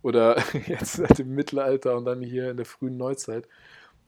oder 0.00 0.42
jetzt 0.66 0.94
seit 0.94 1.18
dem 1.18 1.34
Mittelalter 1.34 1.98
und 1.98 2.06
dann 2.06 2.22
hier 2.22 2.50
in 2.50 2.56
der 2.56 2.64
frühen 2.64 2.96
Neuzeit 2.96 3.46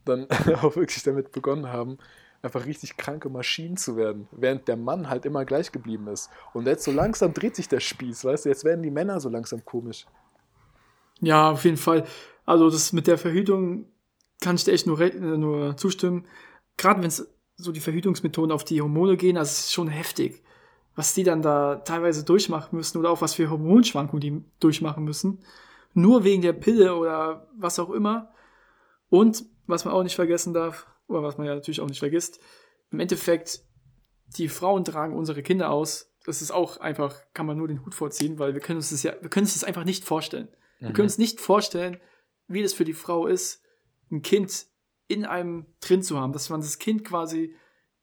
dann 0.06 0.28
auch 0.62 0.76
wirklich 0.76 1.02
damit 1.02 1.30
begonnen 1.30 1.68
haben, 1.68 1.98
einfach 2.40 2.64
richtig 2.64 2.96
kranke 2.96 3.28
Maschinen 3.28 3.76
zu 3.76 3.98
werden, 3.98 4.28
während 4.30 4.66
der 4.66 4.78
Mann 4.78 5.10
halt 5.10 5.26
immer 5.26 5.44
gleich 5.44 5.72
geblieben 5.72 6.06
ist. 6.08 6.30
Und 6.54 6.66
jetzt 6.66 6.84
so 6.84 6.90
langsam 6.90 7.34
dreht 7.34 7.54
sich 7.54 7.68
der 7.68 7.80
Spieß, 7.80 8.24
weißt 8.24 8.46
du, 8.46 8.48
jetzt 8.48 8.64
werden 8.64 8.82
die 8.82 8.90
Männer 8.90 9.20
so 9.20 9.28
langsam 9.28 9.62
komisch. 9.62 10.06
Ja, 11.20 11.50
auf 11.50 11.66
jeden 11.66 11.76
Fall. 11.76 12.06
Also 12.46 12.70
das 12.70 12.94
mit 12.94 13.06
der 13.06 13.18
Verhütung 13.18 13.84
kann 14.42 14.56
ich 14.56 14.64
dir 14.64 14.72
echt 14.72 14.86
nur, 14.86 15.00
äh, 15.00 15.14
nur 15.14 15.76
zustimmen. 15.76 16.26
Gerade 16.76 17.00
wenn 17.00 17.08
es 17.08 17.32
so 17.56 17.72
die 17.72 17.80
Verhütungsmethoden 17.80 18.52
auf 18.52 18.64
die 18.64 18.82
Hormone 18.82 19.16
gehen, 19.16 19.36
das 19.36 19.60
ist 19.60 19.72
schon 19.72 19.88
heftig. 19.88 20.42
Was 20.94 21.14
die 21.14 21.22
dann 21.22 21.40
da 21.40 21.76
teilweise 21.76 22.24
durchmachen 22.24 22.76
müssen 22.76 22.98
oder 22.98 23.10
auch 23.10 23.22
was 23.22 23.34
für 23.34 23.48
Hormonschwankungen 23.48 24.20
die 24.20 24.44
durchmachen 24.60 25.04
müssen. 25.04 25.42
Nur 25.94 26.24
wegen 26.24 26.42
der 26.42 26.52
Pille 26.52 26.96
oder 26.96 27.48
was 27.56 27.78
auch 27.78 27.90
immer. 27.90 28.32
Und 29.08 29.44
was 29.66 29.84
man 29.84 29.94
auch 29.94 30.02
nicht 30.02 30.16
vergessen 30.16 30.52
darf, 30.52 30.86
oder 31.06 31.22
was 31.22 31.38
man 31.38 31.46
ja 31.46 31.54
natürlich 31.54 31.80
auch 31.80 31.88
nicht 31.88 31.98
vergisst, 31.98 32.40
im 32.90 33.00
Endeffekt, 33.00 33.62
die 34.38 34.48
Frauen 34.48 34.84
tragen 34.84 35.16
unsere 35.16 35.42
Kinder 35.42 35.70
aus. 35.70 36.14
Das 36.24 36.42
ist 36.42 36.50
auch 36.50 36.78
einfach, 36.78 37.20
kann 37.34 37.46
man 37.46 37.56
nur 37.56 37.68
den 37.68 37.84
Hut 37.84 37.94
vorziehen, 37.94 38.38
weil 38.38 38.54
wir 38.54 38.60
können 38.60 38.78
uns 38.78 38.90
das 38.90 39.02
ja, 39.02 39.14
wir 39.20 39.28
können 39.28 39.44
uns 39.44 39.54
das 39.54 39.64
einfach 39.64 39.84
nicht 39.84 40.04
vorstellen. 40.04 40.48
Wir 40.78 40.92
können 40.92 41.06
uns 41.06 41.18
nicht 41.18 41.40
vorstellen, 41.40 42.00
wie 42.48 42.62
das 42.62 42.72
für 42.72 42.84
die 42.84 42.92
Frau 42.92 43.26
ist, 43.26 43.61
ein 44.12 44.22
Kind 44.22 44.66
in 45.08 45.24
einem 45.24 45.66
drin 45.80 46.02
zu 46.02 46.18
haben, 46.18 46.32
dass 46.32 46.48
man 46.48 46.60
das 46.60 46.78
Kind 46.78 47.04
quasi 47.04 47.54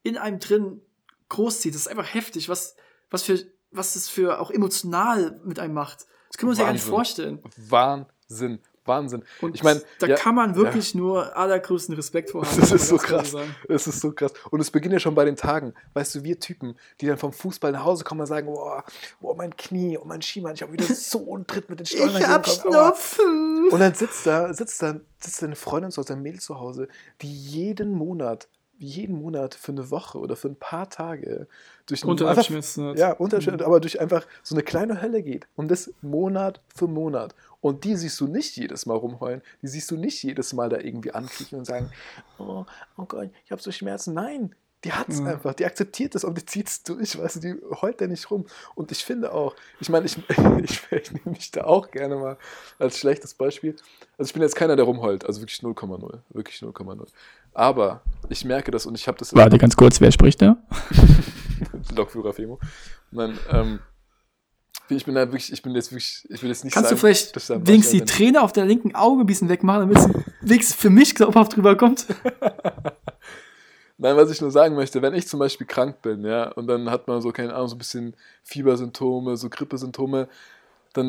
in 0.04 0.18
einem 0.18 0.40
drin 0.40 0.82
großzieht. 1.30 1.74
Das 1.74 1.82
ist 1.82 1.88
einfach 1.88 2.14
heftig, 2.14 2.50
was, 2.50 2.76
was 3.10 3.24
für, 3.24 3.40
was 3.72 3.94
das 3.94 4.10
für 4.10 4.40
auch 4.40 4.52
emotional 4.52 5.40
mit 5.44 5.60
einem 5.60 5.74
macht. 5.74 6.08
Das 6.28 6.38
können 6.38 6.48
wir 6.48 6.52
uns 6.52 6.60
ja 6.60 6.66
gar 6.66 6.74
nicht 6.74 6.82
Wahnsinn. 6.84 6.94
vorstellen. 6.94 7.44
Wahnsinn, 7.70 8.60
Wahnsinn. 8.90 9.24
Und 9.40 9.56
ich 9.56 9.64
meine, 9.64 9.82
da 10.00 10.08
ja, 10.08 10.16
kann 10.16 10.36
man 10.36 10.56
wirklich 10.56 10.96
nur 10.96 11.38
allergrößten 11.38 11.96
Respekt 11.96 12.32
vor 12.32 12.42
haben. 12.46 12.60
Das 12.60 12.72
ist 12.72 12.90
so 12.90 12.98
klar 12.98 13.20
krass. 13.24 13.36
Es 13.68 13.88
ist 13.88 14.02
so 14.02 14.12
krass. 14.12 14.34
Und 14.50 14.60
es 14.60 14.72
beginnt 14.72 14.94
ja 14.94 15.00
schon 15.00 15.16
bei 15.16 15.26
den 15.26 15.36
Tagen. 15.36 15.74
Weißt 15.94 16.16
du, 16.16 16.24
wir 16.24 16.40
Typen, 16.40 16.76
die 17.02 17.08
dann 17.08 17.18
vom 17.18 17.34
Fußball 17.34 17.72
nach 17.72 17.86
Hause 17.86 18.04
kommen 18.04 18.22
und 18.22 18.28
sagen, 18.28 18.48
boah, 18.48 18.84
boah 19.20 19.36
mein 19.36 19.56
Knie 19.56 19.98
und 19.98 20.08
mein 20.08 20.22
Schienbein, 20.22 20.56
ich 20.56 20.62
habe 20.62 20.74
wieder 20.74 20.86
so 20.86 21.34
einen 21.36 21.48
Tritt 21.48 21.70
mit 21.70 21.80
den 21.80 21.86
Stollen. 21.86 22.22
Schnupfen. 22.46 23.70
Und 23.72 23.80
dann 23.80 23.94
sitzt 23.94 24.26
da, 24.26 24.54
sitzt 24.54 24.82
da, 24.82 24.96
sitzt 25.20 25.42
da 25.42 25.46
eine 25.46 25.56
Freundin 25.56 25.92
zu 25.92 26.02
Hause, 26.02 26.14
ein 26.14 26.22
Mädel 26.22 26.40
zu 26.40 26.60
Hause, 26.60 26.88
die 27.22 27.34
jeden 27.34 27.92
Monat, 27.92 28.48
jeden 28.78 29.22
Monat 29.22 29.56
für 29.56 29.74
eine 29.74 29.92
Woche 29.92 30.20
oder 30.20 30.38
für 30.38 30.48
ein 30.48 30.56
paar 30.56 30.90
Tage 30.90 31.48
durch 31.86 32.06
hat. 32.38 32.98
ja, 32.98 33.12
Unterschied, 33.12 33.62
aber 33.62 33.80
durch 33.80 34.00
einfach 34.00 34.26
so 34.42 34.56
eine 34.56 34.64
kleine 34.64 35.02
Hölle 35.02 35.22
geht. 35.22 35.48
Und 35.56 35.70
das 35.70 35.92
Monat 36.02 36.62
für 36.74 36.88
Monat. 36.88 37.36
Und 37.62 37.84
die 37.84 37.96
siehst 37.96 38.20
du 38.22 38.28
nicht 38.28 38.56
jedes 38.56 38.86
Mal 38.86 38.96
rumheulen. 38.96 39.42
Die 39.62 39.68
siehst 39.68 39.92
du 39.92 39.98
nicht 39.98 40.24
jedes 40.24 40.54
Mal 40.54 40.70
da 40.70 40.78
irgendwie 40.80 41.12
ankriechen 41.12 41.60
und 41.60 41.66
sagen, 41.66 41.92
oh, 42.38 42.66
oh 42.98 43.06
Gott, 43.06 43.30
ich 43.46 43.52
habe 43.52 43.62
so 43.62 43.72
Schmerzen. 43.72 44.14
Nein, 44.14 44.56
die 44.86 44.94
hat 44.94 45.10
es 45.10 45.20
Ja. 45.20 45.26
einfach. 45.26 45.54
Die 45.56 45.66
akzeptiert 45.66 46.16
es 46.16 46.24
und 46.24 46.38
die 46.38 46.46
zieht 46.46 46.70
es 46.70 46.84
durch. 46.84 47.18
Weißt 47.20 47.36
du, 47.36 47.40
die 47.42 47.56
heult 47.82 48.00
da 48.00 48.08
nicht 48.08 48.32
rum. 48.32 48.46
Und 48.76 48.94
ich 48.94 49.04
finde 49.04 49.34
auch, 49.34 49.56
ich 49.82 49.90
meine, 49.90 50.06
ich, 50.06 50.18
ich, 50.64 50.82
ich 50.92 51.12
nehme 51.12 51.32
mich 51.32 51.52
da 51.52 51.66
auch 51.66 51.92
gerne 51.92 52.16
mal 52.16 52.38
als 52.78 52.98
schlechtes 52.98 53.34
Beispiel. 53.34 53.76
Also 54.18 54.30
ich 54.30 54.34
bin 54.34 54.42
jetzt 54.42 54.56
keiner, 54.56 54.78
der 54.78 54.86
rumheult. 54.86 55.26
Also 55.26 55.42
wirklich 55.42 55.60
0,0. 55.60 56.20
Wirklich 56.30 56.58
0,0. 56.62 57.08
Aber 57.54 58.04
ich 58.30 58.46
merke 58.46 58.72
das 58.72 58.86
und 58.86 58.96
ich 58.96 59.08
habe 59.10 59.18
das... 59.18 59.36
Warte 59.36 59.58
ganz 59.58 59.76
kurz, 59.76 60.00
wer 60.00 60.12
spricht 60.14 60.42
da? 60.42 60.56
Lokführer 61.96 62.32
Femo. 62.32 62.60
Nein, 63.12 63.38
ähm, 63.52 63.80
ich 64.98 65.06
bin 65.06 65.16
da 65.16 65.22
wirklich, 65.22 65.52
ich 65.52 65.62
bin 65.62 65.74
jetzt 65.76 65.92
wirklich, 65.92 66.28
ich 66.30 66.42
will 66.42 66.50
jetzt 66.50 66.64
nicht 66.64 66.74
Kannst 66.74 66.90
sagen, 66.90 67.00
du 67.00 67.08
vielleicht 67.08 67.36
dass 67.36 67.48
da 67.48 67.56
wenigstens 67.66 68.00
die 68.00 68.06
Träne 68.06 68.42
auf 68.42 68.52
der 68.52 68.66
linken 68.66 68.96
Auge 68.96 69.24
ein 69.24 69.26
bisschen 69.26 69.50
wegmachen, 69.50 69.82
damit 69.82 69.98
es 69.98 70.10
wenigstens 70.42 70.76
für 70.76 70.90
mich 70.90 71.16
glaubhaft 71.16 71.58
rüberkommt? 71.58 72.08
Nein, 74.02 74.16
was 74.16 74.32
ich 74.32 74.40
nur 74.40 74.50
sagen 74.50 74.76
möchte, 74.76 75.02
wenn 75.02 75.14
ich 75.14 75.28
zum 75.28 75.40
Beispiel 75.40 75.68
krank 75.68 76.02
bin, 76.02 76.24
ja, 76.24 76.52
und 76.54 76.68
dann 76.68 76.90
hat 76.90 77.08
man 77.08 77.22
so, 77.22 77.32
keine 77.32 77.54
Ahnung, 77.54 77.68
so 77.68 77.76
ein 77.76 77.80
bisschen 77.80 78.16
Fiebersymptome, 78.44 79.36
so 79.36 79.50
Grippesymptome, 79.50 80.30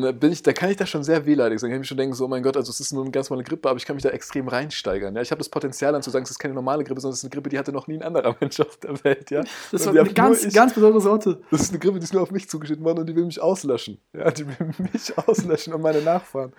dann 0.01 0.19
bin 0.19 0.31
ich, 0.31 0.41
da 0.43 0.53
kann 0.53 0.69
ich 0.69 0.77
da 0.77 0.85
schon 0.85 1.03
sehr 1.03 1.25
wehleidig 1.25 1.59
sein. 1.59 1.69
Kann 1.69 1.75
ich 1.77 1.81
mir 1.81 1.85
schon 1.87 1.97
denken, 1.97 2.13
so, 2.15 2.25
oh 2.25 2.27
mein 2.27 2.41
Gott, 2.43 2.55
also 2.57 2.69
es 2.69 2.79
ist 2.79 2.93
nur 2.93 3.03
eine 3.03 3.11
ganz 3.11 3.29
normale 3.29 3.43
Grippe, 3.43 3.69
aber 3.69 3.77
ich 3.77 3.85
kann 3.85 3.95
mich 3.95 4.03
da 4.03 4.09
extrem 4.09 4.47
reinsteigern. 4.47 5.15
Ja? 5.15 5.21
Ich 5.21 5.31
habe 5.31 5.39
das 5.39 5.49
Potenzial 5.49 5.91
dann 5.93 6.01
zu 6.03 6.09
sagen, 6.09 6.23
es 6.23 6.31
ist 6.31 6.39
keine 6.39 6.53
normale 6.53 6.83
Grippe, 6.83 7.01
sondern 7.01 7.13
es 7.13 7.19
ist 7.19 7.23
eine 7.25 7.31
Grippe, 7.31 7.49
die 7.49 7.57
hatte 7.59 7.71
noch 7.71 7.87
nie 7.87 7.95
ein 7.95 8.03
anderer 8.03 8.35
Mensch 8.39 8.59
auf 8.59 8.77
der 8.77 9.03
Welt. 9.03 9.31
Ja? 9.31 9.43
Das 9.71 9.85
war 9.85 9.93
eine 9.95 10.13
ganz, 10.13 10.43
ich- 10.43 10.53
ganz 10.53 10.73
besondere 10.73 11.01
Sorte. 11.01 11.41
Das 11.51 11.61
ist 11.61 11.69
eine 11.69 11.79
Grippe, 11.79 11.99
die 11.99 12.03
ist 12.05 12.13
nur 12.13 12.21
auf 12.23 12.31
mich 12.31 12.47
zugeschnitten 12.49 12.83
worden 12.85 12.99
und 12.99 13.07
die 13.07 13.15
will 13.15 13.25
mich 13.25 13.41
auslöschen. 13.41 13.99
Ja, 14.13 14.31
die 14.31 14.47
will 14.47 14.73
mich 14.93 15.17
auslöschen 15.27 15.73
und 15.73 15.81
meine 15.81 16.01
Nachfahren. 16.01 16.53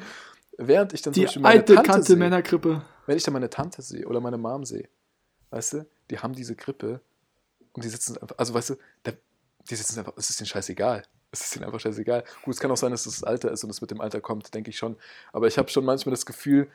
Während 0.58 0.92
ich 0.92 1.02
dann 1.02 1.14
zum 1.14 1.20
Die 1.20 1.24
Beispiel 1.26 1.42
meine 1.42 1.54
alte, 1.60 1.74
Tante 1.76 1.90
kante 1.90 2.06
sehe, 2.06 2.16
Männergrippe. 2.16 2.82
wenn 3.06 3.16
ich 3.16 3.22
dann 3.22 3.32
meine 3.32 3.48
Tante 3.50 3.80
sehe 3.82 4.06
oder 4.06 4.20
meine 4.20 4.36
Mom 4.38 4.64
sehe, 4.64 4.88
weißt 5.50 5.72
du, 5.74 5.86
die 6.10 6.18
haben 6.18 6.34
diese 6.34 6.54
Grippe 6.54 7.00
und 7.72 7.84
die 7.84 7.88
sitzen 7.88 8.18
einfach, 8.18 8.36
also 8.36 8.52
weißt 8.52 8.70
du, 8.70 8.74
da, 9.02 9.12
die 9.70 9.74
sitzen 9.74 9.98
einfach, 9.98 10.12
es 10.16 10.28
ist 10.28 10.40
denen 10.40 10.46
scheißegal. 10.48 11.04
Es 11.32 11.40
ist 11.40 11.54
denen 11.54 11.64
einfach 11.64 11.80
scheißegal. 11.80 12.24
Gut, 12.44 12.54
es 12.54 12.60
kann 12.60 12.70
auch 12.70 12.76
sein, 12.76 12.92
dass 12.92 13.06
es 13.06 13.20
das 13.20 13.24
Alter 13.24 13.50
ist 13.50 13.64
und 13.64 13.70
es 13.70 13.80
mit 13.80 13.90
dem 13.90 14.00
Alter 14.00 14.20
kommt, 14.20 14.54
denke 14.54 14.70
ich 14.70 14.76
schon. 14.76 14.96
Aber 15.32 15.46
ich 15.48 15.58
habe 15.58 15.70
schon 15.70 15.84
manchmal 15.84 16.12
das 16.12 16.26
Gefühl, 16.26 16.68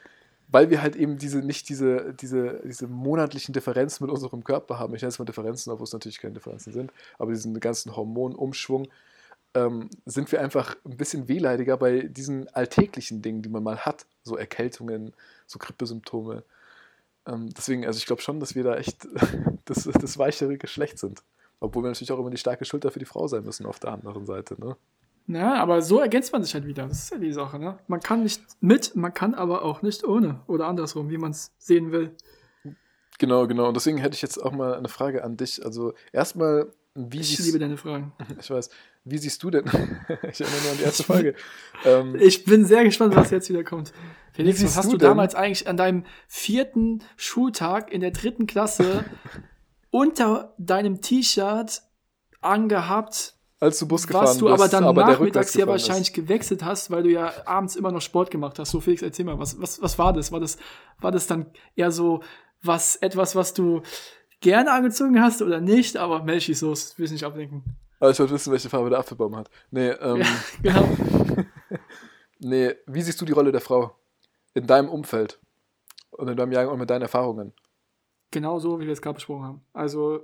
weil 0.49 0.69
wir 0.69 0.81
halt 0.81 0.95
eben 0.95 1.17
diese, 1.17 1.39
nicht 1.39 1.69
diese, 1.69 2.13
diese, 2.13 2.61
diese 2.65 2.87
monatlichen 2.87 3.53
Differenzen 3.53 4.05
mit 4.05 4.13
unserem 4.13 4.43
Körper 4.43 4.79
haben. 4.79 4.95
Ich 4.95 5.01
nenne 5.01 5.09
es 5.09 5.19
mal 5.19 5.25
Differenzen, 5.25 5.71
obwohl 5.71 5.83
es 5.85 5.93
natürlich 5.93 6.19
keine 6.19 6.33
Differenzen 6.33 6.73
sind, 6.73 6.91
aber 7.19 7.31
diesen 7.31 7.59
ganzen 7.59 7.95
Hormonumschwung, 7.95 8.87
ähm, 9.53 9.89
sind 10.05 10.31
wir 10.31 10.41
einfach 10.41 10.75
ein 10.85 10.97
bisschen 10.97 11.27
wehleidiger 11.27 11.77
bei 11.77 12.01
diesen 12.01 12.47
alltäglichen 12.49 13.21
Dingen, 13.21 13.41
die 13.41 13.49
man 13.49 13.63
mal 13.63 13.79
hat. 13.79 14.05
So 14.23 14.37
Erkältungen, 14.37 15.13
so 15.45 15.59
Grippesymptome. 15.59 16.43
Ähm, 17.25 17.49
deswegen, 17.55 17.85
also 17.85 17.97
ich 17.97 18.05
glaube 18.05 18.21
schon, 18.21 18.39
dass 18.39 18.55
wir 18.55 18.63
da 18.63 18.75
echt 18.77 19.07
das, 19.65 19.83
das 19.83 20.17
weichere 20.17 20.57
Geschlecht 20.57 20.99
sind. 20.99 21.23
Obwohl 21.59 21.83
wir 21.83 21.89
natürlich 21.89 22.11
auch 22.11 22.19
immer 22.19 22.29
die 22.29 22.37
starke 22.37 22.65
Schulter 22.65 22.91
für 22.91 22.99
die 22.99 23.05
Frau 23.05 23.27
sein 23.27 23.43
müssen 23.43 23.65
auf 23.65 23.79
der 23.79 23.91
anderen 23.91 24.25
Seite. 24.25 24.59
Ne? 24.59 24.75
Ja, 25.27 25.55
aber 25.55 25.81
so 25.81 25.99
ergänzt 25.99 26.31
man 26.31 26.43
sich 26.43 26.53
halt 26.53 26.65
wieder. 26.67 26.87
Das 26.87 26.99
ist 27.03 27.11
ja 27.11 27.17
die 27.17 27.33
Sache, 27.33 27.59
ne? 27.59 27.79
Man 27.87 27.99
kann 27.99 28.23
nicht 28.23 28.41
mit, 28.61 28.95
man 28.95 29.13
kann 29.13 29.33
aber 29.33 29.63
auch 29.65 29.81
nicht 29.81 30.03
ohne. 30.03 30.41
Oder 30.47 30.67
andersrum, 30.67 31.09
wie 31.09 31.17
man 31.17 31.31
es 31.31 31.51
sehen 31.57 31.91
will. 31.91 32.15
Genau, 33.19 33.47
genau. 33.47 33.67
Und 33.67 33.75
deswegen 33.75 33.97
hätte 33.97 34.13
ich 34.15 34.21
jetzt 34.21 34.37
auch 34.41 34.51
mal 34.51 34.75
eine 34.75 34.87
Frage 34.87 35.23
an 35.23 35.35
dich. 35.37 35.65
Also 35.65 35.93
erstmal 36.13 36.71
wie 36.93 37.19
Ich 37.19 37.35
siehst, 37.35 37.45
liebe 37.47 37.59
deine 37.59 37.77
Fragen. 37.77 38.13
ich 38.39 38.49
weiß, 38.49 38.69
wie 39.03 39.17
siehst 39.17 39.41
du 39.43 39.49
denn? 39.49 39.65
ich 40.29 40.39
erinnere 40.41 40.61
nur 40.63 40.71
an 40.71 40.77
die 40.77 40.83
erste 40.83 41.03
Folge. 41.03 41.33
ähm, 41.85 42.15
Ich 42.19 42.45
bin 42.45 42.65
sehr 42.65 42.83
gespannt, 42.83 43.15
was 43.15 43.31
jetzt 43.31 43.49
wieder 43.49 43.63
kommt. 43.63 43.91
Felix, 44.33 44.63
was 44.63 44.77
hast 44.77 44.85
du 44.85 44.91
du, 44.91 44.97
denn- 44.97 45.09
damals 45.09 45.33
eigentlich 45.35 45.67
an 45.67 45.77
deinem 45.77 46.03
vierten 46.27 47.03
Schultag 47.15 47.91
in 47.91 48.01
der 48.01 48.11
dritten 48.11 48.45
Klasse 48.45 49.03
unter 49.89 50.53
deinem 50.57 51.01
T-Shirt 51.01 51.81
angehabt, 52.41 53.35
als 53.59 53.79
du 53.79 53.87
Bus 53.87 54.05
gefahren 54.05 54.25
was 54.25 54.37
du 54.37 54.45
bist, 54.45 54.53
aber 54.53 54.67
dann 54.67 54.95
der 54.95 55.05
nachmittags 55.05 55.53
ja 55.55 55.65
wahrscheinlich 55.65 56.13
gewechselt 56.13 56.63
hast, 56.63 56.91
weil 56.91 57.03
du 57.03 57.09
ja 57.09 57.33
abends 57.45 57.75
immer 57.75 57.91
noch 57.91 58.01
Sport 58.01 58.29
gemacht 58.29 58.59
hast. 58.59 58.69
So, 58.69 58.79
Felix, 58.79 59.01
erzähl 59.01 59.25
mal, 59.25 59.39
was, 59.39 59.59
was, 59.59 59.81
was 59.81 59.97
war 59.97 60.13
das? 60.13 60.31
War 60.31 60.39
das, 60.39 60.57
war 60.99 61.11
das 61.11 61.25
dann 61.25 61.47
eher 61.75 61.91
so 61.91 62.21
was, 62.61 62.97
etwas, 62.97 63.35
was 63.35 63.53
du 63.53 63.81
gerne 64.41 64.71
angezogen 64.71 65.19
hast 65.21 65.41
oder 65.41 65.59
nicht? 65.59 65.97
Aber 65.97 66.23
Melchi, 66.23 66.53
so, 66.53 66.69
das 66.69 66.97
will 66.99 67.05
ich 67.05 67.11
nicht 67.11 67.23
ablenken. 67.23 67.63
ist. 67.65 67.87
Aber 67.99 68.11
ich 68.11 68.19
wollte 68.19 68.33
wissen, 68.33 68.51
welche 68.51 68.69
Farbe 68.69 68.89
der 68.89 68.99
Apfelbaum 68.99 69.35
hat. 69.35 69.49
Nee, 69.71 69.87
ähm, 70.01 70.21
Ja, 70.21 70.27
genau. 70.61 70.87
nee, 72.39 72.75
wie 72.85 73.01
siehst 73.01 73.19
du 73.19 73.25
die 73.25 73.33
Rolle 73.33 73.51
der 73.51 73.61
Frau 73.61 73.95
in 74.53 74.67
deinem 74.67 74.89
Umfeld 74.89 75.39
und 76.11 76.27
in 76.27 76.37
deinem 76.37 76.51
Jahrgang 76.51 76.73
und 76.73 76.79
mit 76.79 76.89
deinen 76.89 77.01
Erfahrungen? 77.01 77.53
Genau 78.31 78.59
so, 78.59 78.79
wie 78.79 78.85
wir 78.85 78.93
es 78.93 79.01
gerade 79.01 79.15
besprochen 79.15 79.43
haben. 79.45 79.61
Also 79.73 80.23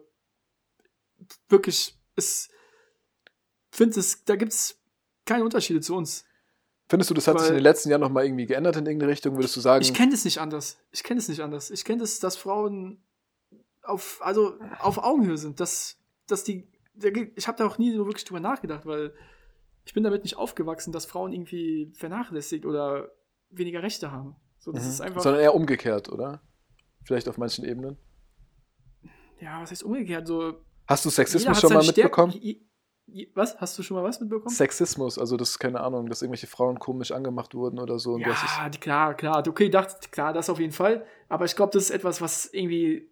wirklich, 1.49 1.97
es 2.15 2.49
finde 3.71 3.99
es, 3.99 4.23
da 4.25 4.35
gibt 4.35 4.51
es 4.53 4.79
keine 5.25 5.43
Unterschiede 5.43 5.81
zu 5.81 5.95
uns. 5.95 6.25
Findest 6.89 7.09
du, 7.09 7.13
das 7.13 7.27
hat 7.27 7.39
sich 7.39 7.43
Weil- 7.47 7.53
in 7.53 7.59
den 7.59 7.63
letzten 7.63 7.89
Jahren 7.89 8.01
nochmal 8.01 8.25
irgendwie 8.25 8.45
geändert 8.45 8.75
in 8.75 8.85
irgendeine 8.85 9.11
Richtung? 9.11 9.35
Würdest 9.35 9.55
du 9.55 9.61
sagen, 9.61 9.81
Ich 9.81 9.93
kenne 9.93 10.13
es 10.13 10.25
nicht 10.25 10.39
anders. 10.39 10.77
Ich 10.91 11.03
kenne 11.03 11.19
es 11.19 11.29
nicht 11.29 11.39
anders. 11.39 11.71
Ich 11.71 11.85
kenne 11.85 12.03
es, 12.03 12.19
dass 12.19 12.35
Frauen 12.35 13.01
auf, 13.83 14.19
also 14.21 14.59
auf 14.79 14.97
Augenhöhe 14.97 15.37
sind. 15.37 15.59
Dass, 15.59 15.97
dass 16.27 16.43
die, 16.43 16.67
ich 17.35 17.47
habe 17.47 17.57
da 17.57 17.65
auch 17.65 17.77
nie 17.77 17.95
so 17.95 18.05
wirklich 18.05 18.25
drüber 18.25 18.41
nachgedacht, 18.41 18.85
weil 18.85 19.13
ich 19.85 19.93
bin 19.93 20.03
damit 20.03 20.23
nicht 20.23 20.35
aufgewachsen, 20.37 20.91
dass 20.91 21.05
Frauen 21.05 21.31
irgendwie 21.33 21.91
vernachlässigt 21.95 22.65
oder 22.65 23.11
weniger 23.49 23.81
Rechte 23.81 24.11
haben. 24.11 24.35
So, 24.59 24.71
das 24.71 24.83
Mhm. 24.83 24.89
ist 24.89 25.01
einfach, 25.01 25.21
sondern 25.21 25.41
eher 25.41 25.55
umgekehrt, 25.55 26.09
oder? 26.09 26.41
Vielleicht 27.05 27.27
auf 27.27 27.37
manchen 27.37 27.65
Ebenen. 27.65 27.97
ja, 29.39 29.61
was 29.61 29.71
heißt 29.71 29.83
umgekehrt? 29.83 30.27
So, 30.27 30.63
Hast 30.87 31.05
du 31.05 31.09
Sexismus 31.09 31.59
schon 31.59 31.73
mal 31.73 31.85
mitbekommen? 31.85 32.33
Was? 33.33 33.59
Hast 33.59 33.77
du 33.77 33.83
schon 33.83 33.97
mal 33.97 34.03
was 34.03 34.19
mitbekommen? 34.19 34.53
Sexismus, 34.53 35.19
also 35.19 35.35
das, 35.37 35.59
keine 35.59 35.81
Ahnung, 35.81 36.07
dass 36.07 36.21
irgendwelche 36.21 36.47
Frauen 36.47 36.79
komisch 36.79 37.11
angemacht 37.11 37.53
wurden 37.53 37.79
oder 37.79 37.99
so. 37.99 38.17
Ja, 38.17 38.33
klar, 38.79 39.13
klar. 39.13 39.45
Okay, 39.45 39.69
dachte, 39.69 40.09
klar, 40.09 40.33
das 40.33 40.49
auf 40.49 40.59
jeden 40.59 40.71
Fall. 40.71 41.05
Aber 41.29 41.45
ich 41.45 41.55
glaube, 41.55 41.71
das 41.73 41.83
ist 41.83 41.89
etwas, 41.91 42.21
was 42.21 42.45
irgendwie, 42.45 43.11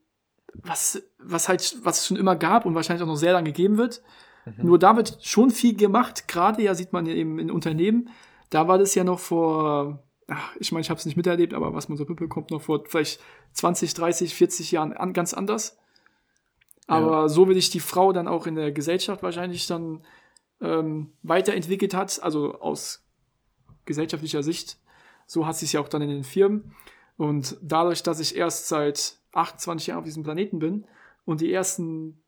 was, 0.54 1.04
was 1.20 1.50
halt, 1.50 1.78
was 1.84 2.00
es 2.00 2.08
schon 2.08 2.18
immer 2.18 2.36
gab 2.36 2.66
und 2.66 2.74
wahrscheinlich 2.74 3.04
auch 3.04 3.08
noch 3.08 3.18
sehr 3.18 3.34
lange 3.34 3.52
geben 3.52 3.78
wird. 3.78 4.02
Mhm. 4.46 4.66
Nur 4.66 4.80
da 4.80 4.96
wird 4.96 5.18
schon 5.22 5.52
viel 5.52 5.76
gemacht. 5.76 6.28
Gerade 6.28 6.64
ja 6.64 6.74
sieht 6.74 6.94
man 6.94 7.06
ja 7.06 7.14
eben 7.14 7.38
in 7.38 7.52
Unternehmen. 7.52 8.10
Da 8.50 8.68
war 8.68 8.78
das 8.78 8.96
ja 8.96 9.04
noch 9.04 9.20
vor, 9.20 10.04
ach, 10.32 10.56
ich 10.60 10.72
meine, 10.72 10.82
ich 10.82 10.90
habe 10.90 10.98
es 10.98 11.06
nicht 11.06 11.18
miterlebt, 11.18 11.54
aber 11.54 11.74
was 11.74 11.90
man 11.90 11.98
so 11.98 12.06
mitbekommt, 12.06 12.52
noch 12.52 12.62
vor 12.62 12.84
vielleicht 12.86 13.20
20, 13.54 13.94
30, 13.94 14.34
40 14.34 14.72
Jahren 14.72 14.94
an, 14.94 15.14
ganz 15.14 15.34
anders. 15.34 15.78
Aber 16.88 17.30
so 17.30 17.48
wie 17.48 17.54
sich 17.54 17.70
die 17.70 17.80
Frau 17.80 18.12
dann 18.12 18.28
auch 18.28 18.48
in 18.48 18.56
der 18.56 18.72
Gesellschaft 18.72 19.24
wahrscheinlich 19.24 19.68
dann 19.68 20.04
ähm, 20.62 21.12
weiterentwickelt 21.24 21.94
hat, 21.94 22.22
also 22.22 22.60
aus 22.60 23.06
gesellschaftlicher 23.86 24.44
Sicht, 24.44 24.78
so 25.26 25.46
hat 25.46 25.56
sie 25.56 25.66
es 25.66 25.72
ja 25.72 25.82
auch 25.82 25.90
dann 25.90 26.02
in 26.02 26.10
den 26.10 26.24
Firmen. 26.24 26.74
Und 27.18 27.58
dadurch, 27.62 28.04
dass 28.04 28.20
ich 28.20 28.36
erst 28.36 28.68
seit 28.68 29.18
28 29.34 29.88
Jahren 29.88 30.00
auf 30.00 30.06
diesem 30.06 30.24
Planeten 30.24 30.60
bin 30.60 30.86
und 31.26 31.42
die 31.42 31.52
ersten 31.52 32.22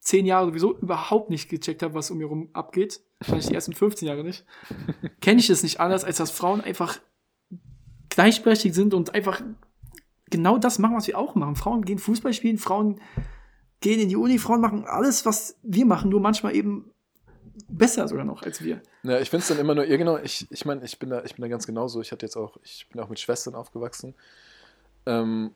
10 0.00 0.26
Jahre 0.26 0.46
sowieso 0.46 0.76
überhaupt 0.76 1.30
nicht 1.30 1.48
gecheckt 1.48 1.82
habe, 1.82 1.94
was 1.94 2.10
um 2.10 2.18
mich 2.18 2.26
herum 2.26 2.50
abgeht, 2.52 3.00
wahrscheinlich 3.18 3.46
die 3.46 3.54
ersten 3.54 3.72
15 3.72 4.06
Jahre 4.06 4.22
nicht, 4.22 4.44
kenne 5.20 5.40
ich 5.40 5.50
es 5.50 5.62
nicht 5.62 5.80
anders, 5.80 6.04
als 6.04 6.18
dass 6.18 6.30
Frauen 6.30 6.60
einfach 6.60 7.00
gleichberechtigt 8.18 8.74
sind 8.74 8.94
und 8.94 9.14
einfach 9.14 9.40
genau 10.28 10.58
das 10.58 10.80
machen, 10.80 10.96
was 10.96 11.06
wir 11.06 11.16
auch 11.16 11.36
machen. 11.36 11.54
Frauen 11.54 11.84
gehen 11.84 12.00
Fußball 12.00 12.32
spielen, 12.32 12.58
Frauen 12.58 13.00
gehen 13.80 14.00
in 14.00 14.08
die 14.08 14.16
Uni, 14.16 14.40
Frauen 14.40 14.60
machen 14.60 14.86
alles, 14.86 15.24
was 15.24 15.56
wir 15.62 15.86
machen, 15.86 16.10
nur 16.10 16.18
manchmal 16.18 16.56
eben 16.56 16.90
besser 17.68 18.08
sogar 18.08 18.24
noch 18.24 18.42
als 18.42 18.60
wir. 18.64 18.82
Ja, 19.04 19.20
ich 19.20 19.30
finde 19.30 19.42
es 19.42 19.48
dann 19.48 19.60
immer 19.60 19.76
nur, 19.76 19.84
ja 19.84 19.96
genau, 19.96 20.18
ich, 20.18 20.48
ich 20.50 20.64
meine, 20.64 20.84
ich 20.84 20.98
bin 20.98 21.10
da, 21.10 21.22
ich 21.22 21.36
bin 21.36 21.42
da 21.42 21.48
ganz 21.48 21.64
genauso. 21.64 22.00
Ich 22.00 22.10
hatte 22.10 22.26
jetzt 22.26 22.34
auch, 22.34 22.56
ich 22.64 22.88
bin 22.90 23.00
auch 23.00 23.08
mit 23.08 23.20
Schwestern 23.20 23.54
aufgewachsen. 23.54 24.16
Ähm, 25.06 25.54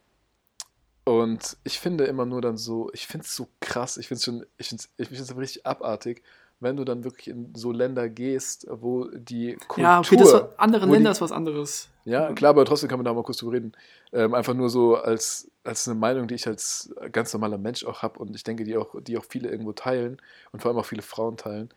und 1.03 1.57
ich 1.65 1.81
finde 1.81 2.05
immer 2.05 2.27
nur 2.27 2.43
dann 2.43 2.57
so, 2.57 2.93
ich 2.93 3.09
finde 3.09 3.27
es 3.27 3.35
so 3.35 3.49
krass, 3.59 3.97
ich 3.97 4.07
finde 4.07 4.19
es 4.19 4.25
schon, 4.25 4.47
ich 4.57 4.69
finde 4.69 4.85
es 4.99 5.31
ich 5.31 5.37
richtig 5.37 5.67
abartig, 5.67 6.23
wenn 6.63 6.77
du 6.77 6.85
dann 6.85 7.05
wirklich 7.05 7.29
in 7.29 7.55
so 7.55 7.73
Länder 7.73 8.09
gehst, 8.09 8.67
wo 8.71 9.09
die 9.09 9.57
Kultur, 9.69 9.85
ja, 9.85 9.99
okay, 10.01 10.17
das 10.17 10.59
andere 10.59 10.87
Länder 10.87 11.11
die- 11.11 11.13
ist 11.13 11.21
was 11.21 11.33
anderes. 11.33 11.89
Ja, 12.05 12.33
klar, 12.33 12.51
aber 12.51 12.65
trotzdem 12.65 12.89
kann 12.89 12.99
man 12.99 13.05
da 13.05 13.13
mal 13.15 13.23
kurz 13.23 13.39
drüber 13.39 13.53
reden. 13.53 13.73
Ähm, 14.13 14.35
einfach 14.35 14.55
nur 14.55 14.69
so 14.71 14.97
als, 14.97 15.51
als 15.65 15.87
eine 15.87 15.99
Meinung, 15.99 16.27
die 16.27 16.35
ich 16.35 16.47
als 16.47 16.93
ganz 17.13 17.33
normaler 17.33 17.59
Mensch 17.59 17.85
auch 17.85 18.03
habe 18.03 18.19
und 18.19 18.35
ich 18.35 18.43
denke, 18.43 18.65
die 18.65 18.77
auch, 18.77 18.95
die 19.01 19.17
auch 19.19 19.25
viele 19.29 19.49
irgendwo 19.51 19.73
teilen 19.73 20.21
und 20.53 20.63
vor 20.63 20.71
allem 20.71 20.79
auch 20.79 20.87
viele 20.87 21.03
Frauen 21.03 21.37
teilen. 21.37 21.69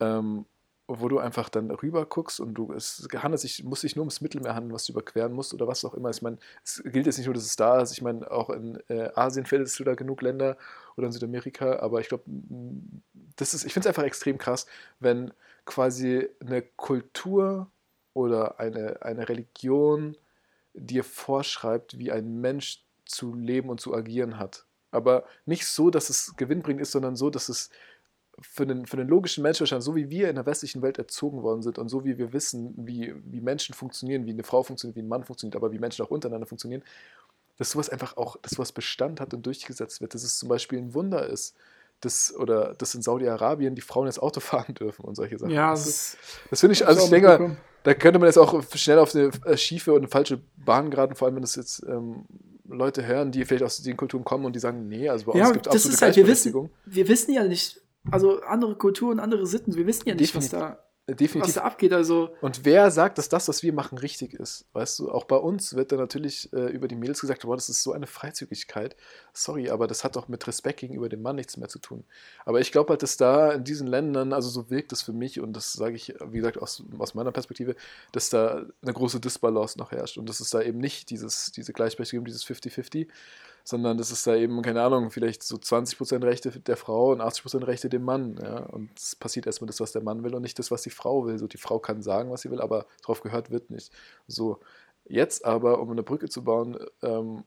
Ähm, 0.00 0.44
wo 0.86 1.08
du 1.08 1.18
einfach 1.18 1.48
dann 1.48 1.70
rüber 1.70 2.04
guckst 2.04 2.40
und 2.40 2.54
du, 2.54 2.72
es 2.72 3.08
handelt 3.14 3.40
sich, 3.40 3.64
muss 3.64 3.80
sich 3.80 3.96
nur 3.96 4.02
ums 4.02 4.20
Mittelmeer 4.20 4.54
handeln, 4.54 4.74
was 4.74 4.84
du 4.84 4.92
überqueren 4.92 5.32
musst 5.32 5.54
oder 5.54 5.66
was 5.66 5.84
auch 5.84 5.94
immer. 5.94 6.10
Ich 6.10 6.20
meine, 6.20 6.36
es 6.62 6.82
gilt 6.84 7.06
jetzt 7.06 7.16
nicht 7.16 7.26
nur, 7.26 7.34
dass 7.34 7.46
es 7.46 7.56
da 7.56 7.80
ist. 7.80 7.92
Ich 7.92 8.02
meine, 8.02 8.30
auch 8.30 8.50
in 8.50 8.78
äh, 8.88 9.10
Asien 9.14 9.46
findest 9.46 9.78
du 9.78 9.84
da 9.84 9.94
genug 9.94 10.20
Länder 10.20 10.58
oder 10.96 11.06
in 11.06 11.12
Südamerika, 11.12 11.78
aber 11.78 12.00
ich 12.00 12.08
glaube, 12.08 12.24
das 13.36 13.54
ist, 13.54 13.64
ich 13.64 13.72
finde 13.72 13.88
es 13.88 13.94
einfach 13.94 14.06
extrem 14.06 14.36
krass, 14.36 14.66
wenn 15.00 15.32
quasi 15.64 16.28
eine 16.40 16.62
Kultur 16.62 17.70
oder 18.12 18.60
eine, 18.60 19.02
eine 19.02 19.28
Religion 19.28 20.16
dir 20.74 21.04
vorschreibt, 21.04 21.98
wie 21.98 22.12
ein 22.12 22.40
Mensch 22.40 22.84
zu 23.06 23.34
leben 23.34 23.70
und 23.70 23.80
zu 23.80 23.94
agieren 23.94 24.38
hat. 24.38 24.66
Aber 24.90 25.24
nicht 25.46 25.66
so, 25.66 25.90
dass 25.90 26.10
es 26.10 26.36
gewinnbringend 26.36 26.82
ist, 26.82 26.92
sondern 26.92 27.16
so, 27.16 27.30
dass 27.30 27.48
es 27.48 27.70
für 28.40 28.66
den, 28.66 28.86
für 28.86 28.96
den 28.96 29.08
logischen 29.08 29.42
Menschenverstand, 29.42 29.82
so 29.82 29.94
wie 29.96 30.10
wir 30.10 30.28
in 30.28 30.36
der 30.36 30.46
westlichen 30.46 30.82
Welt 30.82 30.98
erzogen 30.98 31.42
worden 31.42 31.62
sind 31.62 31.78
und 31.78 31.88
so 31.88 32.04
wie 32.04 32.18
wir 32.18 32.32
wissen, 32.32 32.74
wie, 32.76 33.14
wie 33.24 33.40
Menschen 33.40 33.74
funktionieren, 33.74 34.26
wie 34.26 34.30
eine 34.32 34.42
Frau 34.44 34.62
funktioniert, 34.62 34.96
wie 34.96 35.02
ein 35.02 35.08
Mann 35.08 35.24
funktioniert, 35.24 35.56
aber 35.56 35.72
wie 35.72 35.78
Menschen 35.78 36.04
auch 36.04 36.10
untereinander 36.10 36.46
funktionieren, 36.46 36.82
dass 37.56 37.70
sowas 37.70 37.88
einfach 37.90 38.16
auch, 38.16 38.36
dass 38.42 38.54
sowas 38.54 38.72
Bestand 38.72 39.20
hat 39.20 39.32
und 39.34 39.46
durchgesetzt 39.46 40.00
wird, 40.00 40.14
dass 40.14 40.24
es 40.24 40.38
zum 40.38 40.48
Beispiel 40.48 40.78
ein 40.78 40.94
Wunder 40.94 41.26
ist, 41.26 41.56
dass, 42.00 42.34
oder 42.34 42.74
dass 42.74 42.94
in 42.94 43.02
Saudi-Arabien 43.02 43.74
die 43.74 43.80
Frauen 43.82 44.06
jetzt 44.06 44.18
Auto 44.20 44.40
fahren 44.40 44.74
dürfen 44.74 45.04
und 45.04 45.14
solche 45.14 45.38
Sachen. 45.38 45.52
Ja, 45.52 45.70
das, 45.70 45.84
das 45.84 46.16
das 46.50 46.60
finde 46.60 46.72
ich, 46.74 46.86
also 46.86 47.00
ich 47.02 47.10
denke 47.10 47.28
mal, 47.28 47.42
da 47.84 47.94
könnte 47.94 48.18
man 48.18 48.26
jetzt 48.26 48.38
auch 48.38 48.62
schnell 48.74 48.98
auf 48.98 49.14
eine 49.14 49.30
äh, 49.44 49.56
schiefe 49.56 49.92
und 49.92 49.98
eine 49.98 50.08
falsche 50.08 50.40
Bahn 50.56 50.90
geraten, 50.90 51.14
vor 51.14 51.26
allem 51.26 51.36
wenn 51.36 51.42
das 51.42 51.54
jetzt 51.54 51.84
ähm, 51.86 52.24
Leute 52.66 53.06
hören, 53.06 53.30
die 53.30 53.44
vielleicht 53.44 53.64
aus 53.64 53.82
den 53.82 53.96
Kulturen 53.96 54.24
kommen 54.24 54.44
und 54.46 54.54
die 54.56 54.60
sagen, 54.60 54.88
nee, 54.88 55.08
also 55.08 55.26
bei 55.26 55.32
Ja, 55.32 55.44
uns 55.44 55.52
gibt 55.52 55.66
es 55.66 55.72
absolute 55.72 55.94
ist 55.96 56.02
halt, 56.02 56.16
wir 56.16 56.26
wissen, 56.26 56.70
wir 56.86 57.08
wissen 57.08 57.32
ja 57.34 57.44
nicht, 57.44 57.80
also 58.10 58.40
andere 58.42 58.76
Kulturen, 58.76 59.20
andere 59.20 59.46
Sitten, 59.46 59.74
wir 59.76 59.86
wissen 59.86 60.08
ja 60.08 60.14
nicht, 60.14 60.34
was 60.34 60.48
Definitiv. 60.48 60.76
da, 60.76 60.84
Äh, 61.06 61.10
was 61.12 61.16
Definitiv. 61.16 61.54
da 61.54 61.60
abgeht. 61.62 61.92
Also, 61.92 62.30
Und 62.40 62.64
wer 62.64 62.90
sagt, 62.90 63.18
dass 63.18 63.28
das, 63.28 63.46
was 63.48 63.62
wir 63.62 63.72
machen, 63.74 63.98
richtig 63.98 64.32
ist? 64.34 64.66
Weißt 64.72 64.98
du, 64.98 65.10
auch 65.10 65.24
bei 65.24 65.36
uns 65.36 65.74
wird 65.74 65.92
dann 65.92 65.98
natürlich 65.98 66.50
äh, 66.54 66.66
über 66.70 66.88
die 66.88 66.96
Mädels 66.96 67.20
gesagt, 67.20 67.42
boah, 67.42 67.56
das 67.56 67.68
ist 67.68 67.82
so 67.82 67.92
eine 67.92 68.06
Freizügigkeit. 68.06 68.96
Sorry, 69.34 69.68
aber 69.68 69.86
das 69.86 70.02
hat 70.02 70.16
doch 70.16 70.28
mit 70.28 70.46
Respekt 70.46 70.80
gegenüber 70.80 71.10
dem 71.10 71.20
Mann 71.20 71.36
nichts 71.36 71.56
mehr 71.58 71.68
zu 71.68 71.78
tun. 71.78 72.04
Aber 72.46 72.60
ich 72.60 72.72
glaube 72.72 72.88
halt, 72.90 73.02
dass 73.02 73.18
da 73.18 73.52
in 73.52 73.64
diesen 73.64 73.86
Ländern, 73.86 74.32
also 74.32 74.48
so 74.48 74.70
wirkt 74.70 74.92
es 74.92 75.02
für 75.02 75.12
mich, 75.12 75.40
und 75.40 75.52
das 75.54 75.74
sage 75.74 75.94
ich, 75.96 76.14
wie 76.30 76.38
gesagt, 76.38 76.56
aus, 76.58 76.82
aus 76.98 77.14
meiner 77.14 77.32
Perspektive, 77.32 77.74
dass 78.12 78.30
da 78.30 78.64
eine 78.82 78.92
große 78.94 79.20
Disbalance 79.20 79.78
noch 79.78 79.90
herrscht. 79.92 80.16
Und 80.16 80.26
dass 80.28 80.40
es 80.40 80.48
da 80.50 80.62
eben 80.62 80.78
nicht 80.78 81.10
dieses, 81.10 81.52
diese 81.52 81.72
Gleichberechtigung, 81.74 82.24
dieses 82.24 82.46
50-50, 82.46 83.08
sondern 83.64 83.96
dass 83.96 84.10
es 84.10 84.22
da 84.22 84.36
eben, 84.36 84.60
keine 84.60 84.82
Ahnung, 84.82 85.10
vielleicht 85.10 85.42
so 85.42 85.56
20% 85.56 86.22
Rechte 86.22 86.50
der 86.60 86.76
Frau 86.76 87.12
und 87.12 87.22
80% 87.22 87.66
Rechte 87.66 87.88
dem 87.88 88.02
Mann. 88.02 88.38
Ja? 88.40 88.58
Und 88.58 88.90
es 88.96 89.16
passiert 89.16 89.46
erstmal 89.46 89.66
das, 89.66 89.80
was 89.80 89.92
der 89.92 90.02
Mann 90.02 90.22
will 90.22 90.34
und 90.34 90.42
nicht 90.42 90.58
das, 90.58 90.70
was 90.70 90.82
die 90.82 90.90
Frau 90.90 91.24
will. 91.24 91.38
So, 91.38 91.46
die 91.46 91.56
Frau 91.56 91.78
kann 91.78 92.02
sagen, 92.02 92.30
was 92.30 92.42
sie 92.42 92.50
will, 92.50 92.60
aber 92.60 92.86
drauf 93.02 93.22
gehört 93.22 93.50
wird 93.50 93.70
nicht. 93.70 93.90
So, 94.26 94.60
jetzt 95.06 95.46
aber, 95.46 95.80
um 95.80 95.90
eine 95.90 96.02
Brücke 96.02 96.28
zu 96.28 96.44
bauen, 96.44 96.78
ähm, 97.02 97.44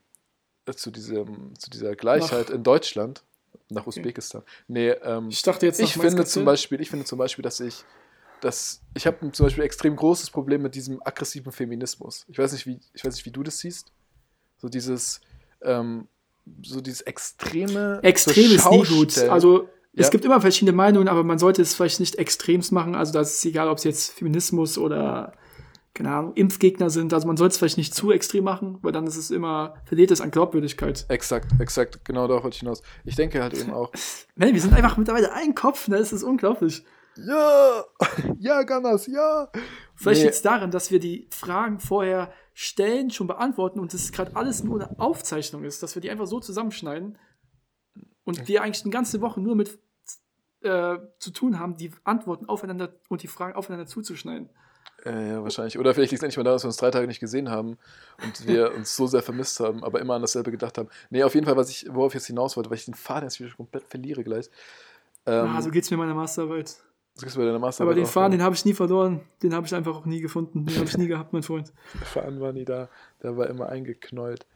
zu, 0.74 0.90
diesem, 0.90 1.56
zu 1.56 1.70
dieser 1.70 1.94
Gleichheit 1.94 2.48
Nach- 2.48 2.54
in 2.54 2.62
Deutschland, 2.64 3.22
nach 3.70 3.86
Usbekistan. 3.86 4.42
Nee, 4.66 4.90
ähm, 4.90 5.28
ich 5.30 5.42
dachte 5.42 5.66
jetzt 5.66 5.80
ich 5.80 5.94
finde 5.94 6.24
zum 6.24 6.44
Beispiel, 6.44 6.80
ich 6.80 6.90
finde 6.90 7.04
zum 7.04 7.18
Beispiel, 7.18 7.42
dass 7.42 7.60
ich, 7.60 7.84
dass 8.40 8.80
ich 8.94 9.06
habe 9.06 9.30
zum 9.32 9.46
Beispiel 9.46 9.64
extrem 9.64 9.94
großes 9.94 10.30
Problem 10.30 10.62
mit 10.62 10.74
diesem 10.74 11.00
aggressiven 11.02 11.52
Feminismus. 11.52 12.24
Ich 12.28 12.38
weiß 12.38 12.52
nicht, 12.52 12.66
wie, 12.66 12.80
ich 12.92 13.04
weiß 13.04 13.14
nicht, 13.14 13.24
wie 13.24 13.30
du 13.30 13.42
das 13.42 13.58
siehst. 13.60 13.92
So 14.58 14.68
dieses, 14.68 15.20
ähm, 15.62 16.08
so 16.62 16.80
dieses 16.80 17.02
extreme. 17.02 18.00
Extrem 18.02 18.52
ist 18.52 18.70
nie 18.70 18.82
gut. 18.84 19.18
Also 19.28 19.68
es 19.94 20.06
Ja. 20.06 20.10
gibt 20.10 20.24
immer 20.24 20.40
verschiedene 20.40 20.76
Meinungen, 20.76 21.08
aber 21.08 21.24
man 21.24 21.38
sollte 21.38 21.62
es 21.62 21.74
vielleicht 21.74 22.00
nicht 22.00 22.16
extremst 22.16 22.72
machen. 22.72 22.94
Also 22.94 23.12
das 23.12 23.34
ist 23.34 23.44
egal, 23.44 23.68
ob 23.68 23.78
es 23.78 23.84
jetzt 23.84 24.12
Feminismus 24.12 24.78
oder 24.78 25.32
keine 25.94 26.10
Ahnung, 26.14 26.34
Impfgegner 26.34 26.90
sind. 26.90 27.12
Also 27.12 27.26
man 27.26 27.36
soll 27.36 27.48
es 27.48 27.58
vielleicht 27.58 27.76
nicht 27.78 27.92
zu 27.92 28.12
extrem 28.12 28.44
machen, 28.44 28.78
weil 28.82 28.92
dann 28.92 29.06
ist 29.08 29.16
es 29.16 29.32
immer, 29.32 29.74
verliert 29.84 30.12
es 30.12 30.20
an 30.20 30.30
Glaubwürdigkeit. 30.30 31.04
Exakt, 31.08 31.50
exakt, 31.60 32.04
genau 32.04 32.28
darauf 32.28 32.44
wollte 32.44 32.54
ich 32.54 32.60
hinaus. 32.60 32.82
Ich 33.04 33.16
denke 33.16 33.42
halt 33.42 33.54
eben 33.54 33.72
auch, 33.72 33.90
Man, 34.36 34.54
wir 34.54 34.60
sind 34.60 34.74
einfach 34.74 34.96
mittlerweile 34.96 35.32
ein 35.32 35.56
Kopf, 35.56 35.88
ne? 35.88 35.98
Das 35.98 36.12
ist 36.12 36.22
unglaublich. 36.22 36.84
ja, 37.16 37.84
ja, 38.38 38.62
Ganas, 38.62 39.08
ja. 39.08 39.48
Vielleicht 39.96 40.18
Nee. 40.20 40.24
liegt 40.26 40.36
es 40.36 40.42
daran, 40.42 40.70
dass 40.70 40.92
wir 40.92 41.00
die 41.00 41.26
Fragen 41.30 41.80
vorher 41.80 42.32
stellen, 42.60 43.08
schon 43.12 43.28
beantworten 43.28 43.78
und 43.78 43.94
es 43.94 44.10
gerade 44.10 44.34
alles 44.34 44.64
nur 44.64 44.80
eine 44.80 44.98
Aufzeichnung 44.98 45.62
ist, 45.62 45.80
dass 45.84 45.94
wir 45.94 46.02
die 46.02 46.10
einfach 46.10 46.26
so 46.26 46.40
zusammenschneiden 46.40 47.16
und 48.24 48.48
wir 48.48 48.64
eigentlich 48.64 48.82
eine 48.82 48.90
ganze 48.90 49.20
Woche 49.20 49.40
nur 49.40 49.54
mit 49.54 49.78
äh, 50.62 50.98
zu 51.20 51.30
tun 51.30 51.60
haben, 51.60 51.76
die 51.76 51.92
Antworten 52.02 52.46
aufeinander 52.48 52.92
und 53.08 53.22
die 53.22 53.28
Fragen 53.28 53.54
aufeinander 53.54 53.86
zuzuschneiden. 53.86 54.50
Äh, 55.04 55.30
ja, 55.30 55.42
wahrscheinlich. 55.44 55.78
Oder 55.78 55.94
vielleicht 55.94 56.10
liegt 56.10 56.20
es 56.20 56.24
endlich 56.24 56.36
mal 56.36 56.42
daran, 56.42 56.56
dass 56.56 56.64
wir 56.64 56.70
uns 56.70 56.78
drei 56.78 56.90
Tage 56.90 57.06
nicht 57.06 57.20
gesehen 57.20 57.48
haben 57.48 57.78
und 58.24 58.48
wir 58.48 58.74
uns 58.74 58.96
so 58.96 59.06
sehr 59.06 59.22
vermisst 59.22 59.60
haben, 59.60 59.84
aber 59.84 60.00
immer 60.00 60.14
an 60.14 60.22
dasselbe 60.22 60.50
gedacht 60.50 60.78
haben. 60.78 60.88
Nee, 61.10 61.22
auf 61.22 61.36
jeden 61.36 61.46
Fall, 61.46 61.56
was 61.56 61.70
ich, 61.70 61.86
worauf 61.88 62.10
ich 62.10 62.14
jetzt 62.14 62.26
hinaus 62.26 62.56
wollte, 62.56 62.70
weil 62.70 62.78
ich 62.78 62.86
den 62.86 62.94
Faden 62.94 63.28
jetzt 63.28 63.38
wieder 63.38 63.54
komplett 63.54 63.84
verliere 63.84 64.24
gleich. 64.24 64.50
Ähm, 65.26 65.46
ah, 65.46 65.62
so 65.62 65.70
geht's 65.70 65.92
mir 65.92 65.94
in 65.94 66.00
meiner 66.00 66.14
Masterarbeit. 66.14 66.74
Das 67.18 67.24
gibt's 67.24 67.36
bei 67.36 67.42
deiner 67.42 67.56
Aber 67.56 67.66
Masterarbeit 67.66 67.96
den 67.96 68.04
auch, 68.04 68.08
Faden, 68.08 68.30
den 68.30 68.42
habe 68.42 68.54
ich 68.54 68.64
nie 68.64 68.74
verloren. 68.74 69.22
Den 69.42 69.52
habe 69.52 69.66
ich 69.66 69.74
einfach 69.74 69.96
auch 69.96 70.04
nie 70.04 70.20
gefunden. 70.20 70.64
Den 70.66 70.76
habe 70.76 70.86
ich 70.86 70.96
nie 70.96 71.08
gehabt, 71.08 71.32
mein 71.32 71.42
Freund. 71.42 71.72
Der 71.94 72.06
Faden 72.06 72.40
war 72.40 72.52
nie 72.52 72.64
da. 72.64 72.88
Der 73.24 73.36
war 73.36 73.48
immer 73.48 73.68
eingeknäult. 73.68 74.46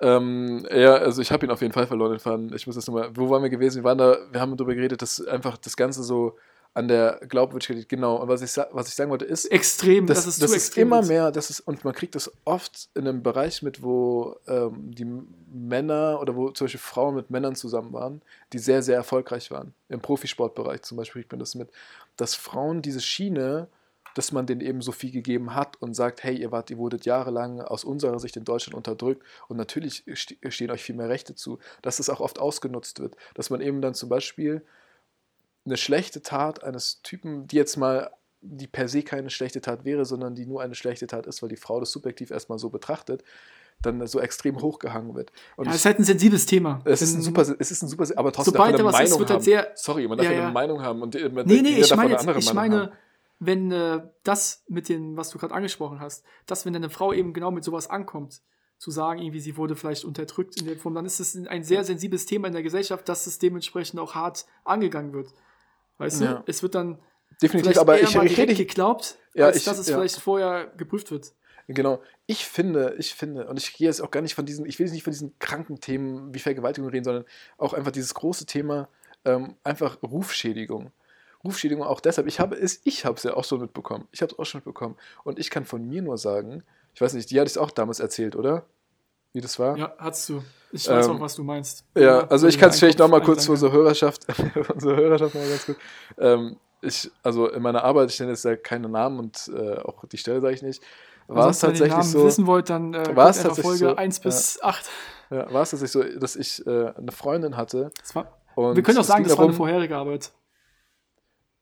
Ähm, 0.00 0.66
ja, 0.74 0.94
also 0.94 1.22
ich 1.22 1.30
habe 1.30 1.46
ihn 1.46 1.52
auf 1.52 1.60
jeden 1.60 1.72
Fall 1.72 1.86
verloren, 1.86 2.10
den 2.10 2.18
Faden. 2.18 2.52
Ich 2.52 2.66
muss 2.66 2.74
das 2.74 2.88
nochmal. 2.88 3.10
Wo 3.14 3.30
waren 3.30 3.42
wir 3.42 3.48
gewesen? 3.48 3.76
Wir 3.76 3.84
waren 3.84 3.98
da, 3.98 4.16
wir 4.32 4.40
haben 4.40 4.56
darüber 4.56 4.74
geredet, 4.74 5.02
dass 5.02 5.24
einfach 5.24 5.56
das 5.56 5.76
Ganze 5.76 6.02
so 6.02 6.36
an 6.74 6.86
der 6.86 7.20
Glaubwürdigkeit. 7.28 7.88
Genau. 7.88 8.16
Und 8.16 8.28
was 8.28 8.40
ich, 8.42 8.56
was 8.72 8.88
ich 8.88 8.94
sagen 8.94 9.10
wollte, 9.10 9.24
ist, 9.24 9.46
Extrem, 9.46 10.06
das, 10.06 10.24
das, 10.24 10.24
das, 10.24 10.36
ist 10.36 10.40
ist, 10.40 10.50
zu 10.50 10.56
extrem. 10.56 10.88
immer 10.88 11.02
mehr, 11.02 11.32
das 11.32 11.50
ist, 11.50 11.60
und 11.60 11.84
man 11.84 11.92
kriegt 11.94 12.14
das 12.14 12.30
oft 12.44 12.88
in 12.94 13.08
einem 13.08 13.22
Bereich 13.22 13.62
mit, 13.62 13.82
wo 13.82 14.36
ähm, 14.46 14.94
die 14.94 15.06
Männer 15.52 16.18
oder 16.20 16.36
wo 16.36 16.50
zum 16.50 16.66
Beispiel 16.66 16.80
Frauen 16.80 17.16
mit 17.16 17.30
Männern 17.30 17.56
zusammen 17.56 17.92
waren, 17.92 18.22
die 18.52 18.58
sehr, 18.58 18.82
sehr 18.82 18.96
erfolgreich 18.96 19.50
waren. 19.50 19.74
Im 19.88 20.00
Profisportbereich 20.00 20.82
zum 20.82 20.96
Beispiel 20.98 21.22
kriegt 21.22 21.32
man 21.32 21.40
das 21.40 21.54
mit, 21.54 21.70
dass 22.16 22.34
Frauen 22.34 22.82
diese 22.82 23.00
Schiene, 23.00 23.66
dass 24.14 24.32
man 24.32 24.46
denen 24.46 24.60
eben 24.60 24.82
so 24.82 24.90
viel 24.92 25.10
gegeben 25.10 25.54
hat 25.54 25.80
und 25.80 25.94
sagt, 25.94 26.24
hey, 26.24 26.36
ihr 26.36 26.50
wart, 26.50 26.70
ihr 26.70 26.78
wurdet 26.78 27.04
jahrelang 27.06 27.60
aus 27.60 27.84
unserer 27.84 28.18
Sicht 28.18 28.36
in 28.36 28.44
Deutschland 28.44 28.74
unterdrückt 28.74 29.22
und 29.48 29.56
natürlich 29.56 30.04
ste- 30.14 30.36
stehen 30.50 30.70
euch 30.70 30.82
viel 30.82 30.96
mehr 30.96 31.08
Rechte 31.08 31.34
zu, 31.34 31.58
dass 31.82 31.98
das 31.98 32.08
auch 32.08 32.20
oft 32.20 32.38
ausgenutzt 32.38 33.00
wird, 33.00 33.16
dass 33.34 33.50
man 33.50 33.60
eben 33.60 33.80
dann 33.80 33.94
zum 33.94 34.08
Beispiel 34.08 34.62
eine 35.68 35.76
schlechte 35.76 36.22
Tat 36.22 36.64
eines 36.64 37.00
Typen, 37.02 37.46
die 37.46 37.56
jetzt 37.56 37.76
mal, 37.76 38.10
die 38.40 38.66
per 38.66 38.88
se 38.88 39.02
keine 39.02 39.30
schlechte 39.30 39.60
Tat 39.60 39.84
wäre, 39.84 40.04
sondern 40.04 40.34
die 40.34 40.46
nur 40.46 40.62
eine 40.62 40.74
schlechte 40.74 41.06
Tat 41.06 41.26
ist, 41.26 41.42
weil 41.42 41.48
die 41.48 41.56
Frau 41.56 41.80
das 41.80 41.90
subjektiv 41.92 42.30
erstmal 42.30 42.58
so 42.58 42.70
betrachtet, 42.70 43.22
dann 43.82 44.04
so 44.08 44.18
extrem 44.20 44.60
hochgehangen 44.60 45.14
wird. 45.14 45.30
Und 45.56 45.66
Ja, 45.66 45.70
es 45.70 45.76
ist 45.78 45.84
halt 45.84 45.98
ein 46.00 46.04
sensibles 46.04 46.46
Thema. 46.46 46.80
es 46.84 47.00
ist 47.02 47.14
ein 47.14 47.22
super, 47.22 47.42
es 47.42 47.70
ist 47.70 47.82
ein 47.82 47.88
super, 47.88 48.04
aber 48.16 48.32
trotzdem 48.32 48.52
Sobald 48.54 48.72
darf 48.72 48.78
da 48.78 48.84
man 48.84 48.94
eine 48.94 49.04
ist, 49.04 49.10
Meinung 49.10 49.18
wird 49.20 49.30
halt 49.30 49.36
haben. 49.38 49.44
sehr- 49.44 49.72
Sorry, 49.76 50.08
man 50.08 50.18
darf 50.18 50.26
Ja, 50.26 50.32
ja, 50.32 50.42
eine 50.44 50.52
Meinung 50.52 50.82
haben 50.82 51.02
und 51.02 51.14
man, 51.32 51.46
Nee, 51.46 51.62
nee, 51.62 51.78
ich 51.80 51.94
meine 51.94 52.18
eine 52.18 52.32
jetzt, 52.32 52.48
ich 52.48 52.54
meine, 52.54 52.80
haben. 52.80 52.92
wenn 53.38 53.70
äh, 53.70 54.00
das 54.24 54.64
mit 54.68 54.88
den, 54.88 55.16
was 55.16 55.30
du 55.30 55.38
gerade 55.38 55.54
angesprochen 55.54 56.00
hast, 56.00 56.24
dass 56.46 56.66
wenn 56.66 56.74
eine 56.74 56.90
Frau 56.90 57.12
eben 57.12 57.32
genau 57.32 57.50
mit 57.52 57.62
sowas 57.62 57.88
ankommt, 57.88 58.40
zu 58.78 58.90
sagen, 58.92 59.20
irgendwie 59.20 59.40
sie 59.40 59.56
wurde 59.56 59.74
vielleicht 59.76 60.04
unterdrückt 60.04 60.60
in 60.60 60.66
der 60.66 60.76
Form, 60.76 60.94
dann 60.94 61.04
ist 61.06 61.18
es 61.18 61.36
ein 61.36 61.64
sehr 61.64 61.82
sensibles 61.84 62.26
Thema 62.26 62.46
in 62.46 62.52
der 62.54 62.62
Gesellschaft, 62.62 63.08
dass 63.08 63.26
es 63.26 63.38
dementsprechend 63.40 63.98
auch 63.98 64.14
hart 64.14 64.46
angegangen 64.64 65.12
wird. 65.12 65.28
Weißt 65.98 66.20
Ja. 66.20 66.34
du? 66.34 66.42
Es 66.46 66.62
wird 66.62 66.74
dann 66.74 66.98
Definitiv, 67.42 67.78
aber 67.78 68.00
ich, 68.00 68.14
ich 68.16 68.38
rede 68.38 68.54
geglaubt, 68.54 69.16
Ja, 69.34 69.46
als 69.46 69.58
ich- 69.58 69.64
dass 69.64 69.78
es 69.78 69.88
ja. 69.88 69.96
vielleicht 69.96 70.16
vorher 70.18 70.66
geprüft 70.76 71.10
wird. 71.10 71.32
Genau. 71.68 72.00
Ich 72.26 72.46
finde, 72.46 72.94
ich 72.98 73.14
finde, 73.14 73.46
und 73.46 73.58
ich 73.58 73.74
gehe 73.74 73.86
jetzt 73.88 74.00
auch 74.00 74.10
gar 74.10 74.22
nicht 74.22 74.34
von 74.34 74.46
diesen, 74.46 74.64
ich 74.64 74.78
will 74.78 74.86
jetzt 74.86 74.94
nicht 74.94 75.02
von 75.04 75.12
diesen 75.12 75.38
kranken 75.38 75.80
Themen 75.80 76.32
wie 76.34 76.38
Vergewaltigung 76.38 76.88
reden, 76.90 77.04
sondern 77.04 77.24
auch 77.58 77.74
einfach 77.74 77.92
dieses 77.92 78.14
große 78.14 78.46
Thema, 78.46 78.88
ähm, 79.26 79.54
einfach 79.64 79.98
Rufschädigung. 80.02 80.90
Rufschädigung 81.44 81.84
auch 81.84 82.00
deshalb, 82.00 82.26
ich 82.26 82.40
habe 82.40 82.56
es, 82.56 82.80
ich 82.84 83.04
habe 83.04 83.16
es 83.16 83.22
ja 83.22 83.34
auch 83.34 83.44
schon 83.44 83.60
mitbekommen. 83.60 84.08
Ich 84.12 84.22
habe 84.22 84.32
es 84.32 84.38
auch 84.38 84.44
schon 84.46 84.60
mitbekommen. 84.60 84.96
Und 85.24 85.38
ich 85.38 85.50
kann 85.50 85.64
von 85.66 85.86
mir 85.86 86.00
nur 86.02 86.16
sagen, 86.18 86.64
ich 86.94 87.00
weiß 87.00 87.12
nicht, 87.12 87.30
die 87.30 87.38
hatte 87.38 87.50
ich 87.50 87.58
auch 87.58 87.70
damals 87.70 88.00
erzählt, 88.00 88.34
oder? 88.34 88.64
Wie 89.34 89.40
das 89.42 89.58
war? 89.58 89.76
Ja, 89.76 89.94
hast 89.98 90.28
du. 90.30 90.42
Ich 90.72 90.88
weiß 90.88 91.06
Ähm, 91.06 91.16
auch, 91.16 91.20
was 91.20 91.34
du 91.34 91.44
meinst. 91.44 91.84
Ja, 91.96 92.26
also 92.28 92.46
ich 92.46 92.58
kann 92.58 92.70
es 92.70 92.78
vielleicht 92.78 92.98
noch 92.98 93.08
mal 93.08 93.22
kurz 93.22 93.46
für 93.46 93.52
unsere 93.52 93.72
Hörerschaft, 93.72 94.24
für 94.32 94.72
unsere 94.74 94.96
Hörerschaft 94.96 95.34
mal 95.34 95.48
ganz 95.48 95.66
kurz. 95.66 95.78
Ähm, 96.18 96.56
ich, 96.82 97.10
also 97.22 97.48
in 97.48 97.62
meiner 97.62 97.82
Arbeit, 97.84 98.10
ich 98.10 98.20
nenne 98.20 98.32
jetzt 98.32 98.44
ja 98.44 98.54
keine 98.56 98.88
Namen 98.88 99.18
und 99.18 99.50
äh, 99.54 99.78
auch 99.78 100.04
die 100.06 100.18
Stelle 100.18 100.40
sage 100.40 100.54
ich 100.54 100.62
nicht, 100.62 100.82
war 101.26 101.48
es 101.50 101.62
wenn 101.62 101.70
ihr 101.70 101.72
tatsächlich 101.72 101.96
Namen 101.98 102.08
so, 102.10 102.24
wissen 102.24 102.46
wollt, 102.46 102.70
dann 102.70 102.94
äh, 102.94 102.98
War 102.98 103.04
guckt 103.04 103.18
es 103.18 103.24
einfach 103.38 103.42
tatsächlich 103.56 103.62
Folge 103.64 103.88
so? 103.90 103.96
1 103.96 104.20
bis 104.20 104.62
8. 104.62 104.90
ja, 105.30 105.52
war 105.52 105.62
es 105.62 105.70
tatsächlich 105.70 105.90
so, 106.14 106.18
dass 106.20 106.36
ich 106.36 106.64
äh, 106.66 106.92
eine 106.96 107.12
Freundin 107.12 107.56
hatte. 107.56 107.90
War, 108.14 108.38
Und 108.54 108.76
wir 108.76 108.82
können 108.82 108.98
auch 108.98 109.04
sagen, 109.04 109.24
das 109.24 109.32
war 109.32 109.38
eine 109.40 109.46
darum- 109.52 109.56
vorherige 109.56 109.96
Arbeit. 109.96 110.32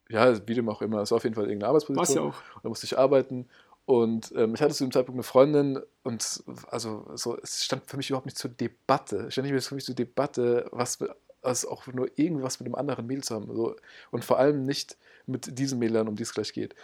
Ja, 0.08 0.32
wie 0.46 0.54
dem 0.54 0.68
auch 0.68 0.82
immer, 0.82 1.00
es 1.00 1.10
war 1.10 1.16
auf 1.16 1.24
jeden 1.24 1.34
Fall 1.34 1.44
irgendeine 1.44 1.68
Arbeitsposition. 1.70 2.16
ja 2.26 2.30
auch. 2.30 2.60
Da 2.62 2.68
musste 2.68 2.86
ich 2.86 2.96
arbeiten. 2.96 3.48
Und 3.86 4.32
ähm, 4.36 4.54
ich 4.54 4.60
hatte 4.60 4.74
zu 4.74 4.84
dem 4.84 4.90
Zeitpunkt 4.90 5.16
eine 5.16 5.22
Freundin 5.22 5.80
und 6.02 6.42
also 6.68 7.08
so, 7.14 7.38
es 7.40 7.64
stand 7.64 7.88
für 7.88 7.96
mich 7.96 8.10
überhaupt 8.10 8.26
nicht 8.26 8.36
zur 8.36 8.50
Debatte. 8.50 9.26
Es 9.28 9.34
stand 9.34 9.48
nicht 9.48 9.64
für 9.64 9.76
mich 9.76 9.84
zur 9.84 9.94
Debatte, 9.94 10.68
was, 10.72 10.98
was 11.42 11.64
auch 11.64 11.86
nur 11.86 12.10
irgendwas 12.16 12.58
mit 12.58 12.66
einem 12.66 12.74
anderen 12.74 13.06
Mädel 13.06 13.22
zu 13.22 13.36
haben. 13.36 13.54
So. 13.54 13.76
Und 14.10 14.24
vor 14.24 14.38
allem 14.40 14.64
nicht 14.64 14.98
mit 15.26 15.56
diesen 15.58 15.78
Mädels, 15.78 16.08
um 16.08 16.16
die 16.16 16.24
es 16.24 16.34
gleich 16.34 16.52
geht. 16.52 16.74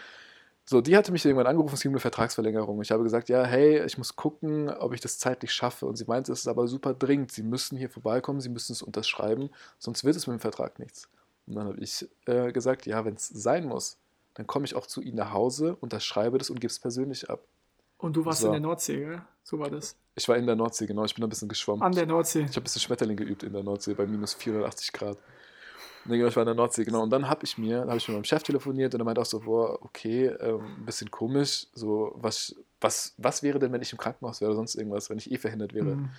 So, 0.64 0.80
die 0.80 0.96
hatte 0.96 1.10
mich 1.10 1.24
irgendwann 1.24 1.48
angerufen, 1.48 1.74
es 1.74 1.82
ging 1.82 1.90
um 1.90 1.94
eine 1.94 2.00
Vertragsverlängerung. 2.00 2.80
Ich 2.82 2.92
habe 2.92 3.02
gesagt, 3.02 3.28
ja, 3.28 3.44
hey, 3.44 3.84
ich 3.84 3.98
muss 3.98 4.14
gucken, 4.14 4.70
ob 4.70 4.94
ich 4.94 5.00
das 5.00 5.18
zeitlich 5.18 5.52
schaffe. 5.52 5.86
Und 5.86 5.96
sie 5.96 6.04
meinte, 6.04 6.30
es 6.30 6.40
ist 6.40 6.46
aber 6.46 6.68
super 6.68 6.94
dringend. 6.94 7.32
Sie 7.32 7.42
müssen 7.42 7.76
hier 7.76 7.90
vorbeikommen, 7.90 8.40
sie 8.40 8.48
müssen 8.48 8.72
es 8.72 8.82
unterschreiben, 8.82 9.50
sonst 9.78 10.04
wird 10.04 10.14
es 10.14 10.28
mit 10.28 10.38
dem 10.38 10.40
Vertrag 10.40 10.78
nichts. 10.78 11.08
Und 11.48 11.56
dann 11.56 11.66
habe 11.66 11.80
ich 11.80 12.08
äh, 12.26 12.52
gesagt, 12.52 12.86
ja, 12.86 13.04
wenn 13.04 13.14
es 13.14 13.26
sein 13.28 13.66
muss, 13.66 13.98
dann 14.34 14.46
komme 14.46 14.64
ich 14.64 14.74
auch 14.74 14.86
zu 14.86 15.00
Ihnen 15.02 15.16
nach 15.16 15.32
Hause, 15.32 15.76
unterschreibe 15.80 16.38
das 16.38 16.50
und 16.50 16.60
gebe 16.60 16.70
es 16.70 16.78
persönlich 16.78 17.28
ab. 17.30 17.40
Und 17.98 18.16
du 18.16 18.24
warst 18.24 18.40
So. 18.40 18.46
in 18.48 18.52
der 18.52 18.60
Nordsee, 18.60 18.98
gell? 18.98 19.22
So 19.44 19.58
war 19.58 19.70
das. 19.70 19.96
Ich 20.14 20.28
war 20.28 20.36
in 20.36 20.46
der 20.46 20.56
Nordsee, 20.56 20.86
genau, 20.86 21.04
ich 21.04 21.14
bin 21.14 21.22
ein 21.24 21.30
bisschen 21.30 21.48
geschwommen. 21.48 21.82
An 21.82 21.92
der 21.92 22.06
Nordsee. 22.06 22.40
Ich 22.40 22.48
habe 22.50 22.60
ein 22.60 22.64
bisschen 22.64 22.80
Schmetterling 22.82 23.16
geübt 23.16 23.42
in 23.44 23.52
der 23.52 23.62
Nordsee 23.62 23.94
bei 23.94 24.06
minus 24.06 24.34
480 24.34 24.92
Grad. 24.92 25.18
Nee, 26.04 26.16
genau, 26.16 26.28
ich 26.28 26.36
war 26.36 26.42
in 26.42 26.46
der 26.46 26.54
Nordsee, 26.56 26.84
genau. 26.84 27.02
Und 27.02 27.10
dann 27.10 27.28
habe 27.28 27.44
ich 27.44 27.58
mir, 27.58 27.82
habe 27.82 27.96
ich 27.96 28.08
mit 28.08 28.16
meinem 28.16 28.24
Chef 28.24 28.42
telefoniert 28.42 28.92
und 28.92 29.00
er 29.00 29.04
meinte 29.04 29.20
auch 29.20 29.26
so, 29.26 29.40
boah, 29.40 29.80
okay, 29.82 30.26
ähm, 30.26 30.78
ein 30.78 30.84
bisschen 30.84 31.10
komisch. 31.10 31.68
So, 31.74 32.12
was, 32.16 32.56
was, 32.80 33.14
was 33.18 33.42
wäre 33.44 33.60
denn, 33.60 33.72
wenn 33.72 33.82
ich 33.82 33.92
im 33.92 33.98
Krankenhaus 33.98 34.40
wäre 34.40 34.50
oder 34.50 34.56
sonst 34.56 34.74
irgendwas, 34.74 35.08
wenn 35.10 35.18
ich 35.18 35.30
eh 35.30 35.38
verhindert 35.38 35.72
wäre? 35.74 35.94
Mhm. 35.96 36.10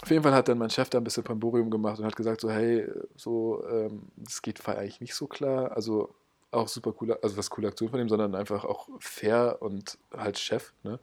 Auf 0.00 0.10
jeden 0.10 0.22
Fall 0.22 0.32
hat 0.32 0.46
dann 0.46 0.58
mein 0.58 0.70
Chef 0.70 0.88
da 0.90 0.98
ein 0.98 1.04
bisschen 1.04 1.24
Bremborium 1.24 1.70
gemacht 1.70 1.98
und 1.98 2.04
hat 2.04 2.14
gesagt, 2.14 2.40
so, 2.40 2.50
hey, 2.50 2.88
so, 3.16 3.66
ähm, 3.68 4.02
das 4.16 4.42
geht 4.42 4.66
eigentlich 4.68 5.00
nicht 5.00 5.14
so 5.14 5.26
klar. 5.26 5.72
Also 5.72 6.14
auch 6.50 6.68
super 6.68 6.92
coole, 6.92 7.18
also 7.22 7.36
was 7.36 7.50
coole 7.50 7.68
Aktion 7.68 7.90
von 7.90 8.00
ihm, 8.00 8.08
sondern 8.08 8.34
einfach 8.34 8.64
auch 8.64 8.88
fair 9.00 9.58
und 9.60 9.98
halt 10.16 10.38
Chef, 10.38 10.72
ne? 10.82 10.98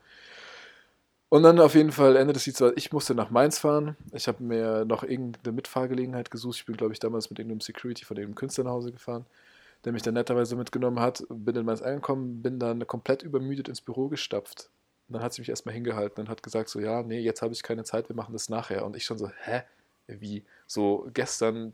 Und 1.30 1.44
dann 1.44 1.60
auf 1.60 1.76
jeden 1.76 1.92
Fall 1.92 2.16
endet 2.16 2.36
das 2.36 2.46
Lied 2.46 2.56
so, 2.56 2.74
ich 2.78 2.94
musste 2.94 3.16
nach 3.16 3.30
Mainz 3.30 3.60
fahren. 3.60 3.98
Ich 4.14 4.28
habe 4.28 4.44
mir 4.44 4.86
noch 4.86 5.04
irgendeine 5.04 5.54
Mitfahrgelegenheit 5.54 6.30
gesucht. 6.32 6.58
Ich 6.58 6.66
bin, 6.66 6.78
glaube 6.78 6.94
ich, 6.94 7.00
damals 7.00 7.30
mit 7.30 7.40
irgendeinem 7.40 7.62
Security 7.62 8.06
von 8.06 8.16
irgendeinem 8.16 8.36
Künstler 8.36 8.64
nach 8.66 8.72
Hause 8.72 8.92
gefahren, 8.92 9.26
der 9.84 9.92
mich 9.92 10.04
dann 10.04 10.14
netterweise 10.14 10.56
mitgenommen 10.56 11.00
hat. 11.00 11.26
Bin 11.30 11.56
in 11.56 11.66
Mainz 11.66 11.82
angekommen, 11.82 12.42
bin 12.42 12.60
dann 12.60 12.86
komplett 12.88 13.24
übermüdet 13.24 13.68
ins 13.68 13.82
Büro 13.82 14.08
gestapft. 14.08 14.70
Und 15.08 15.16
dann 15.16 15.24
hat 15.24 15.34
sie 15.34 15.42
mich 15.42 15.50
erstmal 15.50 15.74
hingehalten 15.74 16.22
und 16.22 16.30
hat 16.30 16.42
gesagt 16.42 16.70
so, 16.70 16.80
ja, 16.80 17.04
nee, 17.04 17.20
jetzt 17.20 17.42
habe 17.42 17.54
ich 17.54 17.64
keine 17.64 17.84
Zeit, 17.84 18.08
wir 18.08 18.16
machen 18.16 18.34
das 18.34 18.48
nachher. 18.48 18.86
Und 18.86 18.96
ich 18.96 19.04
schon 19.04 19.18
so, 19.18 19.30
hä? 19.44 19.64
Wie? 20.08 20.46
So 20.68 21.10
gestern 21.14 21.74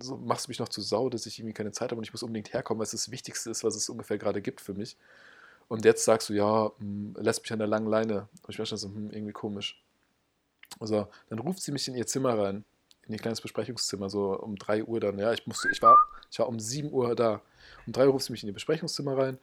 so 0.00 0.16
machst 0.16 0.46
du 0.46 0.50
mich 0.50 0.58
noch 0.58 0.68
zu 0.68 0.80
sau, 0.80 1.08
dass 1.08 1.26
ich 1.26 1.38
irgendwie 1.38 1.54
keine 1.54 1.72
Zeit 1.72 1.90
habe 1.90 1.98
und 1.98 2.04
ich 2.04 2.12
muss 2.12 2.22
unbedingt 2.22 2.52
herkommen, 2.52 2.78
weil 2.78 2.84
es 2.84 2.92
das 2.92 3.10
Wichtigste 3.10 3.50
ist, 3.50 3.64
was 3.64 3.74
es 3.74 3.88
ungefähr 3.88 4.18
gerade 4.18 4.42
gibt 4.42 4.60
für 4.60 4.74
mich. 4.74 4.96
Und 5.68 5.84
jetzt 5.84 6.04
sagst 6.04 6.28
du, 6.28 6.34
ja, 6.34 6.72
hm, 6.78 7.14
lässt 7.18 7.42
mich 7.42 7.52
an 7.52 7.60
der 7.60 7.68
langen 7.68 7.86
Leine. 7.86 8.28
Und 8.42 8.48
ich 8.50 8.58
war 8.58 8.66
schon 8.66 8.78
so, 8.78 8.88
hm, 8.88 9.10
irgendwie 9.12 9.32
komisch. 9.32 9.82
Also, 10.78 11.08
dann 11.28 11.38
ruft 11.38 11.62
sie 11.62 11.72
mich 11.72 11.86
in 11.88 11.94
ihr 11.94 12.06
Zimmer 12.06 12.38
rein, 12.38 12.64
in 13.06 13.12
ihr 13.12 13.18
kleines 13.18 13.40
Besprechungszimmer, 13.40 14.10
so 14.10 14.38
um 14.38 14.56
3 14.56 14.84
Uhr 14.84 15.00
dann. 15.00 15.18
Ja, 15.18 15.32
ich 15.32 15.46
musste, 15.46 15.68
ich 15.70 15.80
war, 15.80 15.96
ich 16.30 16.38
war 16.38 16.48
um 16.48 16.58
7 16.58 16.92
Uhr 16.92 17.14
da. 17.14 17.40
Um 17.86 17.92
3 17.92 18.06
Uhr 18.06 18.12
ruft 18.12 18.26
sie 18.26 18.32
mich 18.32 18.42
in 18.42 18.48
ihr 18.48 18.54
Besprechungszimmer 18.54 19.16
rein, 19.16 19.38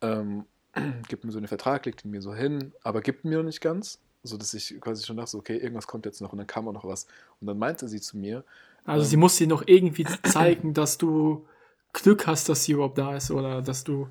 ähm, 0.00 0.44
gibt 1.08 1.24
mir 1.24 1.32
so 1.32 1.38
einen 1.38 1.48
Vertrag, 1.48 1.86
legt 1.86 2.04
ihn 2.04 2.10
mir 2.10 2.22
so 2.22 2.34
hin, 2.34 2.72
aber 2.82 3.00
gibt 3.00 3.24
mir 3.24 3.38
noch 3.38 3.44
nicht 3.44 3.60
ganz. 3.60 4.00
So 4.22 4.36
dass 4.36 4.52
ich 4.52 4.78
quasi 4.80 5.04
schon 5.06 5.16
dachte, 5.16 5.36
okay, 5.36 5.56
irgendwas 5.56 5.86
kommt 5.86 6.04
jetzt 6.04 6.20
noch 6.20 6.32
und 6.32 6.38
dann 6.38 6.46
kam 6.46 6.68
auch 6.68 6.72
noch 6.72 6.84
was. 6.84 7.06
Und 7.40 7.46
dann 7.46 7.58
meinte 7.58 7.88
sie 7.88 8.00
zu 8.00 8.18
mir, 8.18 8.44
Also 8.90 9.04
sie 9.04 9.16
muss 9.16 9.36
dir 9.36 9.46
noch 9.46 9.62
irgendwie 9.66 10.04
zeigen, 10.24 10.74
dass 10.74 10.98
du 10.98 11.46
Glück 11.92 12.26
hast, 12.26 12.48
dass 12.48 12.64
sie 12.64 12.72
überhaupt 12.72 12.98
da 12.98 13.16
ist 13.16 13.30
oder 13.30 13.62
dass 13.62 13.84
du 13.84 14.08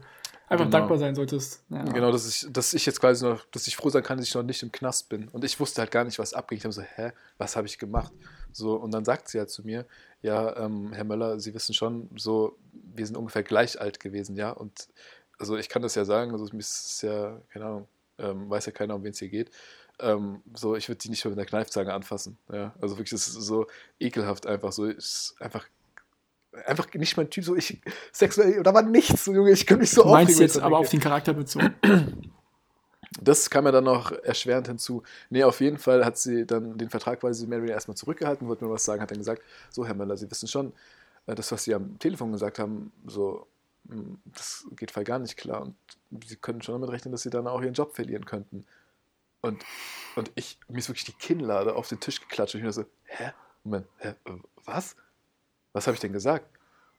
einfach 0.48 0.66
Genau. 0.66 0.78
dankbar 0.78 0.98
sein 0.98 1.16
solltest. 1.16 1.64
Ja. 1.70 1.84
Genau, 1.84 2.12
dass 2.12 2.28
ich, 2.28 2.52
dass 2.52 2.74
ich 2.74 2.86
jetzt 2.86 3.00
quasi 3.00 3.24
noch, 3.26 3.46
dass 3.52 3.68
ich 3.68 3.76
froh 3.76 3.90
sein 3.90 4.04
kann, 4.04 4.18
dass 4.18 4.28
ich 4.28 4.34
noch 4.34 4.44
nicht 4.44 4.64
im 4.64 4.72
Knast 4.72 5.10
bin. 5.10 5.28
Und 5.30 5.44
ich 5.44 5.60
wusste 5.60 5.82
halt 5.82 5.92
gar 5.92 6.04
nicht, 6.04 6.18
was 6.18 6.34
abging. 6.34 6.58
Ich 6.58 6.64
habe 6.64 6.74
so, 6.74 6.82
hä, 6.82 7.12
was 7.38 7.56
habe 7.56 7.68
ich 7.68 7.78
gemacht? 7.78 8.12
So, 8.52 8.76
und 8.76 8.92
dann 8.92 9.06
sagt 9.06 9.28
sie 9.30 9.38
halt 9.38 9.50
zu 9.50 9.64
mir, 9.64 9.86
ja, 10.22 10.56
ähm, 10.58 10.92
Herr 10.92 11.04
Möller, 11.04 11.40
Sie 11.40 11.54
wissen 11.54 11.74
schon, 11.74 12.10
so, 12.18 12.58
wir 12.72 13.06
sind 13.06 13.16
ungefähr 13.16 13.44
gleich 13.44 13.80
alt 13.80 14.00
gewesen, 14.00 14.36
ja. 14.36 14.50
Und 14.50 14.90
also 15.38 15.56
ich 15.56 15.70
kann 15.70 15.82
das 15.82 15.96
ja 15.96 16.04
sagen, 16.04 16.32
also 16.32 16.46
ist 16.58 17.02
ja, 17.04 17.40
keine 17.54 17.66
Ahnung, 17.66 17.88
ähm, 18.18 18.50
weiß 18.50 18.66
ja 18.66 18.72
keiner, 18.72 18.96
um 18.96 19.04
wen 19.04 19.12
es 19.12 19.20
hier 19.20 19.30
geht. 19.30 19.52
Ähm, 20.00 20.42
so, 20.54 20.76
ich 20.76 20.88
würde 20.88 21.00
die 21.00 21.10
nicht 21.10 21.24
mehr 21.26 21.32
mit 21.32 21.40
einer 21.40 21.46
Kneifzange 21.46 21.94
anfassen. 21.94 22.38
Ja, 22.52 22.74
also 22.82 22.98
wirklich, 22.98 23.12
das 23.12 23.28
ist 23.28 23.34
so 23.36 23.68
ekelhaft 24.00 24.48
einfach 24.48 24.72
so. 24.72 24.86
Ist 24.86 25.36
einfach, 25.40 25.68
einfach 26.66 26.92
nicht 26.94 27.18
mein 27.18 27.30
Typ. 27.30 27.44
So, 27.44 27.56
ich 27.56 27.82
sexuell, 28.12 28.64
da 28.64 28.74
war 28.74 28.82
nichts, 28.82 29.26
so, 29.26 29.34
Junge, 29.34 29.52
ich 29.52 29.66
könnte 29.66 29.82
mich 29.82 29.92
so 29.92 30.04
Du 30.04 30.10
meinst 30.10 30.32
aufregen, 30.34 30.40
wenn 30.40 30.48
jetzt 30.48 30.60
aber 30.60 30.78
auf 30.78 30.90
den 30.90 31.00
Charakter 31.00 31.34
bezogen. 31.34 31.76
das 33.22 33.50
kam 33.50 33.66
ja 33.66 33.72
dann 33.72 33.84
noch 33.84 34.12
erschwerend 34.12 34.68
hinzu. 34.68 35.04
Nee, 35.30 35.44
auf 35.44 35.60
jeden 35.62 35.78
Fall 35.78 36.06
hat 36.06 36.18
sie 36.18 36.46
dann 36.46 36.78
den 36.78 36.90
Vertrag 36.90 37.22
mehr 37.24 37.32
oder 37.32 37.52
weniger 37.52 37.74
erstmal 37.74 37.98
zurückgehalten, 37.98 38.48
wollte 38.48 38.66
mir 38.66 38.72
was 38.72 38.84
sagen, 38.86 39.02
hat 39.02 39.12
dann 39.12 39.18
gesagt, 39.18 39.42
so 39.70 39.86
Herr 39.86 39.96
Möller, 39.96 40.18
Sie 40.18 40.30
wissen 40.30 40.48
schon, 40.48 40.74
äh, 41.26 41.36
das, 41.36 41.52
was 41.52 41.64
Sie 41.64 41.74
am 41.74 41.98
Telefon 42.00 42.32
gesagt 42.32 42.60
haben, 42.60 42.92
so, 43.06 43.48
mh, 43.86 44.18
das 44.26 44.66
geht 44.76 44.92
voll 44.92 45.04
gar 45.04 45.20
nicht 45.20 45.38
klar 45.38 45.62
und 45.64 45.76
Sie 46.26 46.36
können 46.36 46.62
schon 46.62 46.76
damit 46.76 46.90
rechnen, 46.92 47.12
dass 47.12 47.24
Sie 47.24 47.30
dann 47.30 47.48
auch 47.48 47.62
Ihren 47.62 47.74
Job 47.74 47.96
verlieren 47.96 48.26
könnten. 48.26 48.66
Und, 49.42 49.64
und 50.16 50.32
ich, 50.36 50.60
mir 50.68 50.80
ist 50.80 50.90
wirklich 50.90 51.06
die 51.06 51.14
Kinnlade 51.14 51.76
auf 51.76 51.88
den 51.88 52.00
Tisch 52.00 52.20
geklatscht 52.20 52.56
und 52.56 52.60
ich 52.60 52.66
mir 52.66 52.74
so, 52.74 52.86
hä? 53.06 53.32
Moment, 53.64 53.88
hä? 53.98 54.10
äh, 54.26 54.32
Was? 54.66 54.96
Was 55.74 55.88
habe 55.88 55.96
ich 55.96 56.02
denn 56.02 56.14
gesagt? 56.14 56.46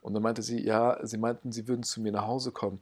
Und 0.00 0.14
dann 0.14 0.22
meinte 0.22 0.42
sie, 0.42 0.62
ja, 0.64 0.98
sie 1.02 1.18
meinten, 1.18 1.52
sie 1.52 1.68
würden 1.68 1.82
zu 1.82 2.00
mir 2.00 2.12
nach 2.12 2.26
Hause 2.26 2.52
kommen. 2.52 2.80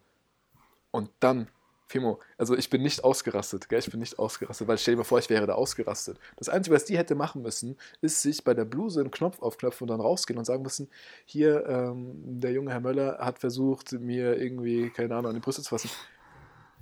Und 0.91 1.11
dann, 1.21 1.49
Fimo, 1.89 2.21
also 2.37 2.57
ich 2.57 2.71
bin 2.71 2.83
nicht 2.83 3.03
ausgerastet, 3.03 3.69
gell? 3.69 3.79
ich 3.81 3.91
bin 3.91 4.01
nicht 4.01 4.19
ausgerastet, 4.19 4.69
weil 4.69 4.79
stell 4.79 4.95
dir 4.95 4.99
mal 4.99 5.05
vor, 5.05 5.19
ich 5.19 5.31
wäre 5.31 5.47
da 5.47 5.55
ausgerastet. 5.55 6.19
Das 6.37 6.49
Einzige, 6.49 6.77
was 6.77 6.85
die 6.85 6.97
hätte 6.97 7.15
machen 7.15 7.43
müssen, 7.43 7.77
ist 8.01 8.23
sich 8.23 8.45
bei 8.45 8.55
der 8.55 8.65
Bluse 8.65 9.01
einen 9.01 9.11
Knopf 9.11 9.41
aufknöpfen 9.41 9.85
und 9.85 9.89
dann 9.89 10.01
rausgehen 10.01 10.39
und 10.39 10.45
sagen 10.45 10.63
müssen, 10.63 10.89
hier, 11.25 11.67
ähm, 11.67 12.41
der 12.41 12.53
junge 12.53 12.71
Herr 12.71 12.81
Möller 12.81 13.19
hat 13.19 13.39
versucht, 13.41 13.93
mir 13.93 14.37
irgendwie, 14.39 14.91
keine 14.91 15.17
Ahnung, 15.17 15.31
an 15.31 15.35
die 15.35 15.41
Brüste 15.41 15.63
zu 15.63 15.71
fassen. 15.71 15.91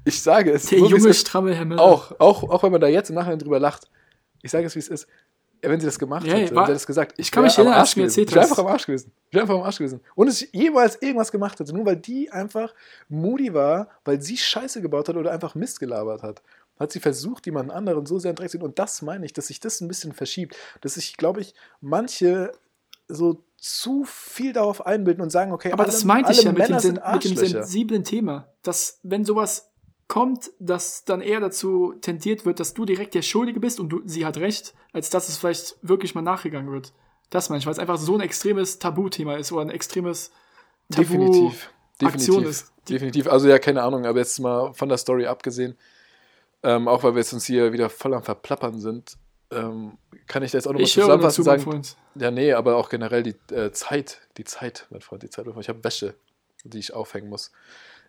Ich 0.06 0.22
sage 0.22 0.52
es. 0.52 0.66
Der 0.66 0.78
so, 0.78 0.86
junge, 0.88 1.12
stramme 1.12 1.52
Herr 1.54 1.64
Müller. 1.64 1.82
Auch, 1.82 2.12
auch, 2.20 2.42
auch 2.44 2.62
wenn 2.62 2.72
man 2.72 2.80
da 2.80 2.86
jetzt 2.86 3.08
im 3.10 3.16
Nachhinein 3.16 3.38
drüber 3.38 3.58
lacht. 3.60 3.90
Ich 4.42 4.50
sage 4.50 4.64
es, 4.66 4.74
wie 4.74 4.78
es 4.78 4.88
ist. 4.88 5.06
Wenn 5.62 5.80
sie 5.80 5.86
das 5.86 5.98
gemacht 5.98 6.26
Ja, 6.26 6.34
hätte, 6.34 6.54
war- 6.54 6.66
sie 6.66 6.72
das 6.74 6.86
gesagt, 6.86 7.14
ich, 7.16 7.30
kann 7.32 7.42
mich 7.42 7.54
erinnern, 7.56 7.74
als 7.74 7.80
Arsch 7.88 7.94
du 7.94 8.00
mir 8.00 8.04
gewesen. 8.04 8.20
erzählt 8.20 8.28
Ich 8.28 8.34
wäre 8.34 8.42
hast. 8.44 8.50
einfach 8.52 8.64
am 8.64 8.70
Arsch 8.72 8.86
gewesen. 8.86 9.12
Ich 9.28 9.34
wäre 9.34 9.42
einfach 9.42 9.54
am 9.56 9.62
Arsch 9.62 9.78
gewesen. 9.78 10.00
Und 10.14 10.28
es 10.28 10.46
jemals 10.52 10.96
irgendwas 11.02 11.32
gemacht 11.32 11.58
hätte, 11.58 11.74
nur 11.74 11.84
weil 11.86 11.96
die 11.96 12.30
einfach 12.30 12.72
moody 13.08 13.52
war, 13.52 13.88
weil 14.04 14.20
sie 14.22 14.36
Scheiße 14.36 14.80
gebaut 14.82 15.08
hat 15.08 15.16
oder 15.16 15.32
einfach 15.32 15.54
Mist 15.54 15.80
gelabert 15.80 16.22
hat. 16.22 16.42
Hat 16.78 16.92
sie 16.92 17.00
versucht, 17.00 17.46
jemanden 17.46 17.70
anderen 17.72 18.04
so 18.06 18.18
sehr 18.18 18.30
in 18.30 18.36
Dreck 18.36 18.50
zu. 18.50 18.58
Und 18.58 18.78
das 18.78 19.00
meine 19.02 19.24
ich, 19.24 19.32
dass 19.32 19.46
sich 19.48 19.58
das 19.58 19.80
ein 19.80 19.88
bisschen 19.88 20.12
verschiebt. 20.12 20.54
Dass 20.82 20.94
sich, 20.94 21.16
glaube 21.16 21.40
ich, 21.40 21.54
manche 21.80 22.52
so 23.08 23.42
zu 23.56 24.04
viel 24.04 24.52
darauf 24.52 24.84
einbilden 24.86 25.22
und 25.22 25.30
sagen, 25.30 25.52
okay, 25.52 25.72
Aber 25.72 25.84
alle, 25.84 25.90
das 25.92 26.04
meinte 26.04 26.30
ich 26.32 26.42
ja 26.42 26.52
mit 26.52 26.68
dem, 26.68 26.76
mit 26.94 27.24
dem 27.24 27.36
sensiblen 27.36 28.04
Thema. 28.04 28.46
Dass, 28.62 29.00
wenn 29.02 29.24
sowas 29.24 29.70
kommt, 30.08 30.52
dass 30.58 31.04
dann 31.04 31.20
eher 31.20 31.40
dazu 31.40 31.94
tendiert 32.00 32.44
wird, 32.44 32.60
dass 32.60 32.74
du 32.74 32.84
direkt 32.84 33.14
der 33.14 33.22
Schuldige 33.22 33.60
bist 33.60 33.80
und 33.80 33.88
du, 33.88 34.02
sie 34.04 34.24
hat 34.24 34.36
recht, 34.36 34.74
als 34.92 35.10
dass 35.10 35.28
es 35.28 35.36
vielleicht 35.36 35.76
wirklich 35.82 36.14
mal 36.14 36.22
nachgegangen 36.22 36.70
wird. 36.72 36.92
Das 37.30 37.48
meine 37.48 37.58
ich, 37.58 37.66
weil 37.66 37.72
es 37.72 37.78
einfach 37.78 37.98
so 37.98 38.14
ein 38.14 38.20
extremes 38.20 38.78
Tabuthema 38.78 39.36
ist 39.36 39.50
oder 39.50 39.62
ein 39.62 39.70
extremes 39.70 40.30
Tabu 40.90 41.02
Definitiv. 41.02 41.70
Aktion 42.02 42.44
Definitiv. 42.44 42.48
ist. 42.48 42.72
Definitiv. 42.88 43.26
Also 43.26 43.48
ja, 43.48 43.58
keine 43.58 43.82
Ahnung, 43.82 44.06
aber 44.06 44.18
jetzt 44.18 44.38
mal 44.38 44.72
von 44.74 44.88
der 44.88 44.98
Story 44.98 45.26
abgesehen, 45.26 45.76
ähm, 46.62 46.86
auch 46.86 47.02
weil 47.02 47.14
wir 47.14 47.18
jetzt 47.18 47.32
uns 47.32 47.44
hier 47.44 47.72
wieder 47.72 47.90
voll 47.90 48.14
am 48.14 48.22
Verplappern 48.22 48.78
sind, 48.78 49.16
ähm, 49.50 49.98
kann 50.26 50.42
ich 50.42 50.52
da 50.52 50.58
jetzt 50.58 50.66
auch 50.66 50.72
nochmal 50.72 50.84
dazu, 50.84 51.00
zusammenfassend 51.00 51.46
mein 51.46 51.58
sagen. 51.58 51.70
Freund. 51.70 51.96
Ja, 52.16 52.30
nee, 52.30 52.52
aber 52.52 52.76
auch 52.76 52.88
generell 52.88 53.22
die 53.22 53.36
äh, 53.52 53.72
Zeit, 53.72 54.20
die 54.36 54.44
Zeit, 54.44 54.86
mein 54.90 55.00
Freund, 55.00 55.22
die 55.22 55.30
Zeit. 55.30 55.46
Ich 55.46 55.68
habe 55.68 55.84
Wäsche, 55.84 56.14
die 56.64 56.78
ich 56.78 56.94
aufhängen 56.94 57.28
muss. 57.28 57.52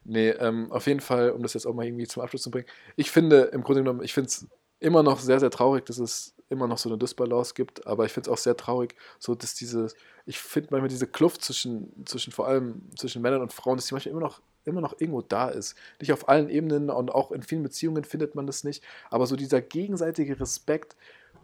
Nee, 0.10 0.30
ähm, 0.30 0.72
auf 0.72 0.88
jeden 0.88 1.02
Fall, 1.02 1.32
um 1.32 1.44
das 1.44 1.54
jetzt 1.54 1.66
auch 1.66 1.74
mal 1.74 1.86
irgendwie 1.86 2.08
zum 2.08 2.24
Abschluss 2.24 2.42
zu 2.42 2.50
bringen. 2.50 2.68
Ich 2.96 3.12
finde, 3.12 3.42
im 3.52 3.62
Grunde 3.62 3.82
genommen, 3.82 4.02
ich 4.04 4.14
finde 4.14 4.30
es 4.30 4.48
immer 4.80 5.04
noch 5.04 5.20
sehr, 5.20 5.42
sehr 5.42 5.50
traurig, 5.50 5.86
dass 5.86 5.98
es 5.98 6.34
immer 6.48 6.66
noch 6.66 6.78
so 6.78 6.88
eine 6.88 6.98
Dysbalance 6.98 7.54
gibt, 7.54 7.86
aber 7.86 8.06
ich 8.06 8.14
finde 8.14 8.30
es 8.30 8.34
auch 8.34 8.38
sehr 8.38 8.56
traurig, 8.56 8.96
so 9.20 9.36
dass 9.36 9.54
diese, 9.54 9.88
ich 10.26 10.40
finde 10.40 10.70
manchmal 10.72 10.88
diese 10.88 11.08
Kluft 11.08 11.44
zwischen, 11.44 12.06
zwischen 12.06 12.32
vor 12.32 12.48
allem 12.48 12.84
zwischen 12.96 13.22
Männern 13.22 13.42
und 13.42 13.52
Frauen, 13.52 13.76
dass 13.76 13.88
die 13.88 13.96
manchmal 13.96 14.14
immer 14.14 14.22
noch, 14.22 14.42
immer 14.64 14.80
noch 14.80 14.96
irgendwo 14.98 15.22
da 15.22 15.50
ist. 15.50 15.76
Nicht 16.00 16.14
auf 16.14 16.30
allen 16.30 16.50
Ebenen 16.50 16.90
und 16.90 17.14
auch 17.14 17.34
in 17.34 17.44
vielen 17.44 17.64
Beziehungen 17.64 18.06
findet 18.06 18.34
man 18.34 18.48
das 18.48 18.64
nicht, 18.64 18.82
aber 19.10 19.28
so 19.28 19.36
dieser 19.36 19.60
gegenseitige 19.62 20.40
Respekt, 20.40 20.96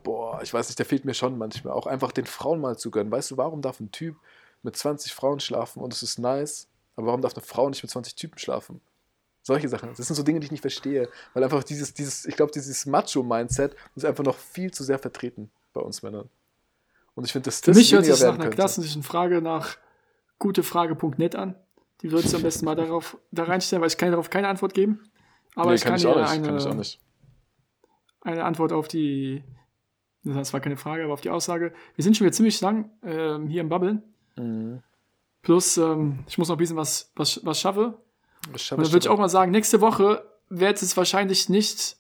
boah, 0.04 0.42
ich 0.42 0.54
weiß 0.54 0.70
nicht, 0.70 0.80
der 0.80 0.86
fehlt 0.86 1.04
mir 1.04 1.14
schon 1.14 1.38
manchmal. 1.38 1.74
Auch 1.74 1.88
einfach 1.88 2.14
den 2.14 2.26
Frauen 2.26 2.62
mal 2.62 2.78
zu 2.78 2.92
gönnen. 2.92 3.12
Weißt 3.12 3.32
du, 3.32 3.36
warum 3.36 3.62
darf 3.62 3.82
ein 3.82 3.92
Typ 3.92 4.16
mit 4.62 4.78
20 4.78 5.14
Frauen 5.14 5.42
schlafen 5.42 5.82
und 5.82 5.92
es 5.94 6.02
ist 6.02 6.18
nice, 6.18 6.70
aber 6.96 7.08
warum 7.08 7.22
darf 7.22 7.34
eine 7.36 7.44
Frau 7.46 7.70
nicht 7.70 7.84
mit 7.84 7.90
20 7.92 8.16
Typen 8.16 8.38
schlafen? 8.38 8.82
Solche 9.42 9.68
Sachen. 9.68 9.90
Das 9.96 10.08
sind 10.08 10.16
so 10.16 10.24
Dinge, 10.24 10.40
die 10.40 10.46
ich 10.46 10.52
nicht 10.52 10.62
verstehe. 10.62 11.10
Weil 11.34 11.44
einfach 11.44 11.64
dieses, 11.64 11.94
dieses 11.94 12.26
ich 12.26 12.36
glaube, 12.36 12.52
dieses 12.54 12.86
Macho-Mindset 12.86 13.76
ist 13.96 14.06
einfach 14.06 14.24
noch 14.24 14.38
viel 14.38 14.72
zu 14.72 14.84
sehr 14.84 15.00
vertreten 15.00 15.52
bei 15.74 15.82
uns 15.82 16.02
Männern. 16.02 16.30
Und 17.16 17.26
ich 17.26 17.32
finde, 17.34 17.46
dass 17.46 17.60
Für 17.60 17.72
das 17.72 17.78
mich 17.78 17.94
hört 17.94 18.06
sich 18.06 18.20
nach 18.22 18.30
einer 18.30 18.38
könnte. 18.44 18.56
klassischen 18.56 19.04
Frage 19.04 19.42
nach 19.42 19.78
gutefrage.net 20.40 21.36
an. 21.36 21.56
Die 22.02 22.12
würdest 22.12 22.34
du 22.34 22.38
am 22.38 22.44
besten 22.44 22.66
mal 22.66 22.76
darauf 22.76 23.18
da 23.32 23.44
reinstellen, 23.44 23.82
weil 23.82 23.90
ich 23.90 23.98
kann 23.98 24.12
darauf 24.12 24.30
keine 24.30 24.48
Antwort 24.48 24.74
geben. 24.74 25.10
Aber 25.56 25.70
Nee, 25.70 25.76
ich 25.76 25.84
kann, 25.84 25.96
ich 25.96 26.02
dir 26.02 26.10
auch 26.10 26.16
nicht. 26.16 26.44
Kann 26.44 26.58
ich 26.58 26.64
auch 26.64 26.70
eine, 26.72 26.76
nicht. 26.80 27.00
eine 28.22 28.44
Antwort 28.46 28.72
auf 28.74 28.88
die, 28.88 29.44
das 30.24 30.54
war 30.54 30.60
keine 30.60 30.78
Frage, 30.78 31.04
aber 31.04 31.14
auf 31.14 31.22
die 31.22 31.30
Aussage. 31.30 31.74
Wir 31.96 32.04
sind 32.04 32.18
schon 32.18 32.26
wieder 32.26 32.34
ziemlich 32.34 32.60
lang 32.62 32.90
ähm, 33.04 33.48
hier 33.48 33.62
im 33.62 33.70
Babbeln. 33.70 34.04
Mhm. 34.38 34.82
Plus, 35.44 35.78
ähm, 35.78 36.24
ich 36.28 36.38
muss 36.38 36.48
noch 36.48 36.56
ein 36.56 36.60
bisschen 36.60 36.78
was, 36.78 37.12
was, 37.16 37.40
was 37.44 37.60
schaffe. 37.60 37.94
Das 38.52 38.64
schaffe 38.64 38.76
Und 38.76 38.82
dann 38.82 38.88
ich 38.88 38.94
würde 38.94 39.06
ich 39.06 39.10
auch 39.10 39.20
mal 39.20 39.30
sagen, 39.30 39.52
nächste 39.52 39.82
Woche 39.82 40.26
wird 40.50 40.82
es 40.82 40.98
wahrscheinlich 40.98 41.50
nicht 41.50 41.98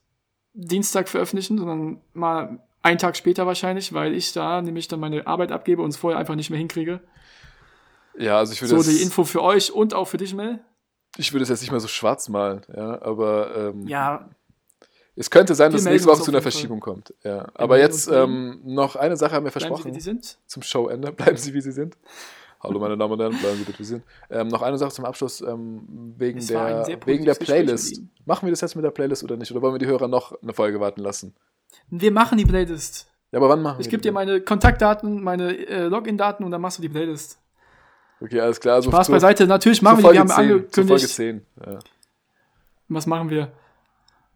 Dienstag 0.53 1.09
veröffentlichen, 1.09 1.57
sondern 1.57 2.01
mal 2.13 2.59
einen 2.81 2.97
Tag 2.97 3.15
später 3.15 3.45
wahrscheinlich, 3.45 3.93
weil 3.93 4.13
ich 4.13 4.33
da 4.33 4.61
nämlich 4.61 4.87
dann 4.87 4.99
meine 4.99 5.27
Arbeit 5.27 5.51
abgebe 5.51 5.81
und 5.81 5.89
es 5.89 5.97
vorher 5.97 6.19
einfach 6.19 6.35
nicht 6.35 6.49
mehr 6.49 6.59
hinkriege. 6.59 7.01
Ja, 8.17 8.37
also 8.37 8.53
ich 8.53 8.61
würde 8.61 8.69
So 8.69 8.77
das, 8.77 8.87
die 8.87 9.01
Info 9.01 9.23
für 9.23 9.41
euch 9.41 9.71
und 9.71 9.93
auch 9.93 10.07
für 10.07 10.17
dich, 10.17 10.33
Mel. 10.33 10.59
ich 11.17 11.33
würde 11.33 11.43
es 11.43 11.49
jetzt 11.49 11.61
nicht 11.61 11.71
mehr 11.71 11.79
so 11.79 11.87
schwarz 11.87 12.29
malen, 12.29 12.61
ja, 12.75 13.01
aber 13.01 13.55
ähm, 13.55 13.87
Ja, 13.87 14.29
es 15.15 15.29
könnte 15.29 15.53
sein, 15.53 15.71
dass 15.71 15.83
nächste 15.85 16.09
Woche 16.09 16.21
zu 16.21 16.31
einer 16.31 16.39
jeden 16.39 16.43
Fall. 16.43 16.51
Verschiebung 16.51 16.79
kommt. 16.79 17.13
Ja. 17.23 17.47
Aber 17.53 17.77
jetzt 17.77 18.09
bei 18.09 18.23
ähm, 18.23 18.61
noch 18.63 18.95
eine 18.95 19.15
Sache 19.15 19.35
haben 19.35 19.45
wir 19.45 19.51
bleiben 19.51 19.61
sie, 19.63 19.69
versprochen. 19.69 19.91
wie 19.91 19.95
die 19.95 20.01
sind. 20.01 20.37
zum 20.47 20.63
Showende. 20.63 21.11
Bleiben 21.11 21.37
Sie, 21.37 21.53
wie 21.53 21.61
Sie 21.61 21.71
sind. 21.71 21.97
Hallo, 22.64 22.80
meine 22.80 22.97
Damen 22.97 23.11
und 23.14 23.20
Herren, 23.20 23.38
bleiben 23.38 23.57
Sie 23.57 23.64
bitte, 23.66 23.84
sind. 23.84 24.03
Ähm, 24.30 24.47
noch 24.47 24.61
eine 24.61 24.78
Sache 24.78 24.91
zum 24.91 25.03
Abschluss, 25.05 25.41
ähm, 25.41 26.14
wegen, 26.18 26.39
Es 26.39 26.47
der, 26.47 26.88
wegen 27.05 27.26
der 27.26 27.36
Playlist. 27.36 28.01
Machen 28.26 28.45
wir 28.47 28.51
das 28.51 28.61
jetzt 28.61 28.76
mit 28.76 28.86
der 28.86 28.91
Playlist 28.91 29.24
oder 29.24 29.36
nicht? 29.36 29.51
Oder 29.51 29.61
wollen 29.61 29.74
wir 29.74 29.80
die 29.80 29.86
Hörer 29.88 30.07
noch 30.07 30.41
eine 30.41 30.53
Folge 30.53 30.80
warten 30.80 31.01
lassen? 31.01 31.36
Wir 31.89 32.11
machen 32.11 32.38
die 32.38 32.45
Playlist. 32.45 33.09
Ja, 33.32 33.39
aber 33.39 33.49
wann 33.49 33.61
machen 33.61 33.82
Ich 33.82 33.88
wir 33.88 33.91
gebe 33.91 34.01
die 34.01 34.09
dir 34.09 34.14
meine 34.14 34.39
Kontaktdaten, 34.41 35.22
meine 35.22 35.53
äh, 35.68 35.84
Login-Daten 35.88 36.43
und 36.43 36.51
dann 36.51 36.61
machst 36.61 36.78
du 36.78 36.82
die 36.82 36.89
Playlist. 36.89 37.38
Okay, 38.22 38.39
alles 38.39 38.59
klar. 38.61 38.76
Also 38.76 38.89
Spaß 38.91 39.07
zu- 39.07 39.11
beiseite. 39.11 39.45
Natürlich 39.47 39.82
machen 39.82 40.01
wir 40.01 40.09
die. 40.09 40.14
Wir 40.14 40.20
haben 40.22 40.30
10, 40.30 40.36
zu 40.38 40.43
Folge 40.43 40.93
angekündigt. 40.93 41.09
10. 41.09 41.45
Ja. 41.66 41.80
Was 42.88 43.05
machen 43.07 43.30
wir? 43.30 43.51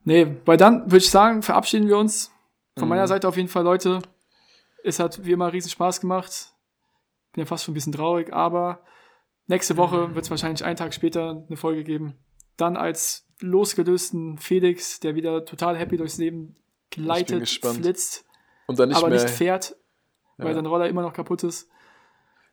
Nee, 0.04 0.36
weil 0.46 0.58
dann 0.58 0.86
würde 0.86 0.98
ich 0.98 1.10
sagen, 1.10 1.42
verabschieden 1.44 1.88
wir 1.88 1.98
uns. 1.98 2.32
Von 2.78 2.88
Mhm. 2.88 2.90
meiner 2.90 3.08
Seite 3.08 3.28
auf 3.28 3.38
jeden 3.38 3.48
Fall, 3.50 3.64
Leute. 3.64 4.00
Es 4.84 5.00
hat 5.00 5.24
wie 5.26 5.32
immer 5.32 5.54
riesen 5.54 5.70
Spaß 5.70 6.02
gemacht. 6.02 6.52
Bin 7.38 7.44
ja 7.44 7.46
fast 7.46 7.66
schon 7.66 7.74
ein 7.74 7.76
bisschen 7.76 7.94
traurig, 7.94 8.34
aber 8.34 8.80
nächste 9.46 9.78
Woche 9.78 10.16
wird 10.16 10.26
es 10.26 10.32
wahrscheinlich 10.32 10.66
einen 10.66 10.76
Tag 10.76 10.92
später 10.92 11.46
eine 11.48 11.56
Folge 11.56 11.84
geben. 11.84 12.16
Dann 12.58 12.76
als 12.76 13.28
losgelösten 13.42 14.40
Felix, 14.40 15.00
der 15.02 15.14
wieder 15.14 15.46
total 15.46 15.78
happy 15.78 15.98
durchs 15.98 16.18
Leben 16.18 16.56
gleitet, 16.90 17.48
flitzt, 17.48 18.26
Und 18.66 18.80
dann 18.80 18.90
nicht 18.90 18.98
aber 18.98 19.10
mehr. 19.10 19.22
nicht 19.22 19.30
fährt, 19.32 19.76
weil 20.38 20.48
Ja. 20.48 20.54
sein 20.56 20.66
Roller 20.66 20.90
immer 20.90 21.04
noch 21.04 21.14
kaputt 21.14 21.44
ist. 21.44 21.70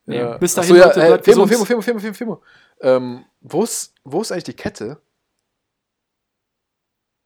Nee, 0.04 0.18
ja. 0.18 0.36
bis 0.36 0.52
dahin, 0.54 0.68
so, 0.68 0.76
ja, 0.76 0.88
Leute, 0.88 1.00
äh, 1.00 1.32
Fimo. 1.32 1.46
Fimo, 1.46 1.64
Fimo, 1.64 1.80
Fimo, 1.80 1.98
Fimo, 2.00 2.12
Fimo. 2.12 2.42
Ähm, 2.82 3.24
wo, 3.40 3.62
ist, 3.64 3.94
wo 4.04 4.20
ist 4.20 4.32
eigentlich 4.32 4.44
die 4.44 4.52
Kette, 4.52 5.00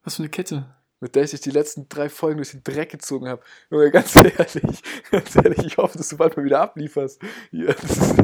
Was 0.05 0.15
für 0.15 0.23
eine 0.23 0.31
Kette 0.31 0.77
mit 1.01 1.15
der 1.15 1.25
ich 1.25 1.31
dich 1.31 1.41
die 1.41 1.51
letzten 1.51 1.89
drei 1.89 2.09
Folgen 2.09 2.39
durch 2.39 2.51
den 2.51 2.63
Dreck 2.65 2.91
gezogen 2.91 3.29
habe. 3.29 3.43
Junge, 3.71 3.91
ganz 3.93 4.17
ehrlich, 4.17 4.83
ganz 5.11 5.37
ehrlich, 5.37 5.65
ich 5.65 5.77
hoffe, 5.77 5.99
dass 5.99 6.09
du 6.09 6.17
bald 6.17 6.37
mal 6.37 6.45
wieder 6.45 6.61
ablieferst. 6.61 7.21
Yes. 7.51 7.77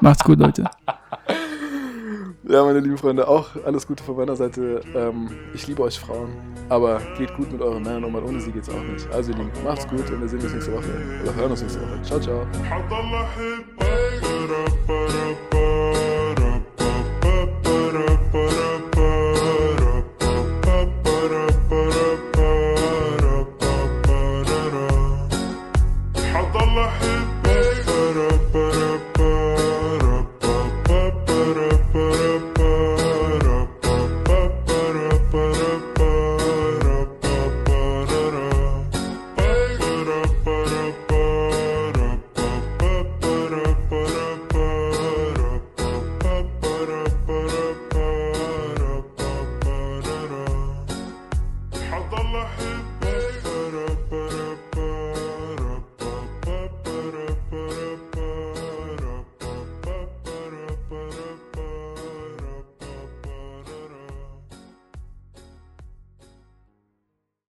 Macht's 0.00 0.22
gut, 0.22 0.38
Leute. 0.38 0.64
Ja, 2.48 2.64
meine 2.64 2.80
lieben 2.80 2.96
Freunde, 2.96 3.28
auch 3.28 3.48
alles 3.66 3.86
Gute 3.86 4.02
von 4.02 4.16
meiner 4.16 4.34
Seite. 4.34 4.80
Ähm, 4.94 5.28
ich 5.52 5.66
liebe 5.66 5.82
euch 5.82 6.00
Frauen, 6.00 6.30
aber 6.70 6.98
geht 7.18 7.34
gut 7.36 7.52
mit 7.52 7.60
euren 7.60 7.82
Männern 7.82 8.04
um, 8.04 8.14
und 8.14 8.24
ohne 8.24 8.40
sie 8.40 8.52
geht's 8.52 8.70
auch 8.70 8.82
nicht. 8.82 9.06
Also, 9.12 9.32
ihr 9.32 9.36
Lieben, 9.36 9.50
macht's 9.62 9.86
gut 9.86 10.10
und 10.10 10.22
wir 10.22 10.28
sehen 10.28 10.40
uns 10.40 10.54
nächste 10.54 10.72
Woche. 10.72 10.88
Oder 11.22 11.34
hören 11.34 11.50
uns 11.50 11.60
nächste 11.60 11.82
Woche. 11.82 12.00
Ciao, 12.02 12.18
ciao. 12.18 12.46